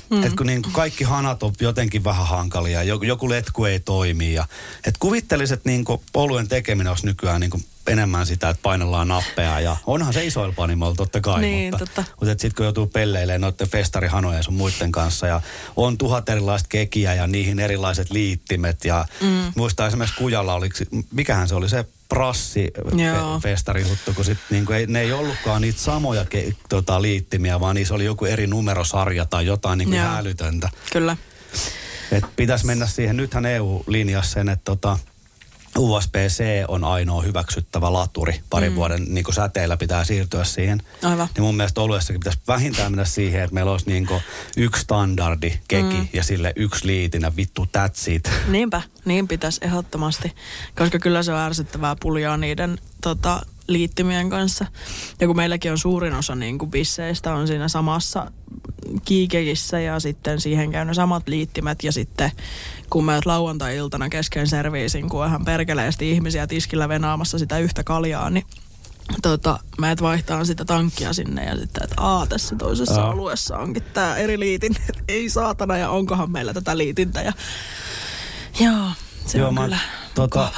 Mm. 0.10 0.24
Et 0.24 0.34
kun 0.36 0.46
niin 0.48 0.62
kuin 0.62 0.74
kaikki 0.74 1.04
hanat 1.04 1.44
on 1.44 1.54
jotenkin 1.62 2.04
vähän 2.04 2.28
hankalia, 2.28 2.84
joku, 2.84 3.06
joku 3.06 3.30
letku 3.30 3.66
ei 3.66 3.80
toimi. 3.80 4.34
Ja, 4.34 4.46
et 4.86 4.96
kuvittelisi, 5.00 5.54
että 5.54 5.70
niin 5.70 5.86
kuin 5.86 6.02
oluen 6.14 6.48
tekeminen 6.48 6.92
olisi 6.92 7.06
nykyään 7.06 7.42
niin 7.42 7.50
kuin 7.52 7.66
enemmän 7.88 8.26
sitä, 8.26 8.50
että 8.50 8.62
painellaan 8.64 9.08
nappeja. 9.08 9.60
Ja 9.60 9.78
onhan 9.88 10.14
se 10.14 10.26
isoilla 10.26 10.54
panimoilla 10.58 10.96
totta 10.96 11.22
kai, 11.22 11.42
Niin, 11.42 11.74
mutta, 11.74 11.86
totta. 11.86 12.04
mutta 12.20 12.32
sitten 12.32 12.56
kun 12.56 12.66
joutuu 12.66 12.88
pelleilemään 12.88 13.42
noiden 13.42 13.70
festarihanojen 13.70 14.44
sun 14.44 14.54
muiden 14.54 14.92
kanssa 14.92 15.28
ja 15.28 15.42
on 15.76 15.98
tuhat 15.98 16.30
erilaista 16.30 16.70
kekiä 16.70 17.14
ja 17.14 17.28
niihin 17.28 17.60
erilaiset 17.60 18.12
liittimet 18.12 18.86
ja 18.86 19.06
mm. 19.22 19.52
muistaa 19.56 19.88
esimerkiksi 19.88 20.18
Kujalla 20.18 20.54
oli, 20.54 20.70
mikähän 21.12 21.48
se 21.48 21.56
oli 21.56 21.70
se 21.70 21.86
prassi 22.10 22.72
Joo. 22.92 23.40
fe, 23.40 23.50
festarihuttu, 23.50 24.14
kun 24.14 24.26
sit 24.26 24.38
niinku 24.50 24.74
ei, 24.74 24.88
ne 24.88 25.02
ei 25.02 25.12
ollutkaan 25.12 25.62
niitä 25.62 25.80
samoja 25.80 26.26
ke, 26.26 26.54
tota, 26.70 27.02
liittimiä, 27.02 27.60
vaan 27.60 27.76
niissä 27.76 27.94
oli 27.94 28.06
joku 28.06 28.26
eri 28.26 28.48
numerosarja 28.48 29.26
tai 29.26 29.46
jotain 29.46 29.94
Joo. 29.94 30.08
hälytöntä. 30.08 30.70
kyllä. 30.92 31.18
Et 32.12 32.26
pitäisi 32.36 32.66
mennä 32.66 32.88
siihen, 32.88 33.18
nythän 33.18 33.46
EU 33.46 33.84
linjasi 33.88 34.32
sen, 34.32 34.50
että 34.50 34.64
tota, 34.66 35.00
USB-C 35.78 36.44
on 36.68 36.84
ainoa 36.84 37.22
hyväksyttävä 37.22 37.94
laturi. 37.94 38.42
Parin 38.50 38.72
mm. 38.72 38.76
vuoden 38.76 39.06
niin 39.08 39.24
kuin 39.24 39.36
säteillä 39.36 39.78
pitää 39.78 40.04
siirtyä 40.04 40.44
siihen. 40.44 40.82
Aivan. 41.04 41.28
Niin 41.36 41.44
mun 41.44 41.56
mielestä 41.56 41.82
oluessakin 41.82 42.20
pitäisi 42.20 42.40
vähintään 42.48 42.92
mennä 42.92 43.06
siihen, 43.06 43.44
että 43.44 43.54
meillä 43.54 43.72
olisi 43.72 43.90
niin 43.90 44.06
kuin 44.06 44.22
yksi 44.58 44.82
standardi 44.82 45.54
keki 45.68 45.96
mm. 45.96 46.08
ja 46.14 46.24
sille 46.24 46.54
yksi 46.56 46.88
liitinä 46.88 47.36
vittu 47.36 47.68
that's 47.78 48.12
it. 48.12 48.32
Niinpä, 48.48 48.82
niin 49.06 49.28
pitäisi 49.28 49.60
ehdottomasti, 49.64 50.36
koska 50.76 51.00
kyllä 51.00 51.24
se 51.24 51.34
on 51.34 51.40
ärsyttävää 51.40 51.96
puljaa 52.00 52.38
niiden 52.38 52.78
tota, 53.02 53.42
liittymien 53.70 54.30
kanssa. 54.30 54.66
Ja 55.20 55.28
kun 55.28 55.36
meilläkin 55.36 55.72
on 55.72 55.78
suurin 55.78 56.14
osa 56.14 56.36
niin 56.36 56.58
kuin 56.58 56.72
bisseistä 56.72 57.34
on 57.34 57.48
siinä 57.48 57.68
samassa 57.68 58.32
kiikekissä 59.06 59.80
ja 59.80 60.00
sitten 60.00 60.42
siihen 60.42 60.72
käy 60.72 60.86
ne 60.86 60.94
samat 60.94 61.28
liittimet 61.28 61.84
ja 61.84 61.92
sitten 61.92 62.32
kun 62.90 63.06
mä 63.06 63.20
lauantai-iltana 63.26 64.10
kesken 64.10 64.48
serviisin, 64.48 65.10
kun 65.10 65.22
on 65.22 65.28
ihan 65.28 65.46
perkeleesti 65.46 66.12
ihmisiä 66.12 66.48
tiskillä 66.48 66.90
venaamassa 66.90 67.40
sitä 67.40 67.60
yhtä 67.60 67.84
kaljaa, 67.84 68.30
niin 68.30 68.46
tota, 69.22 69.60
mä 69.78 69.92
et 69.92 70.02
vaihtaa 70.02 70.46
sitä 70.46 70.66
tankkia 70.66 71.14
sinne 71.14 71.46
ja 71.46 71.58
sitten, 71.58 71.84
että 71.84 71.96
aa, 71.98 72.28
tässä 72.28 72.56
toisessa 72.56 73.02
Aa. 73.02 73.12
alueessa 73.12 73.58
onkin 73.58 73.84
tää 73.94 74.18
eri 74.18 74.40
liitin. 74.40 74.76
Ei 75.08 75.30
saatana 75.30 75.78
ja 75.78 75.90
onkohan 75.90 76.32
meillä 76.32 76.54
tätä 76.54 76.78
liitintä 76.78 77.22
ja 77.22 77.34
Joo, 78.60 78.92
se 79.26 79.38
Joo, 79.38 79.48
on 79.48 79.54
mä, 79.54 79.64
kyllä 79.64 79.80
tota, 80.16 80.52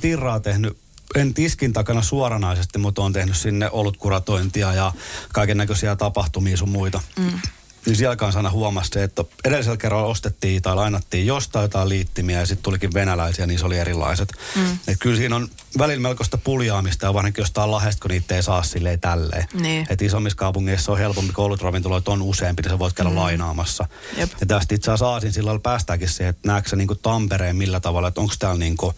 Tirraa 0.00 0.40
tehnyt, 0.40 0.78
en 1.14 1.34
tiskin 1.34 1.72
takana 1.72 2.02
suoranaisesti, 2.02 2.78
mutta 2.78 3.02
on 3.02 3.12
tehnyt 3.12 3.36
sinne 3.36 3.70
olutkuratointia 3.70 4.74
ja 4.74 4.92
kaiken 5.32 5.56
näköisiä 5.56 5.96
tapahtumia 5.96 6.56
sun 6.56 6.68
muita. 6.68 7.00
Mm. 7.18 7.40
Niin 7.86 7.96
siellä 7.96 8.16
kanssa 8.16 8.38
aina 8.38 8.50
huomasi 8.50 8.90
se, 8.92 9.02
että 9.02 9.24
edellisellä 9.44 9.76
kerralla 9.76 10.06
ostettiin 10.06 10.62
tai 10.62 10.74
lainattiin 10.74 11.26
jostain 11.26 11.62
jotain 11.62 11.88
liittimiä 11.88 12.40
ja 12.40 12.46
sitten 12.46 12.62
tulikin 12.62 12.94
venäläisiä, 12.94 13.46
niin 13.46 13.58
se 13.58 13.66
oli 13.66 13.78
erilaiset. 13.78 14.32
Mm. 14.56 14.78
Et 14.88 14.98
kyllä 15.00 15.16
siinä 15.16 15.36
on 15.36 15.48
välillä 15.78 16.02
melkoista 16.02 16.38
puljaamista 16.38 17.06
ja 17.06 17.14
varsinkin 17.14 17.42
jostain 17.42 17.70
lahesta, 17.70 18.02
kun 18.02 18.10
niitä 18.10 18.36
ei 18.36 18.42
saa 18.42 18.62
silleen 18.62 19.00
tälleen. 19.00 19.46
Niin. 19.54 19.86
Et 19.90 20.02
isommissa 20.02 20.36
kaupungeissa 20.36 20.92
on 20.92 20.98
helpompi, 20.98 21.32
kun 21.32 21.44
olutravintoloita 21.44 22.12
on 22.12 22.22
useampi, 22.22 22.62
niin 22.62 22.70
sä 22.70 22.78
voit 22.78 22.94
käydä 22.94 23.10
mm. 23.10 23.16
lainaamassa. 23.16 23.86
Jep. 24.16 24.30
Ja 24.40 24.46
tästä 24.46 24.74
itse 24.74 24.90
asiassa 24.90 25.08
Aasin 25.08 25.32
sillä 25.32 25.58
päästäänkin 25.58 26.08
siihen, 26.08 26.30
että 26.30 26.48
näetkö 26.48 26.70
sä 26.70 26.76
niin 26.76 26.88
Tampereen 27.02 27.56
millä 27.56 27.80
tavalla, 27.80 28.08
että 28.08 28.20
onko 28.20 28.34
täällä 28.38 28.58
niin 28.58 28.76
kuin, 28.76 28.94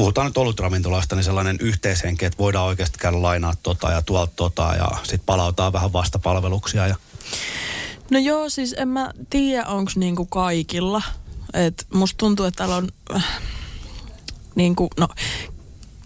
puhutaan 0.00 0.26
nyt 0.26 0.38
olutravintolasta, 0.38 1.16
niin 1.16 1.24
sellainen 1.24 1.56
yhteishenki, 1.60 2.24
että 2.24 2.38
voidaan 2.38 2.66
oikeasti 2.66 2.98
käydä 2.98 3.22
lainaa 3.22 3.54
tota 3.62 3.90
ja 3.90 4.02
tuolta 4.02 4.32
tota 4.36 4.74
ja 4.78 4.88
sitten 5.02 5.26
palautaa 5.26 5.72
vähän 5.72 5.92
vastapalveluksia. 5.92 6.86
Ja, 6.86 6.96
No 8.10 8.18
joo, 8.18 8.48
siis 8.48 8.74
en 8.78 8.88
mä 8.88 9.10
tiedä, 9.30 9.64
onko 9.64 9.92
niinku 9.96 10.26
kaikilla. 10.26 11.02
Et 11.54 11.86
musta 11.94 12.16
tuntuu, 12.18 12.46
että 12.46 12.58
täällä 12.58 12.76
on 12.76 12.88
äh, 13.14 13.24
niinku, 14.54 14.90
no 14.98 15.08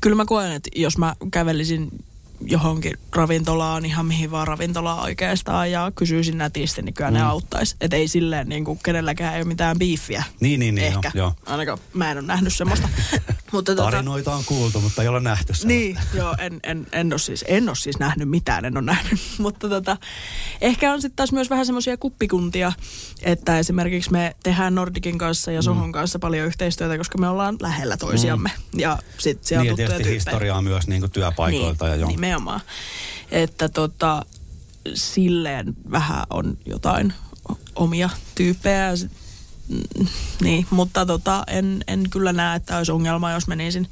kyllä 0.01 0.17
mä 0.17 0.25
koen, 0.25 0.53
että 0.53 0.71
jos 0.77 0.99
mä 0.99 1.15
kävelisin 1.31 1.89
johonkin 2.41 2.99
ravintolaan, 3.13 3.85
ihan 3.85 4.07
mihin 4.07 4.31
vaan 4.31 4.49
ravintolaan 4.49 5.03
oikeastaan 5.03 5.71
ja 5.71 5.93
kysyisin 5.95 6.39
nätisti, 6.39 6.83
niin 6.83 6.95
kyllä 6.95 7.11
mm. 7.11 7.15
ne 7.15 7.23
auttaisi. 7.23 7.77
Että 7.81 7.97
ei 7.97 8.09
silleen 8.09 8.49
niin 8.49 8.65
kuin 8.65 8.79
kenelläkään 8.83 9.35
ei 9.35 9.41
ole 9.41 9.49
mitään 9.49 9.79
biiffiä. 9.79 10.23
niin, 10.41 10.61
niin, 10.61 10.75
niin. 10.75 10.87
Ehkä. 10.87 11.11
Joo, 11.15 11.25
joo. 11.27 11.35
Ainakaan 11.47 11.79
mä 11.93 12.11
en 12.11 12.19
ole 12.19 12.27
nähnyt 12.27 12.55
semmoista. 12.55 12.89
Mutta 13.55 13.75
tota, 13.77 13.91
Tarinoita 13.91 14.35
on 14.35 14.45
kuultu, 14.45 14.81
mutta 14.81 15.03
ei 15.03 15.09
ole 15.09 15.21
nähty 15.21 15.55
sellaista. 15.55 15.67
niin, 15.69 15.99
joo, 16.15 16.35
en, 16.39 16.61
en, 16.63 16.87
en, 16.93 17.13
ole 17.13 17.19
siis, 17.19 17.45
en 17.49 17.69
ole 17.69 17.77
siis 17.77 17.99
nähnyt 17.99 18.29
mitään, 18.29 18.65
en 18.65 18.77
ole 18.77 18.85
nähnyt. 18.85 19.21
Mutta 19.39 19.69
tota, 19.69 19.97
ehkä 20.61 20.93
on 20.93 21.03
sitten 21.03 21.17
taas 21.17 21.33
myös 21.33 21.51
vähän 21.51 21.67
semmoisia 21.67 21.97
kuppikuntia, 21.97 22.73
että 23.23 23.59
esimerkiksi 23.59 24.13
me 24.13 24.37
tehdään 24.43 24.75
Nordikin 24.75 25.19
kanssa 25.19 25.53
ja 25.53 25.63
Sohon 25.63 25.93
kanssa 25.93 26.19
paljon 26.19 26.47
yhteistyötä, 26.47 26.99
koska 26.99 27.19
me 27.19 27.29
ollaan 27.29 27.57
lähellä 27.61 27.97
toisiamme. 27.97 28.51
Ja 28.77 28.99
sitten 29.19 29.47
siellä 29.49 29.63
Niin, 29.63 29.73
on 29.73 29.77
tietysti 29.77 29.97
tyyppejä. 30.03 30.15
historiaa 30.15 30.63
myös 30.63 30.87
niin 30.87 31.01
kuin 31.01 31.11
työpaikoilta. 31.13 31.87
Niin, 31.87 32.01
ja 32.01 32.07
nimenomaan. 32.07 32.61
Että 33.31 33.69
tota, 33.69 34.27
silleen 34.95 35.75
vähän 35.91 36.25
on 36.31 36.59
jotain 36.67 37.13
omia 37.77 38.11
tyyppejä. 38.35 38.97
sit- 38.97 39.11
mm, 39.11 39.24
Niin, 40.41 40.67
mutta 40.71 41.07
tota, 41.07 41.45
en, 41.47 41.85
en 41.87 42.11
kyllä 42.11 42.33
näe, 42.33 42.57
että 42.57 42.77
olisi 42.77 42.93
ongelma, 42.93 43.33
jos 43.33 43.47
menisin 43.47 43.89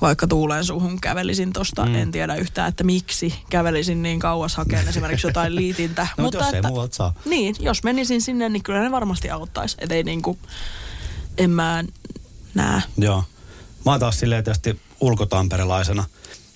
vaikka 0.00 0.26
tuulen 0.26 0.64
suhun 0.64 1.00
kävelisin 1.00 1.52
tosta. 1.52 1.86
Mm. 1.86 1.94
En 1.94 2.10
tiedä 2.10 2.34
yhtään, 2.34 2.68
että 2.68 2.84
miksi 2.84 3.34
kävelisin 3.50 4.02
niin 4.02 4.20
kauas 4.20 4.56
hakemaan 4.56 4.88
esimerkiksi 4.88 5.26
jotain 5.26 5.56
liitintä. 5.56 6.06
No, 6.16 6.24
mutta 6.24 6.38
jos 6.38 6.52
ei 6.52 6.58
että, 6.58 6.68
muualta 6.68 6.96
saa. 6.96 7.14
Niin, 7.24 7.54
jos 7.60 7.82
menisin 7.82 8.22
sinne, 8.22 8.48
niin 8.48 8.62
kyllä 8.62 8.82
ne 8.82 8.90
varmasti 8.90 9.30
auttaisi. 9.30 9.76
Et 9.80 9.92
ei 9.92 10.02
niinku, 10.02 10.38
en 11.38 11.50
mä 11.50 11.84
näe. 12.54 12.82
Joo. 12.96 13.24
Mä 13.86 13.90
oon 13.90 14.00
taas 14.00 14.20
silleen 14.20 14.44
tietysti 14.44 14.80
ulkotamperelaisena, 15.00 16.04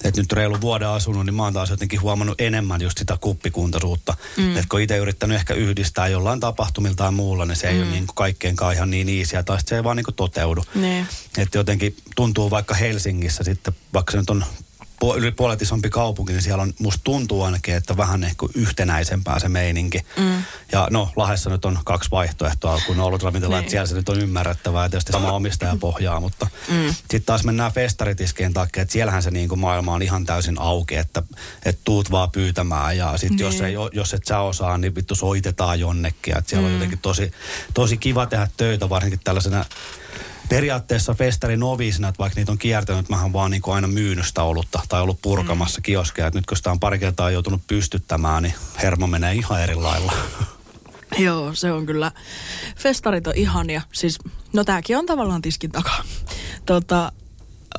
että 0.05 0.21
nyt 0.21 0.33
reilu 0.33 0.61
vuoden 0.61 0.89
asunut, 0.89 1.27
niin 1.27 1.35
mä 1.35 1.43
oon 1.43 1.53
taas 1.53 1.71
jotenkin 1.71 2.01
huomannut 2.01 2.41
enemmän 2.41 2.81
just 2.81 2.99
sitä 2.99 3.19
kuppikuntoisuutta. 3.21 4.17
Mm. 4.37 4.51
Että 4.57 4.67
kun 4.69 4.81
itse 4.81 4.97
yrittänyt 4.97 5.37
ehkä 5.37 5.55
yhdistää 5.55 6.09
jollain 6.09 6.41
tapahtumilla 6.41 6.97
tai 6.97 7.13
muulla, 7.13 7.45
niin 7.45 7.57
se 7.57 7.69
ei 7.69 7.75
mm. 7.75 7.83
ole 7.83 7.91
niin 7.91 8.07
kuin 8.07 8.15
kaikkeenkaan 8.15 8.75
ihan 8.75 8.91
niin 8.91 9.09
iisiä, 9.09 9.43
tai 9.43 9.59
se 9.67 9.77
ei 9.77 9.85
vaan 9.85 9.97
niin 9.97 10.05
kuin 10.05 10.15
toteudu. 10.15 10.65
Että 11.39 11.59
jotenkin 11.59 11.97
tuntuu 12.17 12.51
vaikka 12.51 12.75
Helsingissä 12.75 13.45
sitten, 13.45 13.75
vaikka 13.93 14.13
se 14.13 14.19
nyt 14.19 14.31
on 14.31 14.45
yli 15.13 15.31
puolet 15.31 15.63
isompi 15.63 15.91
kaupunki, 15.91 16.33
niin 16.33 16.43
siellä 16.43 16.63
on, 16.63 16.73
musta 16.79 17.01
tuntuu 17.05 17.43
ainakin, 17.43 17.75
että 17.75 17.97
vähän 17.97 18.25
ehkä 18.25 18.47
yhtenäisempää 18.55 19.39
se 19.39 19.49
meininki. 19.49 20.01
Mm. 20.17 20.43
Ja 20.73 20.89
no, 20.91 21.11
Lahdessa 21.17 21.51
nyt 21.51 21.65
on 21.65 21.79
kaksi 21.85 22.11
vaihtoehtoa, 22.11 22.81
kun 22.87 23.01
on 23.01 23.07
ollut 23.07 23.23
ravintola, 23.23 23.55
niin. 23.55 23.61
että 23.61 23.71
siellä 23.71 23.87
se 23.87 23.95
nyt 23.95 24.09
on 24.09 24.21
ymmärrettävää 24.21 24.85
ja 24.85 24.89
tietysti 24.89 25.13
sama 25.13 25.33
omistaja 25.33 25.77
pohjaa, 25.81 26.21
mutta 26.21 26.47
mm. 26.69 26.95
sitten 26.95 27.23
taas 27.23 27.45
mennään 27.45 27.73
festaritiskien 27.73 28.53
takia, 28.53 28.83
että 28.83 28.93
siellähän 28.93 29.23
se 29.23 29.31
niin 29.31 29.49
kuin 29.49 29.59
maailma 29.59 29.95
on 29.95 30.03
ihan 30.03 30.27
täysin 30.27 30.61
auki, 30.61 30.97
että, 30.97 31.23
että 31.65 31.81
tuut 31.85 32.11
vaan 32.11 32.31
pyytämään 32.31 32.97
ja 32.97 33.17
sitten 33.17 33.37
niin. 33.37 33.45
jos, 33.45 33.61
ei, 33.61 33.75
jos 33.93 34.15
et 34.15 34.25
sä 34.25 34.39
osaa, 34.39 34.79
niin 34.79 34.95
vittu 34.95 35.15
soitetaan 35.15 35.81
jonnekin. 35.81 36.39
Että 36.39 36.51
siellä 36.51 36.63
mm. 36.63 36.67
on 36.67 36.73
jotenkin 36.73 36.99
tosi, 36.99 37.33
tosi 37.75 37.97
kiva 37.97 38.27
tehdä 38.27 38.49
töitä, 38.57 38.89
varsinkin 38.89 39.21
tällaisena 39.25 39.65
periaatteessa 40.49 41.15
festari 41.15 41.57
noviisina, 41.57 42.09
että 42.09 42.19
vaikka 42.19 42.41
niitä 42.41 42.53
on 42.53 42.59
kiertänyt, 42.59 43.09
mä 43.09 43.23
oon 43.23 43.33
vaan 43.33 43.51
niin 43.51 43.63
kuin 43.63 43.75
aina 43.75 43.89
myynyt 43.89 44.27
sitä 44.27 44.43
olutta 44.43 44.81
tai 44.89 45.03
ollut 45.03 45.23
purkamassa 45.23 45.79
mm. 45.79 45.83
kioskeja. 45.83 46.27
Että 46.27 46.39
nyt 46.39 46.47
kun 46.47 46.57
sitä 46.57 46.71
on 46.71 46.81
pari 46.81 46.99
kertaa 46.99 47.31
joutunut 47.31 47.63
pystyttämään, 47.67 48.43
niin 48.43 48.55
hermo 48.83 49.07
menee 49.07 49.35
ihan 49.35 49.63
eri 49.63 49.75
lailla. 49.75 50.13
Joo, 51.19 51.55
se 51.55 51.73
on 51.73 51.87
kyllä. 51.87 52.13
Festarit 52.77 53.27
on 53.27 53.33
ihania. 53.37 53.83
Siis, 53.93 54.19
no 54.53 54.65
tääkin 54.65 54.99
on 54.99 55.07
tavallaan 55.07 55.43
tiskin 55.43 55.73
takaa. 55.73 56.05
Tota, 56.67 57.13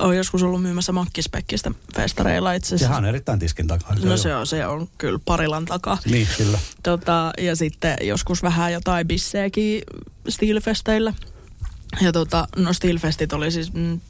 on 0.00 0.16
joskus 0.16 0.42
ollut 0.42 0.62
myymässä 0.62 0.92
mankkispekkistä 0.92 1.70
festareilla 1.96 2.52
itse 2.52 2.66
asiassa. 2.66 2.86
Sehän 2.86 3.04
on 3.04 3.08
erittäin 3.08 3.38
tiskin 3.38 3.66
takaa. 3.66 3.96
Se 3.96 4.06
no 4.06 4.16
se 4.16 4.34
on, 4.34 4.46
se 4.46 4.66
on 4.66 4.88
kyllä 4.98 5.18
parilan 5.24 5.64
takaa. 5.64 5.98
Niin, 6.04 6.28
kyllä. 6.36 6.58
Tota, 6.82 7.32
ja 7.38 7.56
sitten 7.56 7.96
joskus 8.00 8.42
vähän 8.42 8.72
jotain 8.72 9.08
bisseekin 9.08 9.82
stilfesteillä. 10.28 11.12
Ja 12.00 12.12
tota, 12.12 12.48
no 12.56 12.72
Stilfestit 12.72 13.32
oli 13.32 13.50
siis 13.50 13.72
mm, 13.72 14.00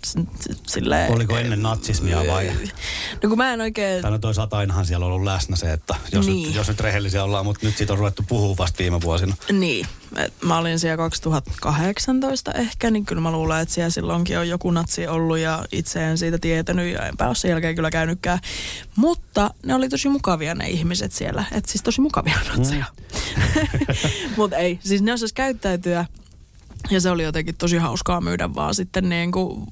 silleen... 0.66 1.12
Oliko 1.12 1.36
ennen 1.36 1.62
natsismia 1.62 2.26
vai? 2.26 2.52
No 3.22 3.28
kun 3.28 3.38
mä 3.38 3.52
en 3.52 3.60
oikein... 3.60 4.02
Tai 4.02 4.10
no 4.10 4.18
toisaalta 4.18 4.56
ainahan 4.56 4.86
siellä 4.86 5.06
on 5.06 5.12
ollut 5.12 5.24
läsnä 5.24 5.56
se, 5.56 5.72
että 5.72 5.94
jos, 6.12 6.26
niin. 6.26 6.46
nyt, 6.46 6.56
jos 6.56 6.68
nyt 6.68 6.80
rehellisiä 6.80 7.24
ollaan, 7.24 7.44
mutta 7.44 7.66
nyt 7.66 7.76
siitä 7.76 7.92
on 7.92 7.98
ruvettu 7.98 8.24
puhua 8.28 8.56
vasta 8.56 8.78
viime 8.78 9.00
vuosina. 9.00 9.36
Niin. 9.52 9.86
Et 10.16 10.32
mä 10.42 10.58
olin 10.58 10.78
siellä 10.78 10.96
2018 10.96 12.52
ehkä, 12.52 12.90
niin 12.90 13.06
kyllä 13.06 13.22
mä 13.22 13.32
luulen, 13.32 13.60
että 13.60 13.74
siellä 13.74 13.90
silloinkin 13.90 14.38
on 14.38 14.48
joku 14.48 14.70
natsi 14.70 15.06
ollut 15.06 15.38
ja 15.38 15.64
itse 15.72 16.04
en 16.04 16.18
siitä 16.18 16.38
tietänyt 16.38 16.94
ja 16.94 17.06
enpä 17.06 17.26
ole 17.26 17.34
sen 17.34 17.50
jälkeen 17.50 17.74
kyllä 17.74 17.90
käynytkään. 17.90 18.38
Mutta 18.96 19.50
ne 19.66 19.74
oli 19.74 19.88
tosi 19.88 20.08
mukavia 20.08 20.54
ne 20.54 20.68
ihmiset 20.68 21.12
siellä, 21.12 21.44
että 21.52 21.70
siis 21.70 21.82
tosi 21.82 22.00
mukavia 22.00 22.38
natseja. 22.56 22.84
Mm. 23.56 24.32
mutta 24.36 24.56
ei, 24.56 24.78
siis 24.84 25.02
ne 25.02 25.12
osas 25.12 25.32
käyttäytyä 25.32 26.04
ja 26.90 27.00
se 27.00 27.10
oli 27.10 27.22
jotenkin 27.22 27.56
tosi 27.56 27.76
hauskaa 27.76 28.20
myydä 28.20 28.54
vaan 28.54 28.74
sitten 28.74 29.08
niin 29.08 29.32
kuin, 29.32 29.66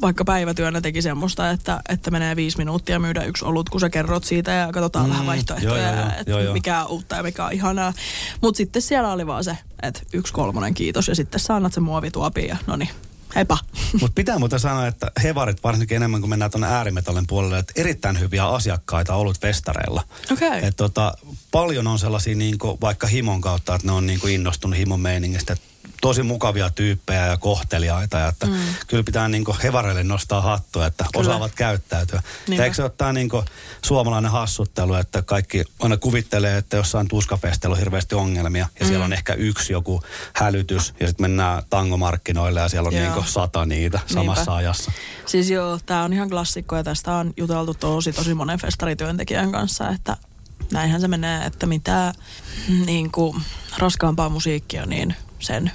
vaikka 0.00 0.24
päivätyönä 0.24 0.80
teki 0.80 1.02
semmoista, 1.02 1.50
että, 1.50 1.80
että 1.88 2.10
menee 2.10 2.36
viisi 2.36 2.58
minuuttia 2.58 2.98
myydä 2.98 3.24
yksi 3.24 3.44
olut, 3.44 3.68
kun 3.68 3.80
sä 3.80 3.90
kerrot 3.90 4.24
siitä 4.24 4.50
ja 4.52 4.72
katsotaan 4.72 5.06
mm, 5.06 5.12
vähän 5.12 5.26
vaihtoehtoja, 5.26 5.90
joo, 5.90 5.96
joo, 5.96 6.10
että 6.20 6.30
joo, 6.30 6.52
mikä 6.52 6.84
on 6.84 6.90
uutta 6.90 7.16
ja 7.16 7.22
mikä 7.22 7.44
on 7.44 7.52
ihanaa. 7.52 7.92
Mutta 8.40 8.56
sitten 8.56 8.82
siellä 8.82 9.12
oli 9.12 9.26
vaan 9.26 9.44
se, 9.44 9.58
että 9.82 10.00
yksi 10.12 10.32
kolmonen 10.32 10.74
kiitos 10.74 11.08
ja 11.08 11.14
sitten 11.14 11.40
sä 11.40 11.54
annat 11.54 11.72
sen 11.72 11.82
muovituopi 11.82 12.46
ja 12.46 12.56
no 12.66 12.76
niin, 12.76 12.90
heippa. 13.34 13.58
Mutta 14.00 14.14
pitää 14.14 14.38
muuten 14.38 14.60
sanoa, 14.60 14.86
että 14.86 15.10
hevarit 15.22 15.64
varsinkin 15.64 15.96
enemmän 15.96 16.20
kuin 16.20 16.30
mennään 16.30 16.50
tuonne 16.50 16.66
äärimetallin 16.66 17.26
puolelle, 17.26 17.58
että 17.58 17.72
erittäin 17.76 18.20
hyviä 18.20 18.46
asiakkaita 18.46 19.14
ollut 19.14 19.40
festareilla. 19.40 20.02
Okay. 20.32 20.58
Et 20.62 20.76
tota, 20.76 21.14
paljon 21.50 21.86
on 21.86 21.98
sellaisia 21.98 22.36
niin 22.36 22.58
kuin, 22.58 22.78
vaikka 22.80 23.06
himon 23.06 23.40
kautta, 23.40 23.74
että 23.74 23.86
ne 23.86 23.92
on 23.92 24.06
niin 24.06 24.20
kuin 24.20 24.34
innostunut 24.34 24.78
himon 24.78 25.00
meiningistä, 25.00 25.52
että 25.52 25.66
tosi 26.00 26.22
mukavia 26.22 26.70
tyyppejä 26.70 27.26
ja 27.26 27.36
kohteliaita. 27.36 28.18
Ja 28.18 28.28
että 28.28 28.46
mm. 28.46 28.56
Kyllä 28.86 29.02
pitää 29.02 29.28
niin 29.28 29.44
hevareille 29.62 30.02
nostaa 30.02 30.40
hattua, 30.40 30.86
että 30.86 31.04
kyllä. 31.12 31.28
osaavat 31.28 31.52
käyttäytyä. 31.54 32.22
Niinpä. 32.48 32.64
Eikö 32.64 32.76
se 32.76 32.82
ole 32.82 32.90
tämä 32.90 33.12
niin 33.12 33.30
suomalainen 33.82 34.30
hassuttelu, 34.30 34.94
että 34.94 35.22
kaikki 35.22 35.64
aina 35.80 35.96
kuvittelee, 35.96 36.56
että 36.56 36.76
jossain 36.76 37.08
tuskafestilla 37.08 37.74
on 37.74 37.78
hirveästi 37.78 38.14
ongelmia. 38.14 38.66
Ja 38.80 38.86
mm. 38.86 38.88
siellä 38.88 39.04
on 39.04 39.12
ehkä 39.12 39.34
yksi 39.34 39.72
joku 39.72 40.02
hälytys 40.34 40.94
ja 41.00 41.06
sitten 41.06 41.24
mennään 41.24 41.62
tangomarkkinoille 41.70 42.60
ja 42.60 42.68
siellä 42.68 42.86
on 42.86 42.94
niin 42.94 43.12
sata 43.26 43.66
niitä 43.66 44.00
samassa 44.06 44.40
Niinpä. 44.40 44.54
ajassa. 44.54 44.92
Siis 45.26 45.50
joo, 45.50 45.78
tämä 45.86 46.04
on 46.04 46.12
ihan 46.12 46.30
klassikko 46.30 46.76
ja 46.76 46.84
tästä 46.84 47.14
on 47.14 47.34
juteltu 47.36 47.74
tosi 47.74 48.12
tosi 48.12 48.34
monen 48.34 48.58
festarityöntekijän 48.58 49.52
kanssa, 49.52 49.88
että 49.88 50.16
näinhän 50.72 51.00
se 51.00 51.08
menee, 51.08 51.46
että 51.46 51.66
mitä 51.66 52.12
niin 52.86 53.12
kuin, 53.12 53.42
raskaampaa 53.78 54.28
musiikkia, 54.28 54.86
niin 54.86 55.16
sen 55.38 55.70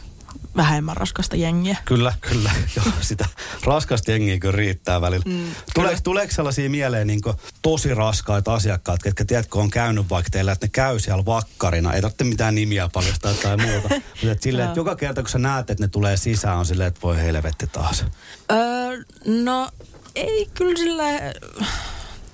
vähemmän 0.55 0.97
raskasta 0.97 1.35
jengiä. 1.35 1.77
Kyllä, 1.85 2.13
kyllä. 2.21 2.51
Joo, 2.75 2.85
sitä 3.01 3.25
raskasta 3.63 4.11
jengiä 4.11 4.39
kyllä 4.39 4.55
riittää 4.55 5.01
välillä. 5.01 5.25
Mm, 5.25 5.55
tuleeko, 5.73 5.99
tuleeko 6.03 6.33
sellaisia 6.33 6.69
mieleen 6.69 7.07
niin 7.07 7.21
tosi 7.61 7.93
raskaita 7.93 8.53
asiakkaat, 8.53 9.03
ketkä 9.03 9.25
tiedätkö 9.25 9.59
on 9.59 9.69
käynyt 9.69 10.09
vaikka 10.09 10.29
teillä, 10.29 10.51
että 10.51 10.65
ne 10.65 10.69
käy 10.73 10.99
siellä 10.99 11.25
vakkarina. 11.25 11.93
Ei 11.93 12.01
tarvitse 12.01 12.23
mitään 12.23 12.55
nimiä 12.55 12.89
paljastaa 12.93 13.33
tai 13.33 13.57
muuta. 13.57 13.89
Mutta 14.21 14.31
et 14.31 14.41
silleen, 14.41 14.67
että 14.67 14.79
joka 14.79 14.95
kerta 14.95 15.21
kun 15.21 15.29
sä 15.29 15.39
näet, 15.39 15.69
että 15.69 15.83
ne 15.83 15.87
tulee 15.87 16.17
sisään, 16.17 16.57
on 16.57 16.65
silleen, 16.65 16.87
että 16.87 17.01
voi 17.03 17.17
helvetti 17.17 17.67
taas. 17.67 18.05
Öö, 18.51 18.57
no 19.25 19.69
ei 20.15 20.49
kyllä 20.53 20.77
sille 20.77 21.33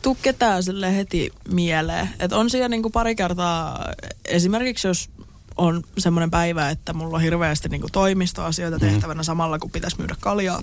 tuu 0.01 0.17
ketään 0.21 0.63
sille 0.63 0.95
heti 0.95 1.31
mieleen. 1.49 2.09
Et 2.19 2.33
on 2.33 2.49
siellä 2.49 2.69
niinku 2.69 2.89
pari 2.89 3.15
kertaa, 3.15 3.85
esimerkiksi 4.25 4.87
jos 4.87 5.09
on 5.57 5.83
semmoinen 5.97 6.31
päivä, 6.31 6.69
että 6.69 6.93
mulla 6.93 7.17
on 7.17 7.23
hirveästi 7.23 7.69
niin 7.69 7.81
toimistoasioita 7.91 8.77
mm. 8.77 8.79
tehtävänä 8.79 9.23
samalla, 9.23 9.59
kun 9.59 9.71
pitäisi 9.71 9.97
myydä 9.99 10.15
kaljaa. 10.19 10.61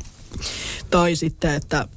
Tai 0.90 1.16
sitten, 1.16 1.54
että 1.54 1.88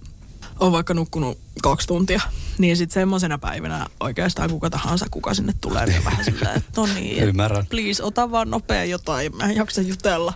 on 0.60 0.72
vaikka 0.72 0.94
nukkunut 0.94 1.38
kaksi 1.64 1.88
tuntia, 1.88 2.22
niin 2.58 2.78
sitten 2.78 2.94
semmoisena 2.94 3.38
päivänä 3.38 3.88
oikeastaan 4.00 4.50
kuka 4.50 4.70
tahansa, 4.70 5.06
kuka 5.12 5.34
sinne 5.34 5.54
tulee, 5.62 5.86
niin 5.86 6.06
vähän 6.06 6.26
silleen, 6.26 6.58
että 6.58 6.82
no 6.82 6.86
niin, 6.86 7.24
Ymmärrän. 7.30 7.68
please, 7.68 8.04
ota 8.04 8.32
vaan 8.32 8.50
nopea 8.50 8.84
jotain, 8.84 9.36
mä 9.36 9.44
en 9.44 9.56
jaksa 9.56 9.82
jutella. 9.82 10.34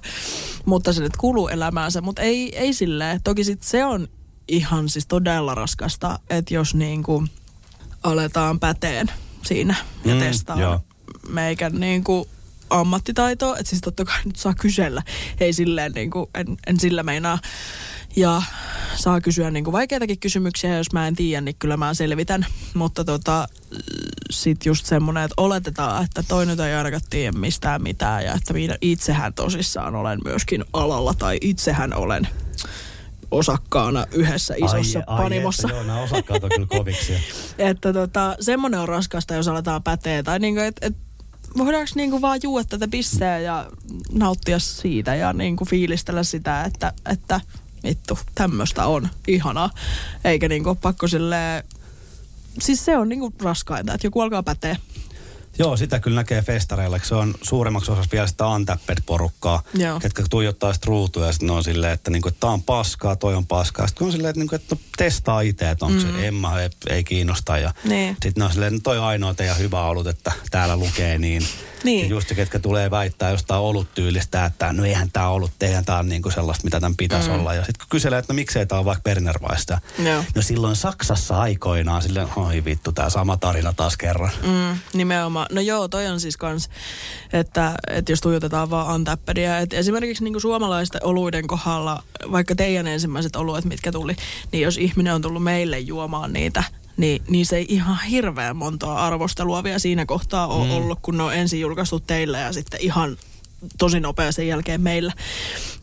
Mutta 0.65 0.93
se 0.93 1.02
nyt 1.02 1.17
kuuluu 1.17 1.47
elämäänsä, 1.47 2.02
mutta 2.02 2.21
ei, 2.21 2.58
ei 2.58 2.74
silleen. 2.74 3.21
Toki 3.24 3.43
sitten 3.43 3.69
se 3.69 3.86
on 3.86 4.08
ihan 4.47 4.89
siis 4.89 5.08
todella 5.08 5.56
raskasta, 5.56 6.19
että 6.30 6.54
jos 6.54 6.76
niin 6.76 7.04
kuin 7.04 7.30
aletaan 8.04 8.60
päteen 8.60 9.12
siinä 9.45 9.76
ja 10.06 10.13
mm, 10.13 10.19
testaa 10.19 10.82
meikän 11.30 11.80
niin 11.80 12.04
kuin 12.04 12.26
ammattitaitoa, 12.71 13.57
että 13.57 13.69
siis 13.69 13.81
totta 13.81 14.05
kai 14.05 14.19
nyt 14.25 14.36
saa 14.36 14.53
kysellä. 14.53 15.01
Ei 15.39 15.53
silleen 15.53 15.91
niin 15.91 16.12
kuin, 16.12 16.29
en, 16.36 16.57
en 16.67 16.79
sillä 16.79 17.03
meinaa. 17.03 17.39
Ja 18.15 18.41
saa 18.95 19.21
kysyä 19.21 19.51
niin 19.51 19.63
kuin 19.63 19.71
vaikeitakin 19.71 20.19
kysymyksiä, 20.19 20.77
jos 20.77 20.93
mä 20.93 21.07
en 21.07 21.15
tiedä, 21.15 21.41
niin 21.41 21.55
kyllä 21.60 21.77
mä 21.77 21.93
selvitän. 21.93 22.45
Mutta 22.73 23.03
tota, 23.03 23.47
sit 24.29 24.65
just 24.65 24.86
semmoinen, 24.86 25.23
että 25.23 25.34
oletetaan, 25.38 26.03
että 26.03 26.23
toinen 26.27 26.60
ei 26.60 26.73
ainakaan 26.73 27.01
tiedä 27.10 27.31
mistään 27.31 27.84
mitään 27.84 28.25
ja 28.25 28.34
että 28.34 28.53
minä 28.53 28.77
itsehän 28.81 29.34
tosissaan 29.34 29.95
olen 29.95 30.19
myöskin 30.25 30.65
alalla 30.73 31.13
tai 31.13 31.38
itsehän 31.41 31.93
olen 31.93 32.27
osakkaana 33.31 34.05
yhdessä 34.12 34.53
isossa 34.57 35.03
ai, 35.07 35.23
panimossa. 35.23 35.67
Ai, 35.67 35.71
että, 35.71 35.77
joo, 35.81 35.88
nämä 35.88 36.03
osakkaat 36.03 36.43
on 36.43 36.49
kyllä 36.49 36.67
koviksi. 36.67 37.13
että 37.57 37.93
tota, 37.93 38.36
semmoinen 38.39 38.79
on 38.79 38.89
raskasta, 38.89 39.36
jos 39.36 39.47
aletaan 39.47 39.84
päteä. 39.84 40.23
Tai 40.23 40.39
niin 40.39 40.53
kuin, 40.53 40.65
että 40.65 40.88
et 40.88 40.95
voidaanko 41.57 41.91
niinku 41.95 42.21
vaan 42.21 42.39
juoda 42.43 42.63
tätä 42.63 42.87
pisseä 42.87 43.39
ja 43.39 43.71
nauttia 44.11 44.59
siitä 44.59 45.15
ja 45.15 45.33
niinku 45.33 45.65
fiilistellä 45.65 46.23
sitä, 46.23 46.63
että, 46.63 46.93
että 47.05 47.41
vittu, 47.83 48.19
tämmöistä 48.35 48.85
on 48.85 49.09
ihanaa. 49.27 49.69
Eikä 50.23 50.47
niinku 50.49 50.75
pakko 50.75 51.07
silleen, 51.07 51.63
siis 52.59 52.85
se 52.85 52.97
on 52.97 53.09
niinku 53.09 53.33
raskainta, 53.41 53.93
että 53.93 54.07
joku 54.07 54.21
alkaa 54.21 54.43
päteä. 54.43 54.75
Joo, 55.59 55.77
sitä 55.77 55.99
kyllä 55.99 56.15
näkee 56.15 56.41
festareilla. 56.41 56.99
Se 57.03 57.15
on 57.15 57.35
suuremmaksi 57.41 57.91
osassa 57.91 58.11
vielä 58.11 58.27
sitä 58.27 58.47
untapped-porukkaa, 58.47 59.63
Joo. 59.73 59.99
ketkä 59.99 60.23
tuijottaa 60.29 60.73
sitä 60.73 60.85
ruutua 60.87 61.25
ja 61.25 61.31
sitten 61.31 61.47
ne 61.47 61.53
on 61.53 61.63
silleen, 61.63 61.93
että 61.93 62.11
niinku, 62.11 62.31
tämä 62.31 62.53
on 62.53 62.63
paskaa, 62.63 63.15
toi 63.15 63.35
on 63.35 63.47
paskaa. 63.47 63.87
Sitten 63.87 64.05
on 64.05 64.11
silleen, 64.11 64.29
että, 64.29 64.39
niinku, 64.39 64.55
että 64.55 64.75
no, 64.75 64.81
testaa 64.97 65.41
itse, 65.41 65.69
että 65.69 65.85
onko 65.85 66.01
mm. 66.01 66.11
se 66.11 66.27
Emma, 66.27 66.59
ei, 66.59 66.69
ei 66.89 67.03
kiinnosta. 67.03 67.57
Ja 67.57 67.73
niin. 67.83 68.17
sitten 68.23 68.41
ne 68.41 68.45
on 68.45 68.51
silleen, 68.51 68.75
että 68.75 68.89
no, 68.89 68.93
toi 68.93 69.05
ainoa 69.05 69.33
teidän 69.33 69.57
hyvä 69.57 69.83
ollut, 69.83 70.07
että 70.07 70.31
täällä 70.51 70.77
lukee 70.77 71.17
niin. 71.17 71.43
Niin. 71.83 72.05
Ja 72.05 72.09
just 72.09 72.27
se, 72.27 72.35
ketkä 72.35 72.59
tulee 72.59 72.91
väittää 72.91 73.31
jostain 73.31 73.61
ollut 73.61 73.93
tyylistä, 73.93 74.45
että 74.45 74.73
no 74.73 74.85
eihän 74.85 75.11
tämä 75.11 75.29
ollut, 75.29 75.51
eihän 75.61 75.85
tämä 75.85 75.97
ole 75.97 76.07
niinku 76.07 76.31
sellaista, 76.31 76.63
mitä 76.63 76.79
tämän 76.79 76.97
pitäisi 76.97 77.29
mm. 77.29 77.35
olla. 77.35 77.53
Ja 77.53 77.65
sitten 77.65 77.79
kun 77.79 77.89
kyselee, 77.89 78.19
että 78.19 78.33
no 78.33 78.35
miksei 78.35 78.65
tämä 78.65 78.79
ole 78.79 78.85
vaikka 78.85 79.03
Bernervaista. 79.03 79.79
No. 79.97 80.23
no 80.35 80.41
silloin 80.41 80.75
Saksassa 80.75 81.37
aikoinaan 81.41 82.01
silleen, 82.01 82.27
oi 82.35 82.65
vittu, 82.65 82.91
tämä 82.91 83.09
sama 83.09 83.37
tarina 83.37 83.73
taas 83.73 83.97
kerran. 83.97 84.31
Mm, 84.43 84.79
nimenomaan. 84.93 85.40
No 85.51 85.62
joo, 85.62 85.88
toi 85.88 86.08
on 86.08 86.19
siis 86.19 86.38
kans, 86.38 86.69
että, 87.34 87.75
että 87.88 88.12
jos 88.12 88.21
tuijotetaan 88.21 88.69
vaan 88.69 88.88
Antappedia, 88.88 89.58
että 89.58 89.75
esimerkiksi 89.75 90.23
niinku 90.23 90.39
suomalaisten 90.39 91.06
oluiden 91.06 91.47
kohdalla, 91.47 92.04
vaikka 92.32 92.56
teidän 92.56 92.88
ensimmäiset 92.88 93.36
oluet, 93.36 93.65
mitkä 93.65 93.91
tuli, 93.91 94.15
niin 94.51 94.62
jos 94.62 94.77
ihminen 94.77 95.13
on 95.13 95.21
tullut 95.21 95.43
meille 95.43 95.80
juomaan 95.80 96.34
niitä, 96.34 96.63
niin, 96.97 97.21
niin 97.30 97.45
se 97.45 97.58
ei 97.58 97.65
ihan 97.69 98.04
hirveän 98.04 98.58
montaa 98.58 99.06
arvostelua 99.08 99.63
vielä 99.63 99.80
siinä 99.80 100.06
kohtaa 100.06 100.47
ole 100.47 100.65
mm. 100.65 100.71
ollut, 100.71 100.99
kun 101.01 101.17
ne 101.17 101.23
on 101.23 101.36
ensin 101.36 101.62
julkaistu 101.62 101.99
teille 101.99 102.39
ja 102.39 102.54
sitten 102.54 102.82
ihan 102.82 103.17
tosi 103.78 104.00
nopea 104.00 104.32
sen 104.32 104.47
jälkeen 104.47 104.82
meillä. 104.82 105.13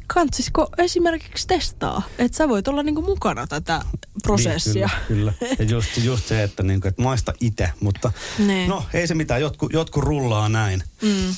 Kantsisko 0.06 0.68
esimerkiksi 0.78 1.46
testaa, 1.46 2.02
että 2.18 2.38
sä 2.38 2.48
voit 2.48 2.68
olla 2.68 2.82
niinku 2.82 3.02
mukana 3.02 3.46
tätä 3.46 3.82
prosessia? 4.22 4.86
Niin, 4.86 5.06
kyllä, 5.08 5.32
kyllä. 5.38 5.56
Ja 5.58 5.64
just, 5.64 5.96
just 5.96 6.26
se, 6.26 6.42
että, 6.42 6.62
niinku, 6.62 6.88
että 6.88 7.02
maista 7.02 7.32
itse, 7.40 7.70
mutta 7.80 8.12
niin. 8.38 8.68
no 8.68 8.84
ei 8.92 9.06
se 9.06 9.14
mitään, 9.14 9.40
jotkut 9.40 9.72
jotku 9.72 10.00
rullaa 10.00 10.48
näin. 10.48 10.82
Mm. 11.02 11.34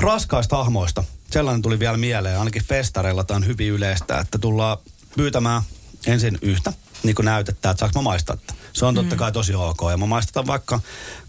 Raskaista 0.00 0.56
hahmoista, 0.56 1.04
sellainen 1.30 1.62
tuli 1.62 1.78
vielä 1.78 1.96
mieleen, 1.96 2.38
ainakin 2.38 2.64
festareilla 2.64 3.24
tämä 3.24 3.36
on 3.36 3.46
hyvin 3.46 3.72
yleistä, 3.72 4.18
että 4.18 4.38
tullaan 4.38 4.78
pyytämään 5.16 5.62
ensin 6.06 6.38
yhtä, 6.42 6.72
niin 7.02 7.14
kuin 7.14 7.26
näytetään, 7.26 7.70
että 7.70 7.80
saanko 7.80 7.98
mä 7.98 8.02
maistaa. 8.02 8.36
Se 8.72 8.84
on 8.84 8.94
totta 8.94 9.14
mm. 9.14 9.18
kai 9.18 9.32
tosi 9.32 9.54
ok. 9.54 9.80
Ja 9.90 9.96
mä 9.96 10.06
maistetaan 10.06 10.46
vaikka 10.46 10.80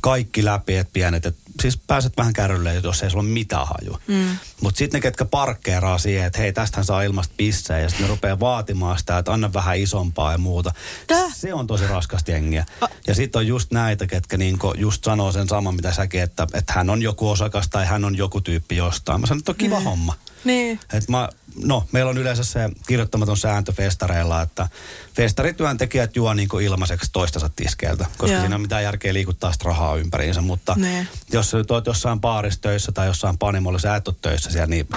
kaikki 0.02 0.46
läpi, 0.46 0.76
että 0.76 0.94
pienet, 0.94 1.26
että 1.26 1.42
siis 1.62 1.78
pääset 1.78 2.14
vähän 2.18 2.34
kärrylle, 2.34 2.76
jos 2.84 3.04
ei 3.04 3.10
sulla 3.10 3.24
ole 3.24 3.30
mitään 3.30 3.68
hajua. 3.68 4.00
Mm. 4.08 4.38
Mutta 4.62 4.78
sitten 4.78 4.98
ne, 4.98 5.02
ketkä 5.02 5.26
parkkeeraa 5.26 5.98
siihen, 5.98 6.28
että 6.28 6.40
hei, 6.40 6.54
tästähän 6.54 6.86
saa 6.86 7.02
ilmasta 7.02 7.34
pissejä, 7.38 7.80
ja 7.80 7.90
sitten 7.90 8.06
ne 8.06 8.10
rupeaa 8.10 8.40
vaatimaan 8.40 9.00
sitä, 9.00 9.18
että 9.18 9.34
anna 9.34 9.54
vähän 9.54 9.78
isompaa 9.78 10.32
ja 10.32 10.38
muuta. 10.38 10.74
Tää? 11.08 11.26
Se 11.36 11.54
on 11.54 11.68
tosi 11.68 11.88
raskasta 11.88 12.32
jengiä. 12.32 12.66
A- 12.82 12.88
ja 13.08 13.16
sitten 13.16 13.40
on 13.40 13.48
just 13.48 13.72
näitä, 13.72 14.08
ketkä 14.08 14.38
niinku 14.38 14.74
just 14.78 15.04
sanoo 15.04 15.32
sen 15.32 15.48
saman, 15.48 15.76
mitä 15.76 15.94
säkin, 15.94 16.22
että, 16.22 16.48
että 16.54 16.74
hän 16.74 16.90
on 16.90 17.02
joku 17.02 17.30
osakas 17.30 17.68
tai 17.70 17.86
hän 17.86 18.06
on 18.06 18.18
joku 18.18 18.42
tyyppi 18.42 18.76
jostain. 18.76 19.22
Mä 19.22 19.28
sanon, 19.28 19.40
että 19.40 19.52
on 19.52 19.56
kiva 19.56 19.80
mm. 19.80 19.84
homma. 19.84 20.16
Niin. 20.44 20.80
Et 20.94 21.10
mä, 21.10 21.30
no, 21.64 21.86
meillä 21.92 22.10
on 22.10 22.18
yleensä 22.18 22.44
se 22.44 22.70
kirjoittamaton 22.88 23.38
sääntö 23.38 23.72
festareilla, 23.72 24.42
että 24.42 24.68
festarityöntekijät 25.16 26.16
juo 26.16 26.34
niin 26.34 26.50
kuin 26.50 26.66
ilmaiseksi 26.66 27.10
toistensa 27.14 27.50
tiskeiltä, 27.56 28.06
koska 28.18 28.34
Joo. 28.34 28.42
siinä 28.42 28.56
on 28.56 28.62
mitään 28.62 28.84
järkeä 28.84 29.14
liikuttaa 29.14 29.52
sitä 29.52 29.66
rahaa 29.66 29.96
ympäriinsä. 29.96 30.42
Mutta 30.42 30.76
ne. 30.78 31.08
jos 31.34 31.50
sä 31.52 31.58
oot 31.70 31.86
jossain 31.86 32.20
baarissa 32.20 32.62
töissä 32.62 32.92
tai 32.92 33.08
jossain 33.08 33.38
panimolla, 33.38 33.80
sä 33.80 33.96
et 33.96 34.08
ole 34.08 34.16
töissä 34.22 34.52
siellä, 34.52 34.68
niin 34.68 34.88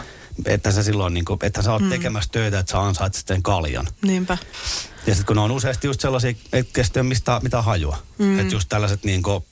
että 0.46 0.72
sä 0.72 0.82
silloin, 0.82 1.14
niin 1.14 1.24
kuin, 1.24 1.38
että 1.42 1.62
sä 1.62 1.72
oot 1.72 1.82
mm. 1.82 1.90
tekemässä 1.90 2.30
töitä, 2.32 2.58
että 2.58 2.72
sä 2.72 2.80
ansaitset 2.80 3.26
sen 3.26 3.42
kaljan. 3.42 3.88
Niinpä. 4.02 4.38
Ja 5.06 5.14
sitten 5.14 5.26
kun 5.26 5.36
ne 5.36 5.42
on 5.42 5.50
useasti 5.50 5.86
just 5.86 6.00
sellaisia, 6.00 6.34
että 6.52 6.72
kestä 6.72 7.02
mistä, 7.02 7.40
mitä 7.42 7.62
hajua. 7.62 7.98
Mm. 8.18 8.38
Että 8.38 8.54
just 8.54 8.68
tällaiset 8.68 9.04
niin 9.04 9.22
kuin, 9.22 9.44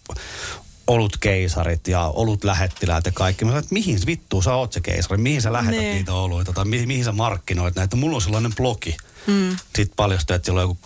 olutkeisarit 0.86 1.88
ja 1.88 2.06
olutlähettiläät 2.06 3.06
ja 3.06 3.12
kaikki. 3.12 3.44
Mä 3.44 3.50
sanoin, 3.50 3.64
että 3.64 3.74
mihin 3.74 3.98
vittu 4.06 4.42
sä 4.42 4.54
oot 4.54 4.72
se 4.72 4.80
keisari, 4.80 5.22
mihin 5.22 5.42
sä 5.42 5.52
lähetät 5.52 5.80
nee. 5.80 5.94
niitä 5.94 6.12
oluita 6.12 6.52
tai 6.52 6.64
mihin, 6.64 6.88
mihin 6.88 7.04
sä 7.04 7.12
markkinoit 7.12 7.76
näitä. 7.76 7.96
Mulla 7.96 8.16
on 8.16 8.22
sellainen 8.22 8.54
blogi. 8.54 8.96
Mm. 9.26 9.50
Sitten 9.50 9.96
paljastui, 9.96 10.36
että 10.36 10.46
sillä 10.46 10.62
on 10.62 10.68
joku 10.68 10.78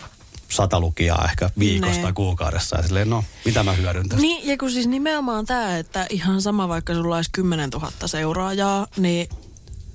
sata 0.49 0.79
lukijaa 0.79 1.25
ehkä 1.31 1.49
viikosta 1.59 2.01
tai 2.01 2.13
kuukaudessa. 2.13 2.77
Ja 2.77 2.83
silleen, 2.83 3.09
no, 3.09 3.23
mitä 3.45 3.63
mä 3.63 3.73
hyödyn 3.73 4.09
tästä? 4.09 4.21
Niin, 4.21 4.47
ja 4.47 4.57
kun 4.57 4.71
siis 4.71 4.87
nimenomaan 4.87 5.45
tämä, 5.45 5.77
että 5.77 6.07
ihan 6.09 6.41
sama 6.41 6.67
vaikka 6.67 6.93
sulla 6.93 7.15
olisi 7.15 7.29
10 7.33 7.69
000 7.69 7.91
seuraajaa, 8.05 8.87
niin 8.97 9.29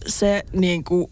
se 0.06 0.44
niin 0.52 0.84
kuin 0.84 1.10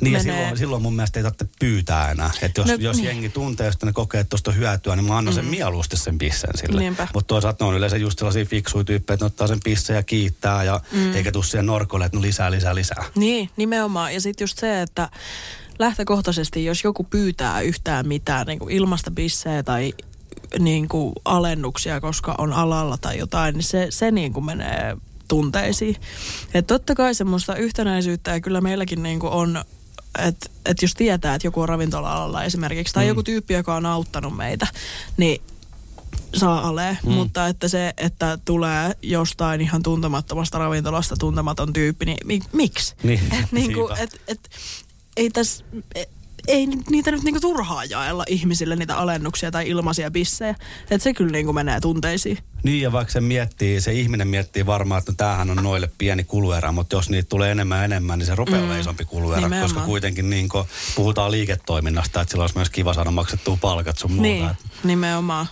niin 0.00 0.12
ja 0.14 0.22
silloin, 0.22 0.56
silloin 0.56 0.82
mun 0.82 0.96
mielestä 0.96 1.18
ei 1.18 1.22
tarvitse 1.22 1.48
pyytää 1.58 2.10
enää. 2.10 2.30
Että 2.42 2.60
jos, 2.60 2.68
no, 2.68 2.74
jos 2.74 2.96
niin. 2.96 3.06
jengi 3.06 3.28
tuntee, 3.28 3.68
että 3.68 3.86
ne 3.86 3.92
kokee, 3.92 4.20
että 4.20 4.30
tuosta 4.30 4.52
hyötyä, 4.52 4.96
niin 4.96 5.06
mä 5.06 5.18
annan 5.18 5.34
sen 5.34 5.44
mm. 5.44 5.50
mieluusti 5.50 5.96
sen 5.96 6.18
pissen 6.18 6.50
sille. 6.54 6.82
Mutta 7.14 7.28
toisaalta 7.28 7.64
ne 7.64 7.68
on 7.68 7.76
yleensä 7.76 7.96
just 7.96 8.18
sellaisia 8.18 8.44
fiksuja 8.44 8.84
tyyppejä, 8.84 9.14
että 9.14 9.24
ne 9.24 9.26
ottaa 9.26 9.46
sen 9.46 9.60
pissen 9.64 9.96
ja 9.96 10.02
kiittää 10.02 10.64
ja 10.64 10.80
mm. 10.92 11.14
eikä 11.14 11.32
tuu 11.32 11.42
siihen 11.42 11.66
norkolle, 11.66 12.06
että 12.06 12.16
no 12.18 12.22
lisää, 12.22 12.50
lisää, 12.50 12.74
lisää. 12.74 13.04
Niin, 13.14 13.50
nimenomaan. 13.56 14.14
Ja 14.14 14.20
sitten 14.20 14.44
just 14.44 14.58
se, 14.58 14.82
että 14.82 15.08
lähtökohtaisesti, 15.78 16.64
jos 16.64 16.84
joku 16.84 17.04
pyytää 17.04 17.60
yhtään 17.60 18.08
mitään, 18.08 18.46
niin 18.46 18.58
kuin 18.58 18.74
ilmasta 18.74 19.10
bissejä 19.10 19.62
tai 19.62 19.94
niin 20.58 20.88
kuin 20.88 21.12
alennuksia, 21.24 22.00
koska 22.00 22.34
on 22.38 22.52
alalla 22.52 22.98
tai 22.98 23.18
jotain, 23.18 23.54
niin 23.54 23.64
se, 23.64 23.86
se 23.90 24.10
niin 24.10 24.32
kuin 24.32 24.44
menee 24.44 24.96
tunteisiin. 25.28 25.96
Että 26.54 26.74
totta 26.74 26.94
kai 26.94 27.14
semmoista 27.14 27.56
yhtenäisyyttä 27.56 28.30
ja 28.30 28.40
kyllä 28.40 28.60
meilläkin 28.60 29.02
niin 29.02 29.20
kuin 29.20 29.32
on 29.32 29.64
että 30.18 30.50
et 30.66 30.82
jos 30.82 30.94
tietää, 30.94 31.34
että 31.34 31.46
joku 31.46 31.60
on 31.60 31.68
ravintola-alalla 31.68 32.44
esimerkiksi, 32.44 32.94
tai 32.94 33.04
mm. 33.04 33.08
joku 33.08 33.22
tyyppi, 33.22 33.54
joka 33.54 33.74
on 33.74 33.86
auttanut 33.86 34.36
meitä, 34.36 34.66
niin 35.16 35.42
saa 36.34 36.68
ale, 36.68 36.98
mm. 37.02 37.12
mutta 37.12 37.46
että 37.46 37.68
se, 37.68 37.94
että 37.96 38.38
tulee 38.44 38.96
jostain 39.02 39.60
ihan 39.60 39.82
tuntemattomasta 39.82 40.58
ravintolasta 40.58 41.16
tuntematon 41.16 41.72
tyyppi, 41.72 42.04
niin 42.04 42.26
mi, 42.26 42.40
miksi? 42.52 42.94
Niin, 43.02 43.20
et, 43.32 43.52
niin 43.52 43.74
kuin, 43.74 43.98
et, 43.98 44.20
et, 44.28 44.50
ei 45.16 45.30
tässä, 45.30 45.64
ei 46.48 46.66
niitä 46.66 47.10
nyt 47.10 47.22
niinku 47.22 47.40
turhaa 47.40 47.84
jaella 47.84 48.24
ihmisille 48.28 48.76
niitä 48.76 48.96
alennuksia 48.96 49.50
tai 49.50 49.68
ilmaisia 49.68 50.10
bissejä. 50.10 50.54
Että 50.80 50.98
se 50.98 51.14
kyllä 51.14 51.32
niinku 51.32 51.52
menee 51.52 51.80
tunteisiin. 51.80 52.38
Niin 52.62 52.82
ja 52.82 52.92
vaikka 52.92 53.12
se 53.12 53.20
miettii, 53.20 53.80
se 53.80 53.92
ihminen 53.92 54.28
miettii 54.28 54.66
varmaan, 54.66 54.98
että 54.98 55.12
no 55.12 55.16
tämähän 55.16 55.50
on 55.50 55.56
noille 55.56 55.90
pieni 55.98 56.24
kuluerä, 56.24 56.72
mutta 56.72 56.96
jos 56.96 57.10
niitä 57.10 57.28
tulee 57.28 57.52
enemmän 57.52 57.78
ja 57.78 57.84
enemmän, 57.84 58.18
niin 58.18 58.26
se 58.26 58.34
rupeaa 58.34 58.74
mm. 58.74 58.80
isompi 58.80 59.04
kuluerä, 59.04 59.40
Nimenomaan. 59.40 59.62
koska 59.62 59.86
kuitenkin 59.86 60.30
niin 60.30 60.48
puhutaan 60.96 61.30
liiketoiminnasta, 61.30 62.20
että 62.20 62.30
sillä 62.30 62.42
olisi 62.42 62.56
myös 62.56 62.70
kiva 62.70 62.94
saada 62.94 63.10
maksettua 63.10 63.58
palkat 63.60 63.98
sun 63.98 64.12
muuta. 64.12 64.22
Niin, 64.22 64.50
nimenomaan. 64.84 65.46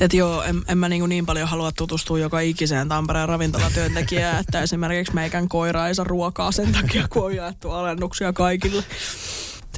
Että 0.00 0.16
joo, 0.16 0.42
en, 0.42 0.62
en 0.68 0.78
mä 0.78 0.88
niin, 0.88 1.08
niin 1.08 1.26
paljon 1.26 1.48
halua 1.48 1.72
tutustua 1.72 2.18
joka 2.18 2.40
ikiseen 2.40 2.88
Tampereen 2.88 3.28
ravintolatyöntekijään, 3.28 4.40
että 4.40 4.62
esimerkiksi 4.62 5.14
meikän 5.14 5.48
koira 5.48 5.88
ei 5.88 5.94
saa 5.94 6.04
ruokaa 6.04 6.52
sen 6.52 6.72
takia, 6.72 7.08
kun 7.08 7.24
on 7.24 7.36
jaettu 7.36 7.70
alennuksia 7.70 8.32
kaikille. 8.32 8.84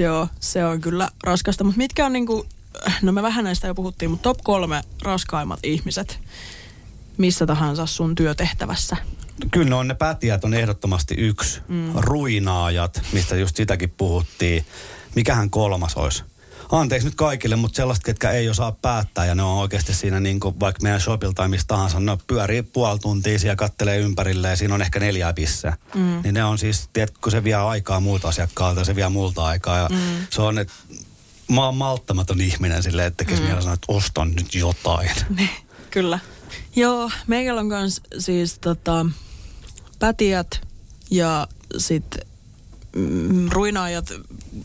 Joo, 0.01 0.29
se 0.41 0.65
on 0.65 0.81
kyllä 0.81 1.09
raskasta. 1.25 1.65
Mutta 1.65 1.79
mitkä 1.79 2.07
on 2.07 2.13
niinku, 2.13 2.47
no 3.03 3.13
me 3.13 3.23
vähän 3.23 3.45
näistä 3.45 3.67
jo 3.67 3.75
puhuttiin, 3.75 4.11
mutta 4.11 4.23
top 4.23 4.39
kolme 4.45 4.83
raskaimmat 5.03 5.61
ihmiset 5.63 6.21
missä 7.17 7.47
tahansa 7.47 7.87
sun 7.87 8.15
työtehtävässä? 8.15 8.97
Kyllä 9.51 9.69
ne 9.69 9.75
on 9.75 9.89
ne 9.89 9.95
päätijät 9.95 10.45
on 10.45 10.55
ehdottomasti 10.55 11.15
yksi. 11.19 11.61
Mm. 11.69 11.93
Ruinaajat, 11.95 13.03
mistä 13.13 13.37
just 13.37 13.57
sitäkin 13.57 13.91
puhuttiin. 13.91 14.67
Mikähän 15.15 15.51
kolmas 15.51 15.95
olisi? 15.95 16.25
Anteeksi 16.73 17.09
nyt 17.09 17.15
kaikille, 17.15 17.57
mutta 17.57 17.77
sellaista, 17.77 18.05
ketkä 18.05 18.31
ei 18.31 18.49
osaa 18.49 18.73
päättää 18.73 19.27
ja 19.27 19.35
ne 19.35 19.43
on 19.43 19.59
oikeasti 19.59 19.95
siinä 19.95 20.21
niin 20.21 20.41
kuin 20.41 20.61
vaikka 20.61 20.83
meidän 20.83 21.01
shopilta 21.01 21.35
tai 21.35 21.49
mistä 21.49 21.69
tahansa, 21.69 22.01
ne 22.01 22.19
pyörii 22.27 22.63
puoli 22.63 22.99
tuntia 22.99 23.39
siellä 23.39 23.57
kattelee 23.57 23.99
ympärille 23.99 24.49
ja 24.49 24.57
siinä 24.57 24.75
on 24.75 24.83
ehkä 24.83 25.01
neljä 25.01 25.33
pissää. 25.33 25.77
Mm. 25.95 26.21
Niin 26.23 26.35
ne 26.35 26.45
on 26.45 26.59
siis, 26.59 26.89
tiedätkö, 26.93 27.19
kun 27.23 27.33
se 27.33 27.45
vie 27.45 27.55
aikaa 27.55 28.01
muilta 28.01 28.29
asiakkaalta, 28.29 28.85
se 28.85 28.97
vie 28.97 29.09
multa 29.09 29.45
aikaa 29.45 29.79
ja 29.79 29.89
mm. 29.89 30.27
se 30.31 30.43
on, 30.43 30.59
että 30.59 30.75
mä 31.53 31.65
oon 31.65 31.77
malttamaton 31.77 32.41
ihminen 32.41 32.83
silleen, 32.83 33.07
että 33.09 33.25
tekisi 33.25 33.43
mm. 33.43 33.47
mielessä 33.47 33.73
että 33.73 33.93
ostan 33.93 34.31
nyt 34.31 34.55
jotain. 34.55 35.11
Kyllä. 35.91 36.19
Joo, 36.77 37.11
meikällä 37.27 37.61
on 37.61 37.69
kans 37.69 38.01
siis 38.19 38.59
tota, 38.59 39.07
pätijät 39.99 40.61
ja 41.11 41.49
sitten 41.79 42.27
mm, 42.97 43.49
ruinaajat 43.51 44.13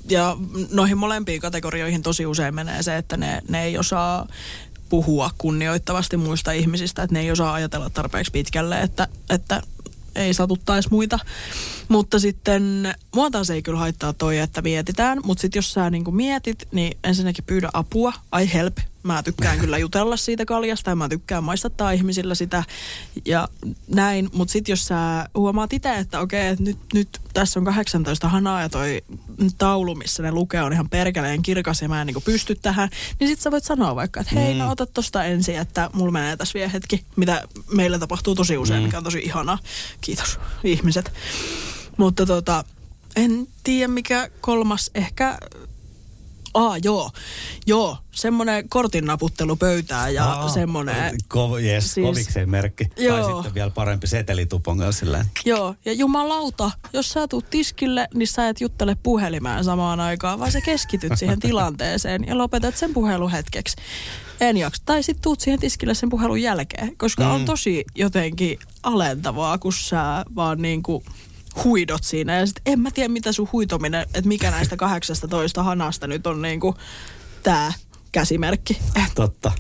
ja 0.10 0.38
noihin 0.72 0.98
molempiin 0.98 1.42
kategorioihin 1.42 2.04
tosi 2.04 2.26
usein 2.26 2.56
menee 2.56 2.84
se, 2.84 2.98
että 2.98 3.18
ne, 3.18 3.42
ne 3.50 3.64
ei 3.64 3.78
osaa 3.78 4.28
puhua 4.90 5.32
kunnioittavasti 5.38 6.18
muista 6.18 6.52
ihmisistä, 6.52 7.04
että 7.04 7.14
ne 7.14 7.20
ei 7.20 7.32
osaa 7.32 7.54
ajatella 7.54 7.90
tarpeeksi 7.90 8.32
pitkälle, 8.32 8.82
että, 8.82 9.08
että 9.30 9.62
ei 10.16 10.34
satuttaisi 10.34 10.90
muita. 10.92 11.20
Mutta 11.88 12.20
sitten 12.20 12.96
mua 13.16 13.30
taas 13.30 13.50
ei 13.50 13.62
kyllä 13.62 13.80
haittaa 13.80 14.14
toi, 14.14 14.38
että 14.38 14.62
mietitään, 14.62 15.20
mutta 15.24 15.42
sitten 15.42 15.58
jos 15.58 15.74
sä 15.74 15.90
niin 15.90 16.16
mietit, 16.16 16.68
niin 16.72 16.98
ensinnäkin 17.04 17.44
pyydä 17.44 17.70
apua, 17.74 18.14
I 18.42 18.54
help, 18.54 18.78
Mä 19.04 19.24
tykkään 19.24 19.60
kyllä 19.60 19.78
jutella 19.78 20.18
siitä 20.18 20.46
kaljasta 20.46 20.90
ja 20.90 20.96
mä 20.96 21.10
tykkään 21.10 21.44
maistattaa 21.44 21.92
ihmisillä 21.92 22.36
sitä 22.36 22.64
ja 23.26 23.48
näin. 23.88 24.30
Mutta 24.34 24.52
sitten 24.52 24.72
jos 24.72 24.86
sä 24.86 25.30
huomaat 25.36 25.74
itse, 25.74 25.98
että 25.98 26.20
okei, 26.20 26.48
että 26.48 26.64
nyt, 26.64 26.78
nyt 26.94 27.22
tässä 27.34 27.60
on 27.60 27.66
18 27.66 28.30
hanaa 28.30 28.62
ja 28.62 28.70
toi 28.70 29.02
taulu, 29.58 29.96
missä 29.96 30.24
ne 30.24 30.32
lukee 30.32 30.62
on 30.62 30.74
ihan 30.74 30.90
perkeleen 30.90 31.42
kirkas 31.42 31.82
ja 31.82 31.90
mä 31.90 32.02
en 32.02 32.08
niinku 32.08 32.22
pysty 32.22 32.56
tähän, 32.56 32.90
niin 33.20 33.28
sitten 33.28 33.44
sä 33.44 33.52
voit 33.52 33.64
sanoa 33.64 33.96
vaikka, 33.96 34.20
että 34.20 34.36
hei, 34.36 34.54
mm. 34.54 34.60
no 34.60 34.72
ota 34.72 34.86
tosta 34.86 35.24
ensin, 35.24 35.60
että 35.60 35.90
mulla 35.94 36.12
menee 36.12 36.38
tässä 36.38 36.54
vielä 36.54 36.70
hetki, 36.70 37.06
mitä 37.16 37.48
meillä 37.74 38.00
tapahtuu 38.00 38.36
tosi 38.36 38.58
usein, 38.58 38.80
mm. 38.80 38.86
mikä 38.86 38.98
on 38.98 39.04
tosi 39.04 39.20
ihanaa. 39.20 39.60
Kiitos 40.02 40.40
ihmiset. 40.64 41.14
Mutta 41.98 42.26
tota, 42.26 42.64
en 43.16 43.48
tiedä 43.64 43.88
mikä 43.88 44.30
kolmas, 44.42 44.92
ehkä 44.96 45.38
Aa, 46.54 46.78
joo. 46.84 47.10
Joo, 47.68 47.98
semmoinen 48.12 48.70
kortin 48.70 49.06
naputtelu 49.06 49.56
pöytää 49.56 50.10
ja 50.10 50.26
Aa, 50.26 50.50
semmoinen... 50.50 51.18
Ko, 51.28 51.60
yes, 51.60 51.94
siis, 51.94 52.08
kovikseen 52.08 52.50
merkki. 52.50 52.88
Joo. 52.98 53.18
Tai 53.18 53.34
sitten 53.34 53.54
vielä 53.54 53.72
parempi 53.72 54.08
setelitupon 54.08 54.78
kanssa. 54.78 55.06
Joo, 55.46 55.76
ja 55.86 55.94
jumalauta, 55.94 56.72
jos 56.94 57.10
sä 57.10 57.28
tuut 57.28 57.50
tiskille, 57.50 58.08
niin 58.14 58.28
sä 58.28 58.50
et 58.50 58.62
juttele 58.62 58.98
puhelimään 59.04 59.64
samaan 59.64 60.00
aikaan, 60.00 60.40
vaan 60.40 60.52
sä 60.52 60.62
keskityt 60.62 61.12
siihen 61.16 61.40
tilanteeseen 61.50 62.28
ja 62.28 62.38
lopetat 62.38 62.78
sen 62.78 62.94
puhelun 62.94 63.32
hetkeksi. 63.32 63.76
En 64.42 64.58
jaksa. 64.58 64.82
Tai 64.86 65.04
sitten 65.04 65.22
tuut 65.22 65.40
siihen 65.40 65.60
tiskille 65.60 65.94
sen 65.94 66.10
puhelun 66.10 66.42
jälkeen, 66.42 66.98
koska 66.98 67.24
mm. 67.24 67.32
on 67.32 67.46
tosi 67.46 67.86
jotenkin 67.96 68.60
alentavaa, 68.84 69.58
kun 69.58 69.74
sä 69.74 70.26
vaan 70.36 70.62
niin 70.62 70.84
kuin 70.84 71.04
huidot 71.64 72.04
siinä. 72.04 72.38
Ja 72.40 72.46
sitten 72.46 72.74
en 72.74 72.80
mä 72.80 72.92
tiedä, 72.92 73.10
mitä 73.10 73.32
sun 73.32 73.50
huitominen, 73.52 74.02
että 74.02 74.28
mikä 74.28 74.52
näistä 74.52 74.78
18 74.78 75.64
hanasta 75.64 76.08
nyt 76.08 76.28
on 76.28 76.42
niinku 76.42 76.76
tää 77.44 77.74
käsimerkki. 78.12 78.78
Totta. 79.16 79.52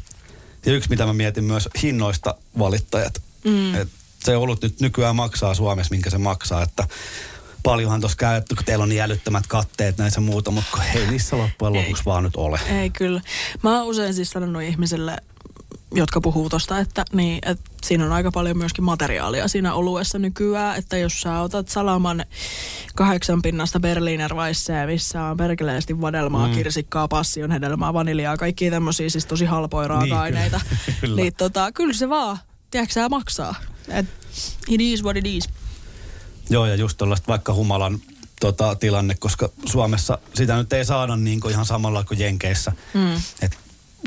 Ja 0.65 0.73
yksi, 0.73 0.89
mitä 0.89 1.05
mä 1.05 1.13
mietin 1.13 1.43
myös 1.43 1.69
hinnoista 1.81 2.35
valittajat. 2.59 3.21
Mm. 3.43 3.75
Et 3.75 3.89
se 4.23 4.37
olut 4.37 4.61
nyt 4.61 4.79
nykyään 4.79 5.15
maksaa 5.15 5.53
Suomessa, 5.53 5.91
minkä 5.91 6.09
se 6.09 6.17
maksaa, 6.17 6.61
että 6.61 6.87
paljonhan 7.63 8.01
tuossa 8.01 8.17
käytetty, 8.17 8.55
kun 8.55 8.65
teillä 8.65 8.83
on 8.83 8.89
niin 8.89 9.01
älyttömät 9.01 9.47
katteet 9.47 9.97
näissä 9.97 10.21
muuta, 10.21 10.51
mutta 10.51 10.83
ei 10.95 11.07
niissä 11.07 11.37
loppujen 11.37 11.73
lopuksi 11.73 12.05
vaan 12.05 12.23
nyt 12.23 12.35
ole. 12.35 12.59
Ei 12.69 12.89
kyllä. 12.89 13.21
Mä 13.63 13.77
oon 13.77 13.87
usein 13.87 14.13
siis 14.13 14.29
sanonut 14.29 14.61
ihmisille, 14.61 15.17
jotka 15.91 16.21
puhuu 16.21 16.49
tosta, 16.49 16.79
että, 16.79 17.05
niin, 17.13 17.39
että 17.45 17.63
siinä 17.83 18.05
on 18.05 18.11
aika 18.11 18.31
paljon 18.31 18.57
myöskin 18.57 18.83
materiaalia 18.83 19.47
siinä 19.47 19.73
oluessa 19.73 20.19
nykyään, 20.19 20.77
että 20.77 20.97
jos 20.97 21.21
sä 21.21 21.39
otat 21.39 21.69
salaman 21.69 22.25
kahdeksan 22.95 23.41
pinnasta 23.41 23.79
Berliner 23.79 24.33
Weisseä, 24.33 24.85
missä 24.85 25.23
on 25.23 25.37
perkeleesti 25.37 26.01
vadelmaa, 26.01 26.47
mm. 26.47 26.53
kirsikkaa, 26.53 27.07
passion 27.07 27.51
hedelmää, 27.51 27.93
vaniljaa, 27.93 28.37
kaikki 28.37 28.69
tämmöisiä 28.69 29.09
siis 29.09 29.25
tosi 29.25 29.45
halpoja 29.45 29.87
niin, 29.87 29.89
raaka-aineita, 29.89 30.61
niin, 30.69 30.97
kyllä. 31.01 31.15
niin 31.15 31.33
tota, 31.37 31.71
kyllä 31.71 31.93
se 31.93 32.09
vaan, 32.09 32.37
tiedätkö 32.71 32.93
sä, 32.93 33.09
maksaa. 33.09 33.55
Et, 33.87 34.05
it 34.67 34.81
is 34.81 35.03
what 35.03 35.17
it 35.17 35.25
is. 35.25 35.49
Joo, 36.49 36.65
ja 36.65 36.75
just 36.75 36.97
tällaista 36.97 37.27
vaikka 37.27 37.53
humalan 37.53 37.99
tota, 38.39 38.75
tilanne, 38.75 39.15
koska 39.19 39.49
Suomessa 39.65 40.17
sitä 40.33 40.55
nyt 40.57 40.73
ei 40.73 40.85
saada 40.85 41.15
niin 41.15 41.39
kuin 41.39 41.51
ihan 41.51 41.65
samalla 41.65 42.03
kuin 42.03 42.19
Jenkeissä. 42.19 42.71
Mm. 42.93 43.15
Et 43.41 43.57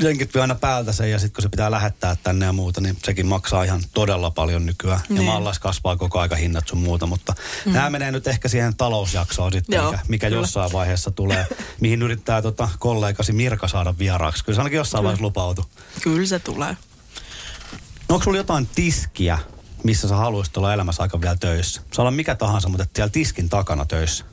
jenkit 0.01 0.33
vie 0.33 0.41
aina 0.41 0.55
päältä 0.55 0.91
sen 0.91 1.11
ja 1.11 1.19
sitten 1.19 1.33
kun 1.35 1.41
se 1.41 1.49
pitää 1.49 1.71
lähettää 1.71 2.15
tänne 2.23 2.45
ja 2.45 2.53
muuta, 2.53 2.81
niin 2.81 2.97
sekin 3.03 3.25
maksaa 3.25 3.63
ihan 3.63 3.83
todella 3.93 4.31
paljon 4.31 4.65
nykyään. 4.65 4.99
Niin. 5.09 5.17
Ja 5.17 5.23
maallas 5.23 5.59
kasvaa 5.59 5.97
koko 5.97 6.19
aika 6.19 6.35
hinnat 6.35 6.67
sun 6.67 6.79
muuta, 6.79 7.05
mutta 7.05 7.33
mm. 7.65 7.73
nämä 7.73 7.89
menee 7.89 8.11
nyt 8.11 8.27
ehkä 8.27 8.47
siihen 8.47 8.75
talousjaksoon 8.75 9.51
sitten, 9.51 9.77
Joo, 9.77 9.91
mikä, 9.91 10.03
mikä 10.07 10.27
jossain 10.27 10.71
vaiheessa 10.71 11.11
tulee, 11.11 11.47
mihin 11.81 12.01
yrittää 12.01 12.41
tota 12.41 12.69
kollegasi 12.79 13.31
Mirka 13.31 13.67
saada 13.67 13.97
vieraaksi. 13.99 14.45
Kyllä 14.45 14.55
se 14.55 14.61
ainakin 14.61 14.77
jossain 14.77 14.99
Kyllä. 14.99 15.07
vaiheessa 15.07 15.25
lupautu. 15.25 15.65
Kyllä 16.01 16.27
se 16.27 16.39
tulee. 16.39 16.77
Onko 18.09 18.23
sulla 18.23 18.37
jotain 18.37 18.67
tiskiä, 18.75 19.39
missä 19.83 20.07
sä 20.07 20.15
haluaisit 20.15 20.57
olla 20.57 20.73
elämässä 20.73 21.03
aika 21.03 21.21
vielä 21.21 21.35
töissä? 21.35 21.81
Saa 21.93 22.03
olla 22.03 22.11
mikä 22.11 22.35
tahansa, 22.35 22.69
mutta 22.69 22.85
siellä 22.95 23.09
tiskin 23.09 23.49
takana 23.49 23.85
töissä. 23.85 24.25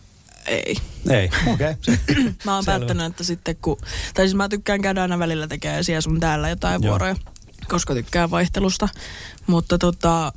Ei. 0.47 0.77
Ei, 1.11 1.31
okei. 1.47 1.75
Okay. 1.83 2.33
mä 2.45 2.55
oon 2.55 2.65
päättänyt, 2.65 3.07
että 3.07 3.25
sitten 3.25 3.57
kun... 3.57 3.77
Tai 4.15 4.25
siis 4.25 4.35
mä 4.35 4.49
tykkään 4.49 4.83
käydä 4.83 5.03
aina 5.03 5.19
välillä 5.19 5.49
tekemään 5.49 5.85
siellä 5.85 6.01
sun 6.01 6.21
täällä 6.21 6.49
jotain 6.49 6.83
Joo. 6.83 6.91
vuoroja, 6.91 7.17
koska 7.69 7.95
tykkään 7.95 8.31
vaihtelusta. 8.31 8.89
Mutta 9.47 9.79
tota, 9.79 10.33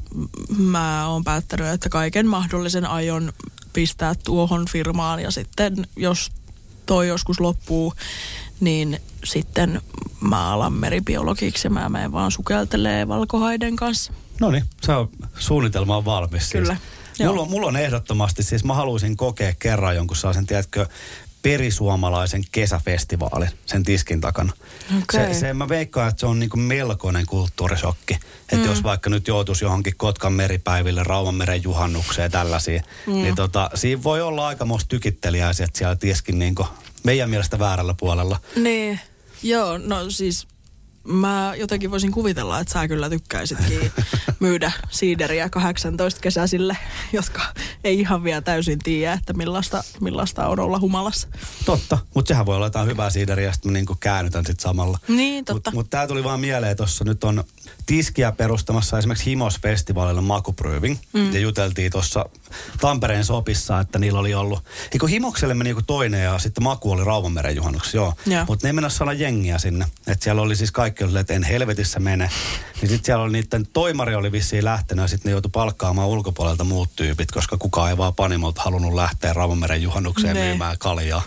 mä 0.57 1.07
oon 1.07 1.23
päättänyt, 1.23 1.67
että 1.67 1.89
kaiken 1.89 2.27
mahdollisen 2.27 2.85
aion 2.85 3.33
pistää 3.73 4.15
tuohon 4.23 4.65
firmaan 4.71 5.19
ja 5.19 5.31
sitten 5.31 5.87
jos 5.95 6.31
toi 6.85 7.07
joskus 7.07 7.39
loppuu, 7.39 7.93
niin 8.59 9.01
sitten 9.23 9.81
mä 10.21 10.53
alan 10.53 10.73
meribiologiksi 10.73 11.67
ja 11.67 11.71
mä 11.71 11.89
menen 11.89 12.11
vaan 12.11 12.31
sukeltelee 12.31 13.07
valkohaiden 13.07 13.75
kanssa. 13.75 14.13
No 14.39 14.51
niin, 14.51 14.63
se 14.81 14.91
on, 14.91 15.09
suunnitelma 15.39 15.97
on 15.97 16.05
valmis. 16.05 16.51
Kyllä. 16.51 16.75
Siis. 16.75 17.04
Mulla 17.19 17.41
on, 17.41 17.49
mulla 17.49 17.67
on 17.67 17.77
ehdottomasti, 17.77 18.43
siis 18.43 18.63
mä 18.63 18.73
haluaisin 18.73 19.17
kokea 19.17 19.53
kerran 19.59 19.95
jonkun 19.95 20.17
sellaisen, 20.17 20.45
tiedätkö, 20.45 20.85
perisuomalaisen 21.41 22.43
kesäfestivaalin 22.51 23.49
sen 23.65 23.83
tiskin 23.83 24.21
takana. 24.21 24.53
Okay. 25.03 25.33
Se, 25.33 25.39
se, 25.39 25.53
mä 25.53 25.69
veikkaan, 25.69 26.09
että 26.09 26.19
se 26.19 26.25
on 26.25 26.39
niinku 26.39 26.57
melkoinen 26.57 27.25
kulttuurisokki. 27.25 28.13
Että 28.13 28.55
mm. 28.55 28.65
jos 28.65 28.83
vaikka 28.83 29.09
nyt 29.09 29.27
joutuisi 29.27 29.65
johonkin 29.65 29.97
Kotkan 29.97 30.33
meripäiville, 30.33 31.03
Raumanmeren 31.03 31.63
juhannukseen 31.63 32.31
tällaisia, 32.31 32.83
mm. 33.07 33.13
niin 33.13 33.35
tota, 33.35 33.69
siinä 33.75 34.03
voi 34.03 34.21
olla 34.21 34.47
aika 34.47 34.65
musta 34.65 34.89
tykittelijäisiä, 34.89 35.67
siellä 35.73 35.95
tiskin 35.95 36.39
niinku 36.39 36.67
meidän 37.03 37.29
mielestä 37.29 37.59
väärällä 37.59 37.95
puolella. 37.99 38.39
Niin, 38.55 38.99
joo, 39.43 39.77
no 39.77 40.09
siis 40.09 40.47
mä 41.05 41.53
jotenkin 41.57 41.91
voisin 41.91 42.11
kuvitella, 42.11 42.59
että 42.59 42.73
sä 42.73 42.87
kyllä 42.87 43.09
tykkäisitkin 43.09 43.91
myydä 44.39 44.71
siideriä 44.89 45.49
18 45.49 46.21
kesäisille, 46.21 46.77
jotka 47.13 47.41
ei 47.83 47.99
ihan 47.99 48.23
vielä 48.23 48.41
täysin 48.41 48.79
tiedä, 48.79 49.13
että 49.13 49.33
millaista, 49.33 49.83
millaista 50.01 50.47
on 50.47 50.59
olla 50.59 50.79
humalassa. 50.79 51.27
Totta, 51.65 51.97
mutta 52.13 52.27
sehän 52.27 52.45
voi 52.45 52.55
olla 52.55 52.65
jotain 52.65 52.87
hyvää 52.87 53.09
siideriä, 53.09 53.53
sitten 53.53 53.71
mä 53.71 53.77
niin 53.77 53.85
käännytän 53.99 54.45
sitten 54.45 54.63
samalla. 54.63 54.99
Niin, 55.07 55.45
totta. 55.45 55.55
Mutta 55.55 55.71
mut 55.71 55.89
tää 55.89 56.07
tuli 56.07 56.23
vaan 56.23 56.39
mieleen 56.39 56.77
tuossa, 56.77 57.03
nyt 57.03 57.23
on 57.23 57.43
tiskiä 57.85 58.31
perustamassa 58.31 58.97
esimerkiksi 58.97 59.25
Himos-festivaalilla 59.25 60.21
Makupröving. 60.21 60.97
Mm. 61.13 61.33
Ja 61.33 61.39
juteltiin 61.39 61.91
tuossa 61.91 62.25
Tampereen 62.81 63.25
sopissa, 63.25 63.79
että 63.79 63.99
niillä 63.99 64.19
oli 64.19 64.33
ollut, 64.33 64.63
eikö 64.91 65.07
Himokselle 65.07 65.53
meni 65.53 65.69
joku 65.69 65.81
toinen 65.81 66.23
ja 66.23 66.39
sitten 66.39 66.63
Maku 66.63 66.91
oli 66.91 67.03
Rauvanmeren 67.03 67.55
juhannuksi, 67.55 67.97
joo. 67.97 68.13
joo. 68.25 68.45
Mutta 68.47 68.67
ne 68.67 68.69
ei 68.69 68.73
mennä 68.73 68.89
saada 68.89 69.13
jengiä 69.13 69.57
sinne. 69.57 69.85
Että 70.07 70.23
siellä 70.23 70.41
oli 70.41 70.55
siis 70.55 70.71
kaikki 70.71 71.03
oli, 71.03 71.19
että 71.19 71.33
en 71.33 71.43
helvetissä 71.43 71.99
mene. 71.99 72.29
Niin 72.81 72.89
sitten 72.89 73.05
siellä 73.05 73.23
oli 73.23 73.31
niiden 73.31 73.67
toimari 73.73 74.15
oli 74.15 74.31
vissiin 74.31 74.65
lähtenyt 74.65 75.03
ja 75.03 75.07
sitten 75.07 75.29
ne 75.29 75.31
joutui 75.31 75.51
palkkaamaan 75.53 76.07
ulkopuolelta 76.07 76.63
muut 76.63 76.89
tyypit, 76.95 77.31
koska 77.31 77.57
kukaan 77.57 77.89
ei 77.89 77.97
vaan 77.97 78.15
panimolta 78.15 78.61
halunnut 78.61 78.93
lähteä 78.93 79.33
Rauvanmeren 79.33 79.81
juhannukseen 79.81 80.35
ne. 80.35 80.41
myymään 80.41 80.77
kaljaa. 80.77 81.23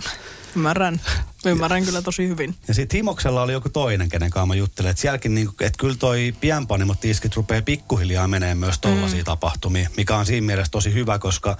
Ymmärrän. 0.56 1.00
Ymmärrän 1.44 1.84
kyllä 1.84 2.02
tosi 2.02 2.28
hyvin. 2.28 2.54
Ja 2.68 2.74
sitten 2.74 2.96
Himoksella 2.96 3.42
oli 3.42 3.52
joku 3.52 3.68
toinen, 3.68 4.08
kenen 4.08 4.30
kanssa 4.30 4.46
mä 4.46 4.54
juttelin. 4.54 4.90
Että 4.90 5.00
sielläkin, 5.00 5.34
niin, 5.34 5.48
että 5.48 5.78
kyllä 5.78 5.96
toi 5.98 6.34
pienpanimot 6.40 7.00
tiskit 7.00 7.36
rupeaa 7.36 7.62
pikkuhiljaa 7.62 8.28
menee 8.28 8.54
myös 8.54 8.78
tollaisia 8.78 9.18
mm. 9.18 9.24
tapahtumia, 9.24 9.90
mikä 9.96 10.16
on 10.16 10.26
siinä 10.26 10.46
mielessä 10.46 10.70
tosi 10.70 10.94
hyvä, 10.94 11.18
koska 11.18 11.56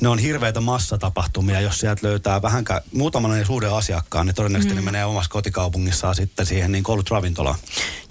ne 0.00 0.08
on 0.08 0.18
hirveitä 0.18 0.60
massatapahtumia. 0.60 1.60
Jos 1.60 1.80
sieltä 1.80 2.06
löytää 2.06 2.42
vähän 2.42 2.64
muutaman 2.92 3.46
suuren 3.46 3.72
asiakkaan, 3.72 4.26
niin 4.26 4.34
todennäköisesti 4.34 4.74
mm. 4.74 4.80
ne 4.80 4.84
menee 4.84 5.04
omassa 5.04 5.30
kotikaupungissaan 5.30 6.14
sitten 6.14 6.46
siihen 6.46 6.72
niin 6.72 6.84
ollut 6.88 7.10
ravintolaan. 7.10 7.58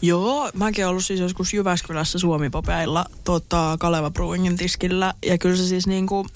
Joo, 0.01 0.51
mäkin 0.53 0.87
ollut 0.87 1.05
siis 1.05 1.19
joskus 1.19 1.53
Jyväskylässä 1.53 2.19
Suomi-popeilla 2.19 3.05
tota, 3.23 3.77
Kaleva 3.79 4.11
Brewingin 4.11 4.57
tiskillä. 4.57 5.13
Ja 5.25 5.37
kyllä 5.37 5.57
se 5.57 5.67
siis 5.67 5.87
niin 5.87 6.07
kuin 6.07 6.27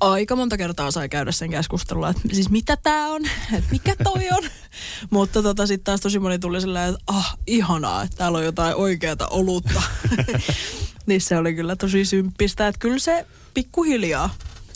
aika 0.00 0.36
monta 0.36 0.56
kertaa 0.56 0.90
sai 0.90 1.08
käydä 1.08 1.32
sen 1.32 1.50
keskustelua, 1.50 2.08
että 2.10 2.20
siis 2.32 2.50
mitä 2.50 2.76
tää 2.76 3.08
on, 3.08 3.24
että 3.52 3.70
mikä 3.70 3.96
toi 4.04 4.28
on. 4.30 4.42
Mutta 5.10 5.42
tota, 5.42 5.66
sitten 5.66 5.84
taas 5.84 6.00
tosi 6.00 6.18
moni 6.18 6.38
tuli 6.38 6.60
silleen, 6.60 6.88
että 6.88 7.02
ah, 7.06 7.38
ihanaa, 7.46 8.02
että 8.02 8.16
täällä 8.16 8.38
on 8.38 8.44
jotain 8.44 8.74
oikeata 8.74 9.28
olutta. 9.28 9.82
niin 11.06 11.20
se 11.20 11.36
oli 11.36 11.54
kyllä 11.54 11.76
tosi 11.76 12.04
symppistä, 12.04 12.68
että 12.68 12.78
kyllä 12.78 12.98
se 12.98 13.26
pikkuhiljaa 13.54 14.30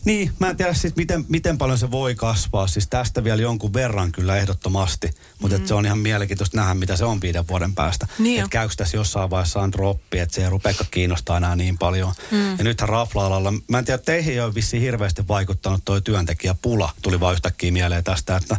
niin, 0.04 0.32
mä 0.38 0.50
en 0.50 0.56
tiedä 0.56 0.74
siis 0.74 0.96
miten, 0.96 1.24
miten 1.28 1.58
paljon 1.58 1.78
se 1.78 1.90
voi 1.90 2.14
kasvaa. 2.14 2.66
Siis 2.66 2.88
tästä 2.88 3.24
vielä 3.24 3.42
jonkun 3.42 3.72
verran 3.72 4.12
kyllä 4.12 4.36
ehdottomasti. 4.36 5.10
Mutta 5.40 5.58
mm. 5.58 5.66
se 5.66 5.74
on 5.74 5.86
ihan 5.86 5.98
mielenkiintoista 5.98 6.56
nähdä, 6.56 6.74
mitä 6.74 6.96
se 6.96 7.04
on 7.04 7.20
viiden 7.20 7.48
vuoden 7.48 7.74
päästä. 7.74 8.06
Niin 8.18 8.40
että 8.40 8.50
käykö 8.50 8.74
tässä 8.76 8.96
jossain 8.96 9.30
vaiheessa 9.30 9.60
on 9.60 9.72
droppi, 9.72 10.18
että 10.18 10.34
se 10.34 10.44
ei 10.44 10.50
rupeakaan 10.50 10.88
kiinnostaa 10.90 11.36
enää 11.36 11.56
niin 11.56 11.78
paljon. 11.78 12.12
Mm. 12.30 12.58
Ja 12.58 12.64
nythän 12.64 12.88
rafla-alalla, 12.88 13.52
mä 13.68 13.78
en 13.78 13.84
tiedä, 13.84 13.98
teihin 13.98 14.32
ei 14.32 14.40
ole 14.40 14.54
vissiin 14.54 14.82
hirveästi 14.82 15.28
vaikuttanut 15.28 15.80
toi 15.84 16.02
työntekijäpula. 16.02 16.92
Tuli 17.02 17.20
vaan 17.20 17.34
yhtäkkiä 17.34 17.72
mieleen 17.72 18.04
tästä, 18.04 18.36
että 18.36 18.56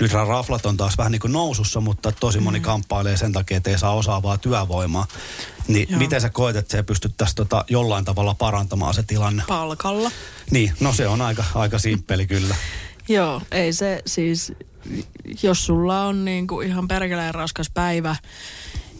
nyt 0.00 0.12
raflat 0.12 0.66
on 0.66 0.76
taas 0.76 0.98
vähän 0.98 1.12
niin 1.12 1.20
kuin 1.20 1.32
nousussa, 1.32 1.80
mutta 1.80 2.12
tosi 2.12 2.40
moni 2.40 2.58
mm. 2.58 2.62
kamppailee 2.62 3.16
sen 3.16 3.32
takia, 3.32 3.56
että 3.56 3.70
ei 3.70 3.78
saa 3.78 3.94
osaavaa 3.94 4.38
työvoimaa. 4.38 5.06
Niin 5.68 5.88
Joo. 5.90 5.98
miten 5.98 6.20
sä 6.20 6.30
koet, 6.30 6.56
että 6.56 6.72
se 6.72 6.82
pystyttäisiin 6.82 7.36
tota 7.36 7.64
jollain 7.68 8.04
tavalla 8.04 8.34
parantamaan 8.34 8.94
se 8.94 9.02
tilanne? 9.02 9.42
Palkalla. 9.48 10.10
Niin, 10.50 10.72
no 10.80 10.92
se 10.92 11.08
on 11.08 11.20
aika, 11.20 11.44
aika 11.54 11.78
simppeli 11.78 12.26
kyllä. 12.26 12.54
Joo, 13.08 13.42
ei 13.50 13.72
se 13.72 14.02
siis, 14.06 14.52
jos 15.42 15.66
sulla 15.66 16.04
on 16.04 16.24
niin 16.24 16.46
kuin 16.46 16.68
ihan 16.68 16.88
perkeleen 16.88 17.34
raskas 17.34 17.70
päivä, 17.70 18.16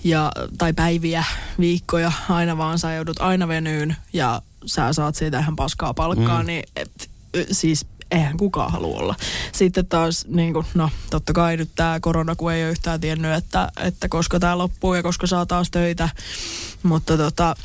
ja, 0.04 0.32
tai 0.58 0.72
päiviä, 0.72 1.24
viikkoja, 1.60 2.12
aina 2.28 2.58
vaan 2.58 2.78
sä 2.78 2.94
joudut 2.94 3.20
aina 3.20 3.48
venyyn 3.48 3.96
ja 4.12 4.42
sä 4.66 4.92
saat 4.92 5.14
siitä 5.14 5.38
ihan 5.38 5.56
paskaa 5.56 5.94
palkkaa, 5.94 6.40
mm. 6.40 6.46
niin 6.46 6.64
et, 6.76 7.10
siis 7.52 7.86
eihän 8.12 8.36
kukaan 8.36 8.72
halua 8.72 8.98
olla. 8.98 9.14
Sitten 9.52 9.86
taas, 9.86 10.26
niin 10.28 10.52
kuin, 10.52 10.66
no 10.74 10.90
totta 11.10 11.32
kai 11.32 11.56
nyt 11.56 11.70
tämä 11.74 12.00
korona, 12.00 12.36
kun 12.36 12.52
ei 12.52 12.62
ole 12.62 12.70
yhtään 12.70 13.00
tiennyt, 13.00 13.32
että, 13.32 13.68
että 13.80 14.08
koska 14.08 14.40
tämä 14.40 14.58
loppuu 14.58 14.94
ja 14.94 15.02
koska 15.02 15.26
saa 15.26 15.46
taas 15.46 15.70
töitä. 15.70 16.08
Mutta 16.82 17.16
tota, 17.16 17.56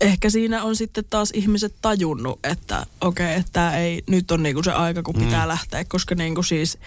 ehkä 0.00 0.30
siinä 0.30 0.62
on 0.62 0.76
sitten 0.76 1.04
taas 1.10 1.30
ihmiset 1.34 1.74
tajunnut, 1.82 2.38
että 2.44 2.86
okei, 3.00 3.26
okay, 3.26 3.40
että 3.40 3.76
ei, 3.76 4.02
nyt 4.06 4.30
on 4.30 4.42
niinku 4.42 4.62
se 4.62 4.72
aika, 4.72 5.02
kun 5.02 5.14
pitää 5.14 5.44
mm. 5.44 5.48
lähteä, 5.48 5.84
koska 5.84 6.14
niinku 6.14 6.42
siis 6.42 6.78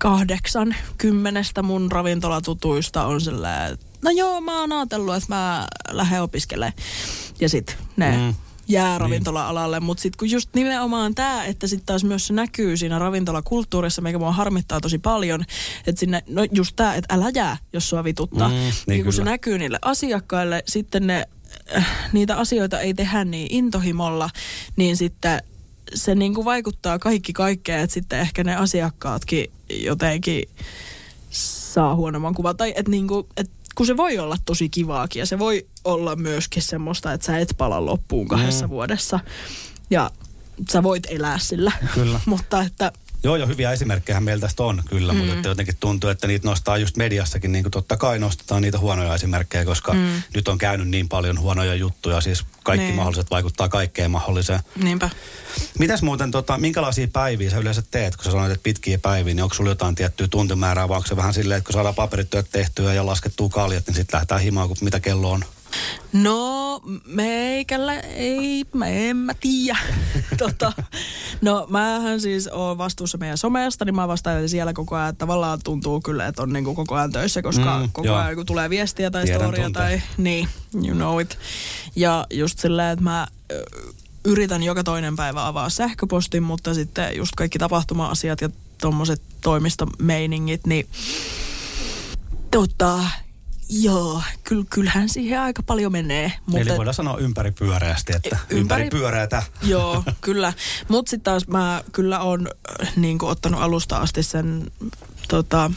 kahdeksan 0.00 0.74
kymmenestä 0.98 1.62
mun 1.62 1.92
ravintolatutuista 1.92 3.06
on 3.06 3.20
sellainen, 3.20 3.78
no 4.02 4.10
joo, 4.10 4.40
mä 4.40 4.60
oon 4.60 4.72
ajatellut, 4.72 5.14
että 5.14 5.34
mä 5.34 5.66
lähden 5.90 6.22
opiskelemaan. 6.22 6.72
Ja 7.40 7.48
sitten 7.48 7.76
ne 7.96 8.16
mm 8.16 8.34
jää 8.68 8.90
niin. 8.90 9.00
ravintola-alalle, 9.00 9.80
mutta 9.80 10.02
sitten 10.02 10.18
kun 10.18 10.30
just 10.30 10.50
nimenomaan 10.54 11.14
tämä, 11.14 11.44
että 11.44 11.66
sitten 11.66 11.86
taas 11.86 12.04
myös 12.04 12.26
se 12.26 12.32
näkyy 12.32 12.76
siinä 12.76 12.98
ravintolakulttuurissa, 12.98 14.02
mikä 14.02 14.18
mua 14.18 14.32
harmittaa 14.32 14.80
tosi 14.80 14.98
paljon, 14.98 15.44
että 15.86 16.00
sinne, 16.00 16.22
no 16.28 16.46
just 16.52 16.76
tämä, 16.76 16.94
että 16.94 17.14
älä 17.14 17.30
jää, 17.34 17.56
jos 17.72 17.88
sua 17.88 18.04
vituttaa. 18.04 18.48
Mm, 18.48 18.54
niin, 18.54 18.74
niin 18.86 19.04
kun 19.04 19.12
se 19.12 19.24
näkyy 19.24 19.58
niille 19.58 19.78
asiakkaille, 19.82 20.62
sitten 20.68 21.06
ne, 21.06 21.24
äh, 21.76 21.86
niitä 22.12 22.36
asioita 22.36 22.80
ei 22.80 22.94
tehdä 22.94 23.24
niin 23.24 23.46
intohimolla, 23.50 24.30
niin 24.76 24.96
sitten 24.96 25.42
se 25.94 26.14
niin 26.14 26.34
kuin 26.34 26.44
vaikuttaa 26.44 26.98
kaikki 26.98 27.32
kaikkeen, 27.32 27.80
että 27.80 27.94
sitten 27.94 28.20
ehkä 28.20 28.44
ne 28.44 28.56
asiakkaatkin 28.56 29.50
jotenkin 29.70 30.42
saa 31.30 31.94
huonomman 31.94 32.34
kuvan. 32.34 32.56
Tai 32.56 32.72
että 32.76 32.90
niinku, 32.90 33.28
et 33.36 33.50
kun 33.76 33.86
se 33.86 33.96
voi 33.96 34.18
olla 34.18 34.36
tosi 34.44 34.68
kivaakin 34.68 35.20
ja 35.20 35.26
se 35.26 35.38
voi 35.38 35.66
olla 35.84 36.16
myöskin 36.16 36.62
semmoista, 36.62 37.12
että 37.12 37.26
sä 37.26 37.38
et 37.38 37.54
pala 37.58 37.86
loppuun 37.86 38.28
kahdessa 38.28 38.66
mm. 38.66 38.70
vuodessa. 38.70 39.20
Ja 39.90 40.10
sä 40.72 40.82
voit 40.82 41.06
elää 41.10 41.38
sillä. 41.38 41.72
Kyllä. 41.94 42.20
Mutta 42.26 42.62
että 42.62 42.92
Joo, 43.26 43.36
jo 43.36 43.46
hyviä 43.46 43.72
esimerkkejä 43.72 44.20
meillä 44.20 44.40
tästä 44.40 44.62
on 44.62 44.82
kyllä, 44.88 45.12
mm. 45.12 45.18
mutta 45.18 45.34
että 45.34 45.48
jotenkin 45.48 45.76
tuntuu, 45.80 46.10
että 46.10 46.26
niitä 46.26 46.48
nostaa 46.48 46.78
just 46.78 46.96
mediassakin, 46.96 47.52
niin 47.52 47.64
kuin 47.64 47.70
totta 47.72 47.96
kai 47.96 48.18
nostetaan 48.18 48.62
niitä 48.62 48.78
huonoja 48.78 49.14
esimerkkejä, 49.14 49.64
koska 49.64 49.92
mm. 49.92 50.22
nyt 50.34 50.48
on 50.48 50.58
käynyt 50.58 50.88
niin 50.88 51.08
paljon 51.08 51.40
huonoja 51.40 51.74
juttuja, 51.74 52.20
siis 52.20 52.44
kaikki 52.62 52.84
niin. 52.84 52.94
mahdolliset 52.94 53.30
vaikuttaa 53.30 53.68
kaikkeen 53.68 54.10
mahdolliseen. 54.10 54.60
Niinpä. 54.82 55.10
Mitäs 55.78 56.02
muuten, 56.02 56.30
tota, 56.30 56.58
minkälaisia 56.58 57.08
päiviä 57.12 57.50
sä 57.50 57.58
yleensä 57.58 57.82
teet, 57.90 58.16
kun 58.16 58.24
sä 58.24 58.30
sanoit, 58.30 58.52
että 58.52 58.62
pitkiä 58.62 58.98
päiviä, 58.98 59.34
niin 59.34 59.42
onko 59.42 59.54
sulla 59.54 59.70
jotain 59.70 59.94
tiettyä 59.94 60.28
tuntimäärää, 60.30 60.88
vai 60.88 60.96
onko 60.96 61.08
se 61.08 61.16
vähän 61.16 61.34
silleen, 61.34 61.58
että 61.58 61.66
kun 61.66 61.74
saadaan 61.74 61.94
paperityöt 61.94 62.46
tehtyä 62.52 62.94
ja 62.94 63.06
laskettua 63.06 63.48
kaljat, 63.48 63.86
niin 63.86 63.94
sitten 63.94 64.16
lähdetään 64.16 64.40
himaan, 64.40 64.68
kun 64.68 64.76
mitä 64.80 65.00
kello 65.00 65.30
on? 65.30 65.44
No, 66.12 66.80
meikällä 67.06 68.00
ei, 68.00 68.64
mä 68.74 68.86
en 68.86 69.16
mä 69.16 69.32
tiedä. 69.40 69.78
tota, 70.38 70.72
no, 71.40 71.66
mähän 71.70 72.20
siis 72.20 72.48
oon 72.48 72.78
vastuussa 72.78 73.18
meidän 73.18 73.38
somesta, 73.38 73.84
niin 73.84 73.94
mä 73.94 74.08
vastaan 74.08 74.48
siellä 74.48 74.72
koko 74.72 74.96
ajan. 74.96 75.16
Tavallaan 75.16 75.58
tuntuu 75.64 76.00
kyllä, 76.00 76.26
että 76.26 76.42
on 76.42 76.52
niinku 76.52 76.74
koko 76.74 76.94
ajan 76.94 77.12
töissä, 77.12 77.42
koska 77.42 77.78
mm, 77.78 77.88
koko 77.92 78.06
joo. 78.06 78.16
ajan 78.16 78.34
kun 78.34 78.46
tulee 78.46 78.70
viestiä 78.70 79.10
tai 79.10 79.24
Tiedän 79.24 79.40
storia 79.40 79.70
tai 79.70 80.02
niin, 80.16 80.48
you 80.74 80.94
know 80.94 81.20
it. 81.20 81.38
Ja 81.96 82.26
just 82.30 82.58
silleen, 82.58 82.92
että 82.92 83.04
mä 83.04 83.26
yritän 84.24 84.62
joka 84.62 84.84
toinen 84.84 85.16
päivä 85.16 85.46
avaa 85.46 85.70
sähköpostin, 85.70 86.42
mutta 86.42 86.74
sitten 86.74 87.16
just 87.16 87.32
kaikki 87.36 87.58
tapahtuma-asiat 87.58 88.40
ja 88.40 88.50
tuommoiset 88.80 89.22
toimistomeiningit, 89.40 90.66
niin 90.66 90.88
tota, 92.50 93.04
Joo, 93.68 94.22
kyll, 94.44 94.64
kyllähän 94.70 95.08
siihen 95.08 95.40
aika 95.40 95.62
paljon 95.62 95.92
menee. 95.92 96.32
Mutta 96.46 96.60
Eli 96.60 96.76
voidaan 96.76 96.94
sanoa 96.94 97.18
ympäripyöreästi, 97.18 98.12
että 98.16 98.36
ympäri, 98.36 98.60
ympäripyöreätä. 98.60 99.42
Joo, 99.62 100.04
kyllä. 100.20 100.52
Mutta 100.88 101.10
sitten 101.10 101.24
taas 101.32 101.48
mä 101.48 101.82
kyllä 101.92 102.20
on 102.20 102.48
äh, 102.82 102.92
niin 102.96 103.18
ottanut 103.22 103.60
alusta 103.60 103.96
asti 103.96 104.22
sen 104.22 104.70
tota, 105.28 105.70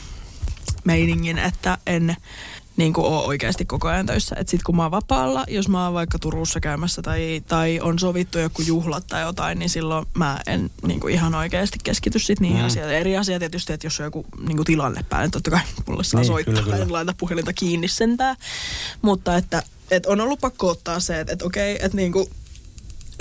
meiningin, 0.83 1.37
että 1.37 1.77
en 1.87 2.15
niin 2.79 2.93
kuin 2.93 3.07
ole 3.07 3.25
oikeasti 3.25 3.65
koko 3.65 3.87
ajan 3.87 4.05
töissä. 4.05 4.35
Että 4.39 4.51
sitten 4.51 4.63
kun 4.65 4.75
mä 4.75 4.83
oon 4.83 4.91
vapaalla, 4.91 5.45
jos 5.47 5.67
mä 5.67 5.85
oon 5.85 5.93
vaikka 5.93 6.19
Turussa 6.19 6.59
käymässä 6.59 7.01
tai, 7.01 7.43
tai 7.47 7.79
on 7.79 7.99
sovittu 7.99 8.39
joku 8.39 8.61
juhlat 8.61 9.07
tai 9.07 9.21
jotain, 9.21 9.59
niin 9.59 9.69
silloin 9.69 10.05
mä 10.13 10.39
en 10.47 10.69
niin 10.87 10.99
kuin 10.99 11.13
ihan 11.13 11.35
oikeasti 11.35 11.77
keskity 11.83 12.19
sitten 12.19 12.41
niihin 12.41 12.61
mm. 12.61 12.65
asioihin. 12.65 12.97
Eri 12.97 13.17
asia 13.17 13.39
tietysti, 13.39 13.73
että 13.73 13.87
jos 13.87 13.99
on 13.99 14.03
joku 14.03 14.25
niin 14.47 14.55
kuin 14.55 14.65
tilanne 14.65 15.05
päällä, 15.09 15.25
niin 15.25 15.31
totta 15.31 15.51
kai 15.51 15.61
mulle 15.87 16.03
saa 16.03 16.21
niin, 16.21 16.27
soittaa. 16.27 16.53
Kyllä, 16.53 16.63
kyllä. 16.63 16.77
En 16.77 16.93
laita 16.93 17.13
puhelinta 17.17 17.53
kiinni 17.53 17.87
sentään. 17.87 18.35
Mutta 19.01 19.35
että, 19.35 19.63
että 19.91 20.09
on 20.09 20.21
ollut 20.21 20.39
pakko 20.39 20.67
ottaa 20.67 20.99
se, 20.99 21.19
että, 21.19 21.33
että 21.33 21.45
okei, 21.45 21.75
että 21.75 21.97
niin 21.97 22.11
kuin 22.11 22.29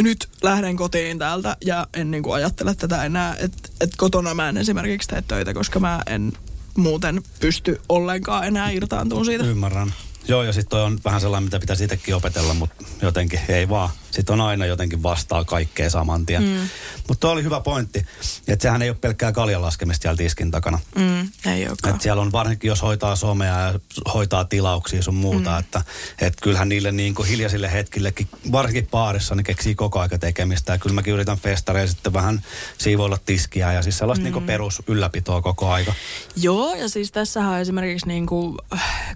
nyt 0.02 0.28
lähden 0.42 0.76
kotiin 0.76 1.18
täältä 1.18 1.56
ja 1.64 1.86
en 1.94 2.10
niin 2.10 2.22
kuin 2.22 2.34
ajattele 2.34 2.74
tätä 2.74 3.04
enää, 3.04 3.36
että, 3.38 3.68
että 3.80 3.96
kotona 3.96 4.34
mä 4.34 4.48
en 4.48 4.56
esimerkiksi 4.56 5.08
tee 5.08 5.22
töitä, 5.22 5.54
koska 5.54 5.80
mä 5.80 6.02
en 6.06 6.32
muuten 6.78 7.22
pysty 7.40 7.80
ollenkaan 7.88 8.46
enää 8.46 8.70
irtaantumaan 8.70 9.26
siitä. 9.26 9.44
Ymmärrän. 9.44 9.94
Joo, 10.28 10.42
ja 10.42 10.52
sitten 10.52 10.78
on 10.78 10.98
vähän 11.04 11.20
sellainen, 11.20 11.44
mitä 11.44 11.60
pitäisi 11.60 11.84
itsekin 11.84 12.14
opetella, 12.14 12.54
mutta 12.54 12.84
jotenkin 13.02 13.40
ei 13.48 13.68
vaan. 13.68 13.90
Sitten 14.10 14.32
on 14.32 14.40
aina 14.40 14.66
jotenkin 14.66 15.02
vastaa 15.02 15.44
kaikkea 15.44 15.90
saman 15.90 16.26
tien. 16.26 16.42
Mm. 16.42 16.68
Mutta 17.08 17.20
tuo 17.20 17.30
oli 17.30 17.42
hyvä 17.42 17.60
pointti, 17.60 18.06
että 18.48 18.62
sehän 18.62 18.82
ei 18.82 18.90
ole 18.90 18.98
pelkkää 19.00 19.32
kaljan 19.32 19.62
laskemista 19.62 20.02
siellä 20.02 20.16
tiskin 20.16 20.50
takana. 20.50 20.78
Mm, 20.94 21.28
ei 21.52 21.68
olekaan. 21.68 21.94
Et 21.94 22.00
siellä 22.00 22.22
on 22.22 22.32
varsinkin, 22.32 22.68
jos 22.68 22.82
hoitaa 22.82 23.16
somea 23.16 23.60
ja 23.60 23.80
hoitaa 24.14 24.44
tilauksia 24.44 25.02
sun 25.02 25.14
muuta, 25.14 25.50
mm. 25.50 25.58
että 25.58 25.82
et 26.20 26.34
kyllähän 26.42 26.68
niille 26.68 26.92
niin 26.92 27.14
kuin 27.14 27.28
hiljaisille 27.28 27.72
hetkillekin, 27.72 28.28
varsinkin 28.52 28.86
paarissa, 28.86 29.34
niin 29.34 29.44
keksii 29.44 29.74
koko 29.74 30.00
aika 30.00 30.18
tekemistä. 30.18 30.72
Ja 30.72 30.78
kyllä 30.78 30.94
mäkin 30.94 31.14
yritän 31.14 31.38
festareja 31.38 31.86
sitten 31.86 32.12
vähän 32.12 32.42
siivoilla 32.78 33.18
tiskiä 33.26 33.72
ja 33.72 33.82
siis 33.82 33.98
sellaista 33.98 34.24
mm. 34.24 34.32
niin 34.32 34.46
perus 34.46 34.82
ylläpitoa 34.86 35.42
koko 35.42 35.70
aika. 35.70 35.94
Joo, 36.36 36.74
ja 36.74 36.88
siis 36.88 37.12
tässähän 37.12 37.60
esimerkiksi 37.60 38.08
niin 38.08 38.26
kuin, 38.26 38.56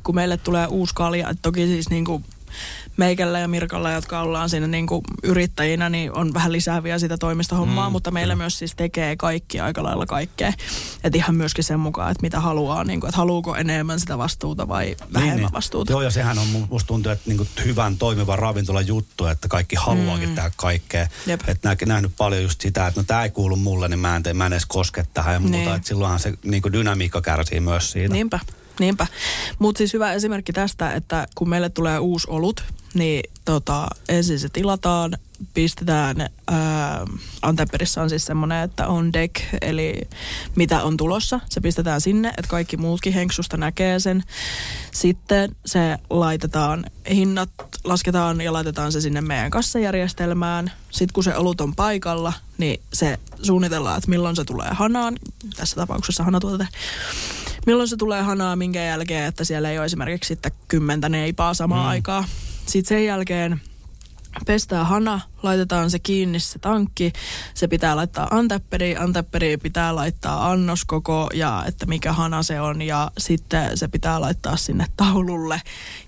kun 0.02 0.14
meille 0.14 0.36
tulee 0.36 0.66
uusi 0.66 0.94
kalja, 0.94 1.30
että 1.30 1.42
toki 1.42 1.66
siis 1.66 1.90
niin 1.90 2.04
kuin 2.04 2.24
meikällä 2.96 3.38
ja 3.38 3.48
Mirkalla, 3.48 3.90
jotka 3.90 4.20
ollaan 4.20 4.50
siinä 4.50 4.66
niin 4.66 4.86
kuin 4.86 5.02
yrittäjinä, 5.22 5.88
niin 5.88 6.12
on 6.16 6.34
vähän 6.34 6.52
lisää 6.52 6.82
vielä 6.82 6.98
sitä 6.98 7.18
toimistohommaa, 7.18 7.88
mm, 7.88 7.92
mutta 7.92 8.10
meillä 8.10 8.34
kyllä. 8.34 8.42
myös 8.42 8.58
siis 8.58 8.74
tekee 8.74 9.16
kaikki 9.16 9.60
aika 9.60 9.82
lailla 9.82 10.06
kaikkea. 10.06 10.52
Että 11.04 11.18
ihan 11.18 11.34
myöskin 11.34 11.64
sen 11.64 11.80
mukaan, 11.80 12.10
että 12.10 12.22
mitä 12.22 12.40
haluaa, 12.40 12.84
niin 12.84 13.00
kuin, 13.00 13.08
että 13.08 13.18
haluuko 13.18 13.56
enemmän 13.56 14.00
sitä 14.00 14.18
vastuuta 14.18 14.68
vai 14.68 14.84
niin, 14.84 14.96
vähemmän 15.12 15.36
niin, 15.36 15.52
vastuuta. 15.52 15.92
Joo, 15.92 16.02
ja 16.02 16.10
sehän 16.10 16.38
on 16.38 16.46
musta 16.70 16.86
tuntuu, 16.86 17.12
että 17.12 17.30
niin 17.30 17.36
kuin 17.36 17.48
hyvän 17.64 17.96
toimivan 17.96 18.38
ravintolan 18.38 18.86
juttu, 18.86 19.26
että 19.26 19.48
kaikki 19.48 19.76
haluaakin 19.76 20.28
mm. 20.28 20.34
tehdä 20.34 20.50
kaikkea. 20.56 21.08
Että 21.48 21.68
nä, 21.68 21.76
nähnyt 21.86 22.12
paljon 22.18 22.42
just 22.42 22.60
sitä, 22.60 22.86
että 22.86 23.00
no 23.00 23.04
tämä 23.04 23.22
ei 23.22 23.30
kuulu 23.30 23.56
mulle, 23.56 23.88
niin 23.88 23.98
mä 23.98 24.16
en, 24.16 24.22
tee, 24.22 24.34
mä 24.34 24.46
en 24.46 24.52
edes 24.52 24.66
koske 24.66 25.06
tähän 25.14 25.34
ja 25.34 25.40
muuta. 25.40 25.56
Niin. 25.56 25.74
Että 25.74 25.88
silloinhan 25.88 26.20
se 26.20 26.34
niin 26.44 26.62
kuin 26.62 26.72
dynamiikka 26.72 27.22
kärsii 27.22 27.60
myös 27.60 27.92
siitä. 27.92 28.14
Niinpä. 28.14 28.40
Niinpä. 28.82 29.06
Mutta 29.58 29.78
siis 29.78 29.92
hyvä 29.92 30.12
esimerkki 30.12 30.52
tästä, 30.52 30.92
että 30.92 31.26
kun 31.34 31.48
meille 31.48 31.68
tulee 31.68 31.98
uusi 31.98 32.26
olut, 32.30 32.64
niin 32.94 33.22
tota, 33.44 33.86
ensin 34.08 34.40
se 34.40 34.48
tilataan, 34.48 35.16
pistetään, 35.54 36.20
ää, 36.48 37.06
Anteperissä 37.42 38.02
on 38.02 38.08
siis 38.08 38.24
semmoinen, 38.24 38.64
että 38.64 38.86
on 38.86 39.12
deck, 39.12 39.34
eli 39.60 40.00
mitä 40.56 40.82
on 40.82 40.96
tulossa. 40.96 41.40
Se 41.48 41.60
pistetään 41.60 42.00
sinne, 42.00 42.28
että 42.28 42.48
kaikki 42.48 42.76
muutkin 42.76 43.12
henksusta 43.12 43.56
näkee 43.56 44.00
sen. 44.00 44.22
Sitten 44.92 45.56
se 45.66 45.98
laitetaan, 46.10 46.84
hinnat 47.10 47.50
lasketaan 47.84 48.40
ja 48.40 48.52
laitetaan 48.52 48.92
se 48.92 49.00
sinne 49.00 49.20
meidän 49.20 49.50
kassajärjestelmään. 49.50 50.72
Sitten 50.90 51.12
kun 51.12 51.24
se 51.24 51.36
olut 51.36 51.60
on 51.60 51.74
paikalla, 51.74 52.32
niin 52.58 52.82
se 52.92 53.18
suunnitellaan, 53.42 53.98
että 53.98 54.10
milloin 54.10 54.36
se 54.36 54.44
tulee 54.44 54.68
hanaan. 54.70 55.18
Tässä 55.56 55.76
tapauksessa 55.76 56.24
hanatuote 56.24 56.68
milloin 57.66 57.88
se 57.88 57.96
tulee 57.96 58.22
hanaa, 58.22 58.56
minkä 58.56 58.82
jälkeen, 58.82 59.24
että 59.24 59.44
siellä 59.44 59.70
ei 59.70 59.78
ole 59.78 59.86
esimerkiksi 59.86 60.28
sitten 60.28 60.52
kymmentä 60.68 61.08
neipaa 61.08 61.54
samaan 61.54 61.84
mm. 61.84 61.88
aikaan. 61.88 62.24
Sitten 62.66 62.96
sen 62.96 63.06
jälkeen 63.06 63.60
pestää 64.46 64.84
hana, 64.84 65.20
laitetaan 65.42 65.90
se 65.90 65.98
kiinni 65.98 66.40
se 66.40 66.58
tankki, 66.58 67.12
se 67.54 67.68
pitää 67.68 67.96
laittaa 67.96 68.28
antepperi, 68.30 68.96
antepperi 68.96 69.56
pitää 69.56 69.94
laittaa 69.94 70.50
annoskoko 70.50 71.30
ja 71.34 71.64
että 71.68 71.86
mikä 71.86 72.12
hana 72.12 72.42
se 72.42 72.60
on 72.60 72.82
ja 72.82 73.10
sitten 73.18 73.78
se 73.78 73.88
pitää 73.88 74.20
laittaa 74.20 74.56
sinne 74.56 74.86
taululle. 74.96 75.60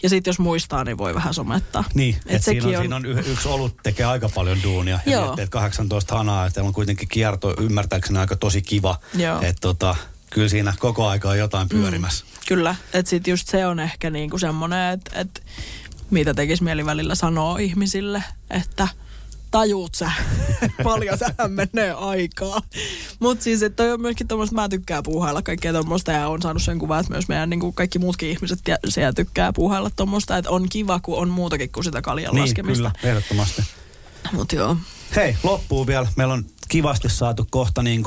Ja 0.02 0.08
sitten 0.08 0.28
jos 0.30 0.38
muistaa, 0.38 0.84
niin 0.84 0.98
voi 0.98 1.14
vähän 1.14 1.34
somettaa. 1.34 1.84
Niin, 1.94 2.16
että 2.16 2.36
et 2.36 2.42
siinä, 2.42 2.68
on, 2.68 2.74
on... 2.74 2.80
siinä 2.80 2.96
on 2.96 3.06
y- 3.06 3.24
yksi 3.26 3.48
olut 3.48 3.76
tekee 3.82 4.06
aika 4.06 4.28
paljon 4.28 4.62
duunia. 4.62 4.98
Ja 5.06 5.20
miettii, 5.20 5.44
että 5.44 5.52
18 5.52 6.18
hanaa, 6.18 6.46
että 6.46 6.62
on 6.62 6.72
kuitenkin 6.72 7.08
kierto 7.08 7.54
ymmärtääkseni 7.60 8.18
aika 8.18 8.36
tosi 8.36 8.62
kiva. 8.62 8.98
Että 9.42 9.60
tota, 9.60 9.96
kyllä 10.34 10.48
siinä 10.48 10.74
koko 10.78 11.06
aika 11.06 11.28
on 11.28 11.38
jotain 11.38 11.68
pyörimässä. 11.68 12.24
Mm, 12.24 12.30
kyllä, 12.48 12.74
että 12.92 13.10
sitten 13.10 13.32
just 13.32 13.48
se 13.48 13.66
on 13.66 13.80
ehkä 13.80 14.10
niinku 14.10 14.38
semmoinen, 14.38 14.92
että 14.92 15.20
et, 15.20 15.42
mitä 16.10 16.34
tekisi 16.34 16.64
mieli 16.64 16.86
välillä 16.86 17.14
sanoa 17.14 17.58
ihmisille, 17.58 18.24
että 18.50 18.88
tajuut 19.50 19.94
sä, 19.94 20.12
paljon 20.84 21.18
sähän 21.18 21.52
menee 21.52 21.92
aikaa. 21.92 22.62
Mutta 23.20 23.44
siis, 23.44 23.62
että 23.62 23.82
toi 23.82 23.92
on 23.92 24.00
myöskin 24.00 24.28
tommoista, 24.28 24.54
mä 24.54 24.68
tykkään 24.68 25.02
puuhailla 25.02 25.42
kaikkea 25.42 25.72
tommoista 25.72 26.12
ja 26.12 26.28
on 26.28 26.42
saanut 26.42 26.62
sen 26.62 26.78
kuvan, 26.78 27.00
että 27.00 27.12
myös 27.12 27.28
meidän 27.28 27.50
niin 27.50 27.60
kuin 27.60 27.74
kaikki 27.74 27.98
muutkin 27.98 28.30
ihmiset 28.30 28.58
siellä 28.88 29.12
tykkää 29.12 29.52
puuhailla 29.52 29.90
tommoista, 29.96 30.36
että 30.36 30.50
on 30.50 30.68
kiva, 30.68 31.00
kun 31.00 31.18
on 31.18 31.28
muutakin 31.28 31.72
kuin 31.72 31.84
sitä 31.84 32.02
kaljan 32.02 32.34
niin, 32.34 32.42
laskemista. 32.42 32.92
kyllä, 33.00 33.10
ehdottomasti. 33.10 33.62
Mut 34.32 34.52
joo. 34.52 34.76
Hei, 35.16 35.36
loppuu 35.42 35.86
vielä. 35.86 36.08
Meillä 36.16 36.34
on 36.34 36.44
kivasti 36.68 37.08
saatu 37.08 37.46
kohta 37.50 37.82
niin 37.82 38.02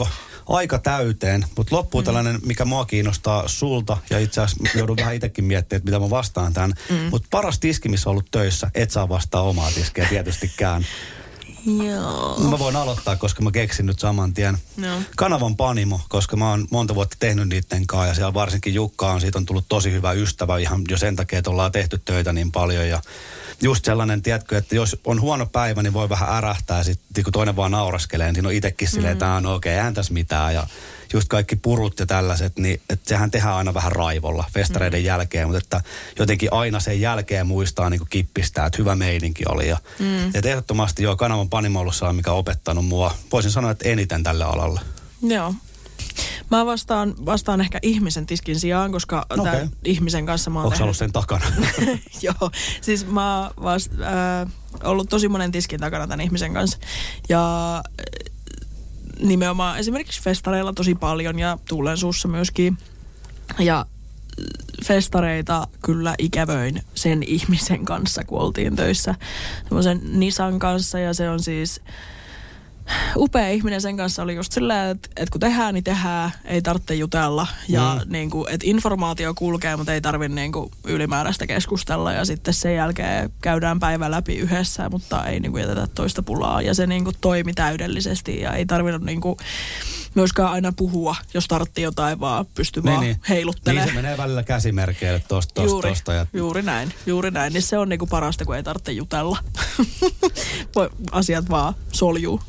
aika 0.47 0.79
täyteen, 0.79 1.45
mutta 1.57 1.75
loppuu 1.75 2.01
mm. 2.01 2.05
tällainen, 2.05 2.39
mikä 2.45 2.65
mua 2.65 2.85
kiinnostaa 2.85 3.47
sulta, 3.47 3.97
ja 4.09 4.19
itse 4.19 4.41
asiassa 4.41 4.77
joudun 4.77 4.97
vähän 4.97 5.15
itsekin 5.15 5.45
miettimään, 5.45 5.77
että 5.77 5.91
mitä 5.91 5.99
mä 5.99 6.09
vastaan 6.09 6.53
tämän. 6.53 6.73
Mm. 6.89 6.95
Mutta 6.95 7.27
paras 7.31 7.59
tiski, 7.59 7.89
missä 7.89 8.09
on 8.09 8.11
ollut 8.11 8.31
töissä, 8.31 8.71
et 8.75 8.91
saa 8.91 9.09
vastaa 9.09 9.41
omaa 9.41 9.71
tiskeä 9.71 10.07
tietystikään. 10.09 10.85
Joo. 11.65 12.39
Mä 12.49 12.59
voin 12.59 12.75
aloittaa, 12.75 13.15
koska 13.15 13.41
mä 13.41 13.51
keksin 13.51 13.85
nyt 13.85 13.99
saman 13.99 14.33
tien. 14.33 14.57
No. 14.77 15.01
Kanavan 15.15 15.55
Panimo, 15.55 16.01
koska 16.09 16.37
mä 16.37 16.49
oon 16.49 16.67
monta 16.71 16.95
vuotta 16.95 17.15
tehnyt 17.19 17.49
niiden 17.49 17.87
kanssa 17.87 18.07
ja 18.07 18.13
siellä 18.13 18.33
varsinkin 18.33 18.73
Jukka 18.73 19.11
on, 19.11 19.21
siitä 19.21 19.37
on 19.37 19.45
tullut 19.45 19.65
tosi 19.69 19.91
hyvä 19.91 20.11
ystävä 20.11 20.57
ihan 20.57 20.81
jo 20.89 20.97
sen 20.97 21.15
takia, 21.15 21.39
että 21.39 21.49
ollaan 21.49 21.71
tehty 21.71 22.01
töitä 22.05 22.33
niin 22.33 22.51
paljon 22.51 22.89
ja 22.89 23.01
just 23.61 23.85
sellainen, 23.85 24.21
tiedätkö, 24.21 24.57
että 24.57 24.75
jos 24.75 24.97
on 25.05 25.21
huono 25.21 25.45
päivä, 25.45 25.83
niin 25.83 25.93
voi 25.93 26.09
vähän 26.09 26.35
ärähtää. 26.35 26.83
Sitten 26.83 27.23
kun 27.23 27.33
toinen 27.33 27.55
vaan 27.55 27.71
nauraskelee, 27.71 28.27
niin 28.27 28.35
siinä 28.35 28.47
on 28.47 28.53
itsekin 28.53 28.87
silleen, 28.87 29.13
että 29.13 29.25
mm. 29.25 29.43
no 29.43 29.55
okei, 29.55 29.71
okay, 29.71 29.77
eihän 29.77 29.93
tässä 29.93 30.13
mitään. 30.13 30.53
Ja 30.53 30.67
just 31.13 31.27
kaikki 31.27 31.55
purut 31.55 31.99
ja 31.99 32.05
tällaiset, 32.05 32.57
niin 32.59 32.81
että 32.89 33.09
sehän 33.09 33.31
tehdään 33.31 33.55
aina 33.55 33.73
vähän 33.73 33.91
raivolla 33.91 34.45
festareiden 34.53 34.99
mm. 34.99 35.05
jälkeen. 35.05 35.47
Mutta 35.47 35.57
että 35.63 35.81
jotenkin 36.19 36.53
aina 36.53 36.79
sen 36.79 37.01
jälkeen 37.01 37.47
muistaa 37.47 37.89
niin 37.89 37.99
kuin 37.99 38.09
kippistää, 38.09 38.65
että 38.65 38.77
hyvä 38.77 38.95
meininki 38.95 39.43
oli. 39.49 39.67
Ja, 39.67 39.77
mm. 39.99 40.33
ja 40.33 40.41
ehdottomasti 40.45 41.03
joo, 41.03 41.15
kanavan 41.15 41.49
panimolussa 41.49 42.09
on 42.09 42.15
mikä 42.15 42.31
on 42.31 42.37
opettanut 42.37 42.85
mua, 42.85 43.15
voisin 43.31 43.51
sanoa, 43.51 43.71
että 43.71 43.89
eniten 43.89 44.23
tälle 44.23 44.43
alalle. 44.43 44.81
Joo. 45.21 45.53
Mä 46.51 46.65
vastaan, 46.65 47.15
vastaan 47.25 47.61
ehkä 47.61 47.79
ihmisen 47.81 48.25
tiskin 48.25 48.59
sijaan, 48.59 48.91
koska 48.91 49.25
Okei. 49.29 49.45
tämän 49.45 49.69
ihmisen 49.83 50.25
kanssa 50.25 50.49
mä 50.49 50.59
oon 50.59 50.65
Onko 50.65 50.77
tehnyt... 50.77 50.97
sen 50.97 51.11
takana? 51.11 51.45
Joo, 52.21 52.51
siis 52.81 53.07
mä 53.07 53.41
oon 53.41 53.51
vast, 53.63 53.91
äh, 53.91 54.51
ollut 54.83 55.09
tosi 55.09 55.27
monen 55.27 55.51
tiskin 55.51 55.79
takana 55.79 56.07
tämän 56.07 56.21
ihmisen 56.21 56.53
kanssa. 56.53 56.77
Ja 57.29 57.83
nimenomaan 59.19 59.79
esimerkiksi 59.79 60.21
festareilla 60.21 60.73
tosi 60.73 60.95
paljon 60.95 61.39
ja 61.39 61.57
Tuulen 61.67 61.97
suussa 61.97 62.27
myöskin. 62.27 62.77
Ja 63.59 63.79
äh, 63.79 63.85
festareita 64.85 65.67
kyllä 65.81 66.15
ikävöin 66.19 66.81
sen 66.95 67.23
ihmisen 67.23 67.85
kanssa, 67.85 68.23
kun 68.23 68.39
oltiin 68.39 68.75
töissä 68.75 69.15
semmoisen 69.63 70.01
Nisan 70.19 70.59
kanssa 70.59 70.99
ja 70.99 71.13
se 71.13 71.29
on 71.29 71.39
siis 71.39 71.81
upea 73.15 73.49
ihminen 73.49 73.81
sen 73.81 73.97
kanssa 73.97 74.23
oli 74.23 74.35
just 74.35 74.51
silleen, 74.51 74.89
että, 74.89 75.09
että 75.15 75.31
kun 75.31 75.39
tehdään, 75.39 75.73
niin 75.73 75.83
tehdään, 75.83 76.31
ei 76.45 76.61
tarvitse 76.61 76.95
jutella. 76.95 77.47
Ja 77.69 78.01
mm. 78.05 78.11
niin 78.11 78.29
kuin, 78.29 78.53
että 78.53 78.67
informaatio 78.69 79.33
kulkee, 79.33 79.75
mutta 79.75 79.93
ei 79.93 80.01
tarvitse 80.01 80.35
niin 80.35 80.51
kuin 80.51 80.71
ylimääräistä 80.83 81.47
keskustella. 81.47 82.13
Ja 82.13 82.25
sitten 82.25 82.53
sen 82.53 82.75
jälkeen 82.75 83.33
käydään 83.41 83.79
päivä 83.79 84.11
läpi 84.11 84.35
yhdessä, 84.35 84.89
mutta 84.89 85.25
ei 85.25 85.39
niin 85.39 85.51
kuin 85.51 85.61
jätetä 85.61 85.87
toista 85.87 86.23
pulaa. 86.23 86.61
Ja 86.61 86.73
se 86.73 86.87
niin 86.87 87.03
kuin 87.03 87.15
toimi 87.21 87.53
täydellisesti 87.53 88.41
ja 88.41 88.53
ei 88.53 88.65
tarvinnut 88.65 89.03
niin 89.03 89.21
kuin 89.21 89.37
myöskään 90.15 90.49
aina 90.49 90.71
puhua, 90.71 91.15
jos 91.33 91.47
tartti 91.47 91.81
jotain, 91.81 92.19
vaan 92.19 92.45
pysty 92.45 92.83
vaan 92.83 92.99
niin 92.99 93.21
heiluttelemaan. 93.29 93.89
se 93.89 93.95
menee 93.95 94.17
välillä 94.17 94.43
käsimerkeille 94.43 95.23
tosta, 95.27 95.53
tosta, 95.53 95.69
Juuri, 95.69 95.89
tosta. 95.89 96.13
Ja... 96.13 96.25
juuri 96.33 96.61
näin, 96.61 96.93
juuri 97.05 97.31
näin. 97.31 97.53
Niin 97.53 97.61
se 97.61 97.77
on 97.77 97.89
niinku 97.89 98.07
parasta, 98.07 98.45
kun 98.45 98.55
ei 98.55 98.63
tarvitse 98.63 98.91
jutella. 98.91 99.37
Asiat 101.11 101.49
vaan 101.49 101.73
soljuu. 101.91 102.41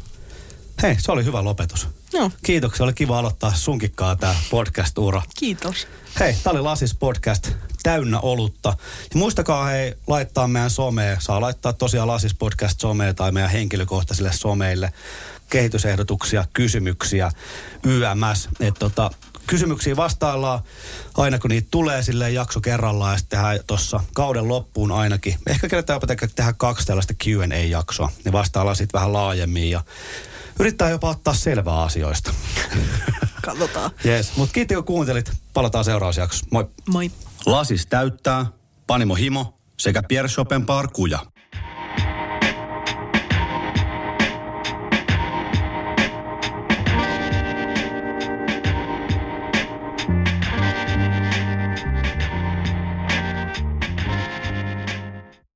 Hei, 0.82 0.96
se 0.98 1.12
oli 1.12 1.24
hyvä 1.24 1.44
lopetus. 1.44 1.88
Joo, 2.12 2.30
Kiitoksia, 2.42 2.84
oli 2.84 2.92
kiva 2.92 3.18
aloittaa 3.18 3.52
sunkikkaa 3.54 4.16
tämä 4.16 4.34
podcast-ura. 4.50 5.22
kiitos. 5.38 5.86
Hei, 6.20 6.36
tää 6.44 6.50
oli 6.52 6.60
Lasis 6.60 6.94
Podcast 6.94 7.50
täynnä 7.82 8.20
olutta. 8.20 8.68
Ja 9.14 9.18
muistakaa 9.18 9.64
hei 9.66 9.94
laittaa 10.06 10.48
meidän 10.48 10.70
someen. 10.70 11.16
Saa 11.20 11.40
laittaa 11.40 11.72
tosiaan 11.72 12.08
Lasis 12.08 12.34
Podcast 12.34 12.80
someen 12.80 13.14
tai 13.14 13.32
meidän 13.32 13.50
henkilökohtaisille 13.50 14.32
someille 14.32 14.92
kehitysehdotuksia, 15.50 16.44
kysymyksiä, 16.52 17.30
YMS. 17.84 18.48
Et 18.60 18.74
tota, 18.78 19.10
kysymyksiä 19.46 19.96
vastaillaan 19.96 20.60
aina 21.16 21.38
kun 21.38 21.50
niitä 21.50 21.68
tulee 21.70 22.02
silleen 22.02 22.34
jakso 22.34 22.60
kerrallaan 22.60 23.12
ja 23.14 23.18
sitten 23.18 23.38
tehdään 23.38 23.58
tuossa 23.66 24.00
kauden 24.14 24.48
loppuun 24.48 24.92
ainakin. 24.92 25.34
Ehkä 25.46 25.68
kerätään 25.68 25.96
jopa 25.96 26.06
te- 26.06 26.28
tehdä 26.34 26.52
kaksi 26.56 26.86
tällaista 26.86 27.14
Q&A-jaksoa. 27.24 28.10
Ne 28.24 28.32
vastaillaan 28.32 28.76
sitten 28.76 28.98
vähän 28.98 29.12
laajemmin 29.12 29.70
ja 29.70 29.82
yrittää 30.60 30.90
jopa 30.90 31.10
ottaa 31.10 31.34
selvää 31.34 31.82
asioista. 31.82 32.34
Katsotaan. 33.44 33.90
Jees, 34.04 34.36
mutta 34.36 34.52
kiitti 34.52 34.74
kun 34.74 34.84
kuuntelit. 34.84 35.32
Palataan 35.54 35.84
seuraavassa 35.84 36.20
jaksossa. 36.20 36.46
Moi. 36.50 36.68
Moi. 36.88 37.10
Lasis 37.46 37.86
täyttää, 37.86 38.46
Panimo 38.86 39.14
Himo 39.14 39.58
sekä 39.78 40.02
Pierre 40.08 40.28
Chopin 40.28 40.66
Bar 40.66 40.88
Kuja. 40.92 41.18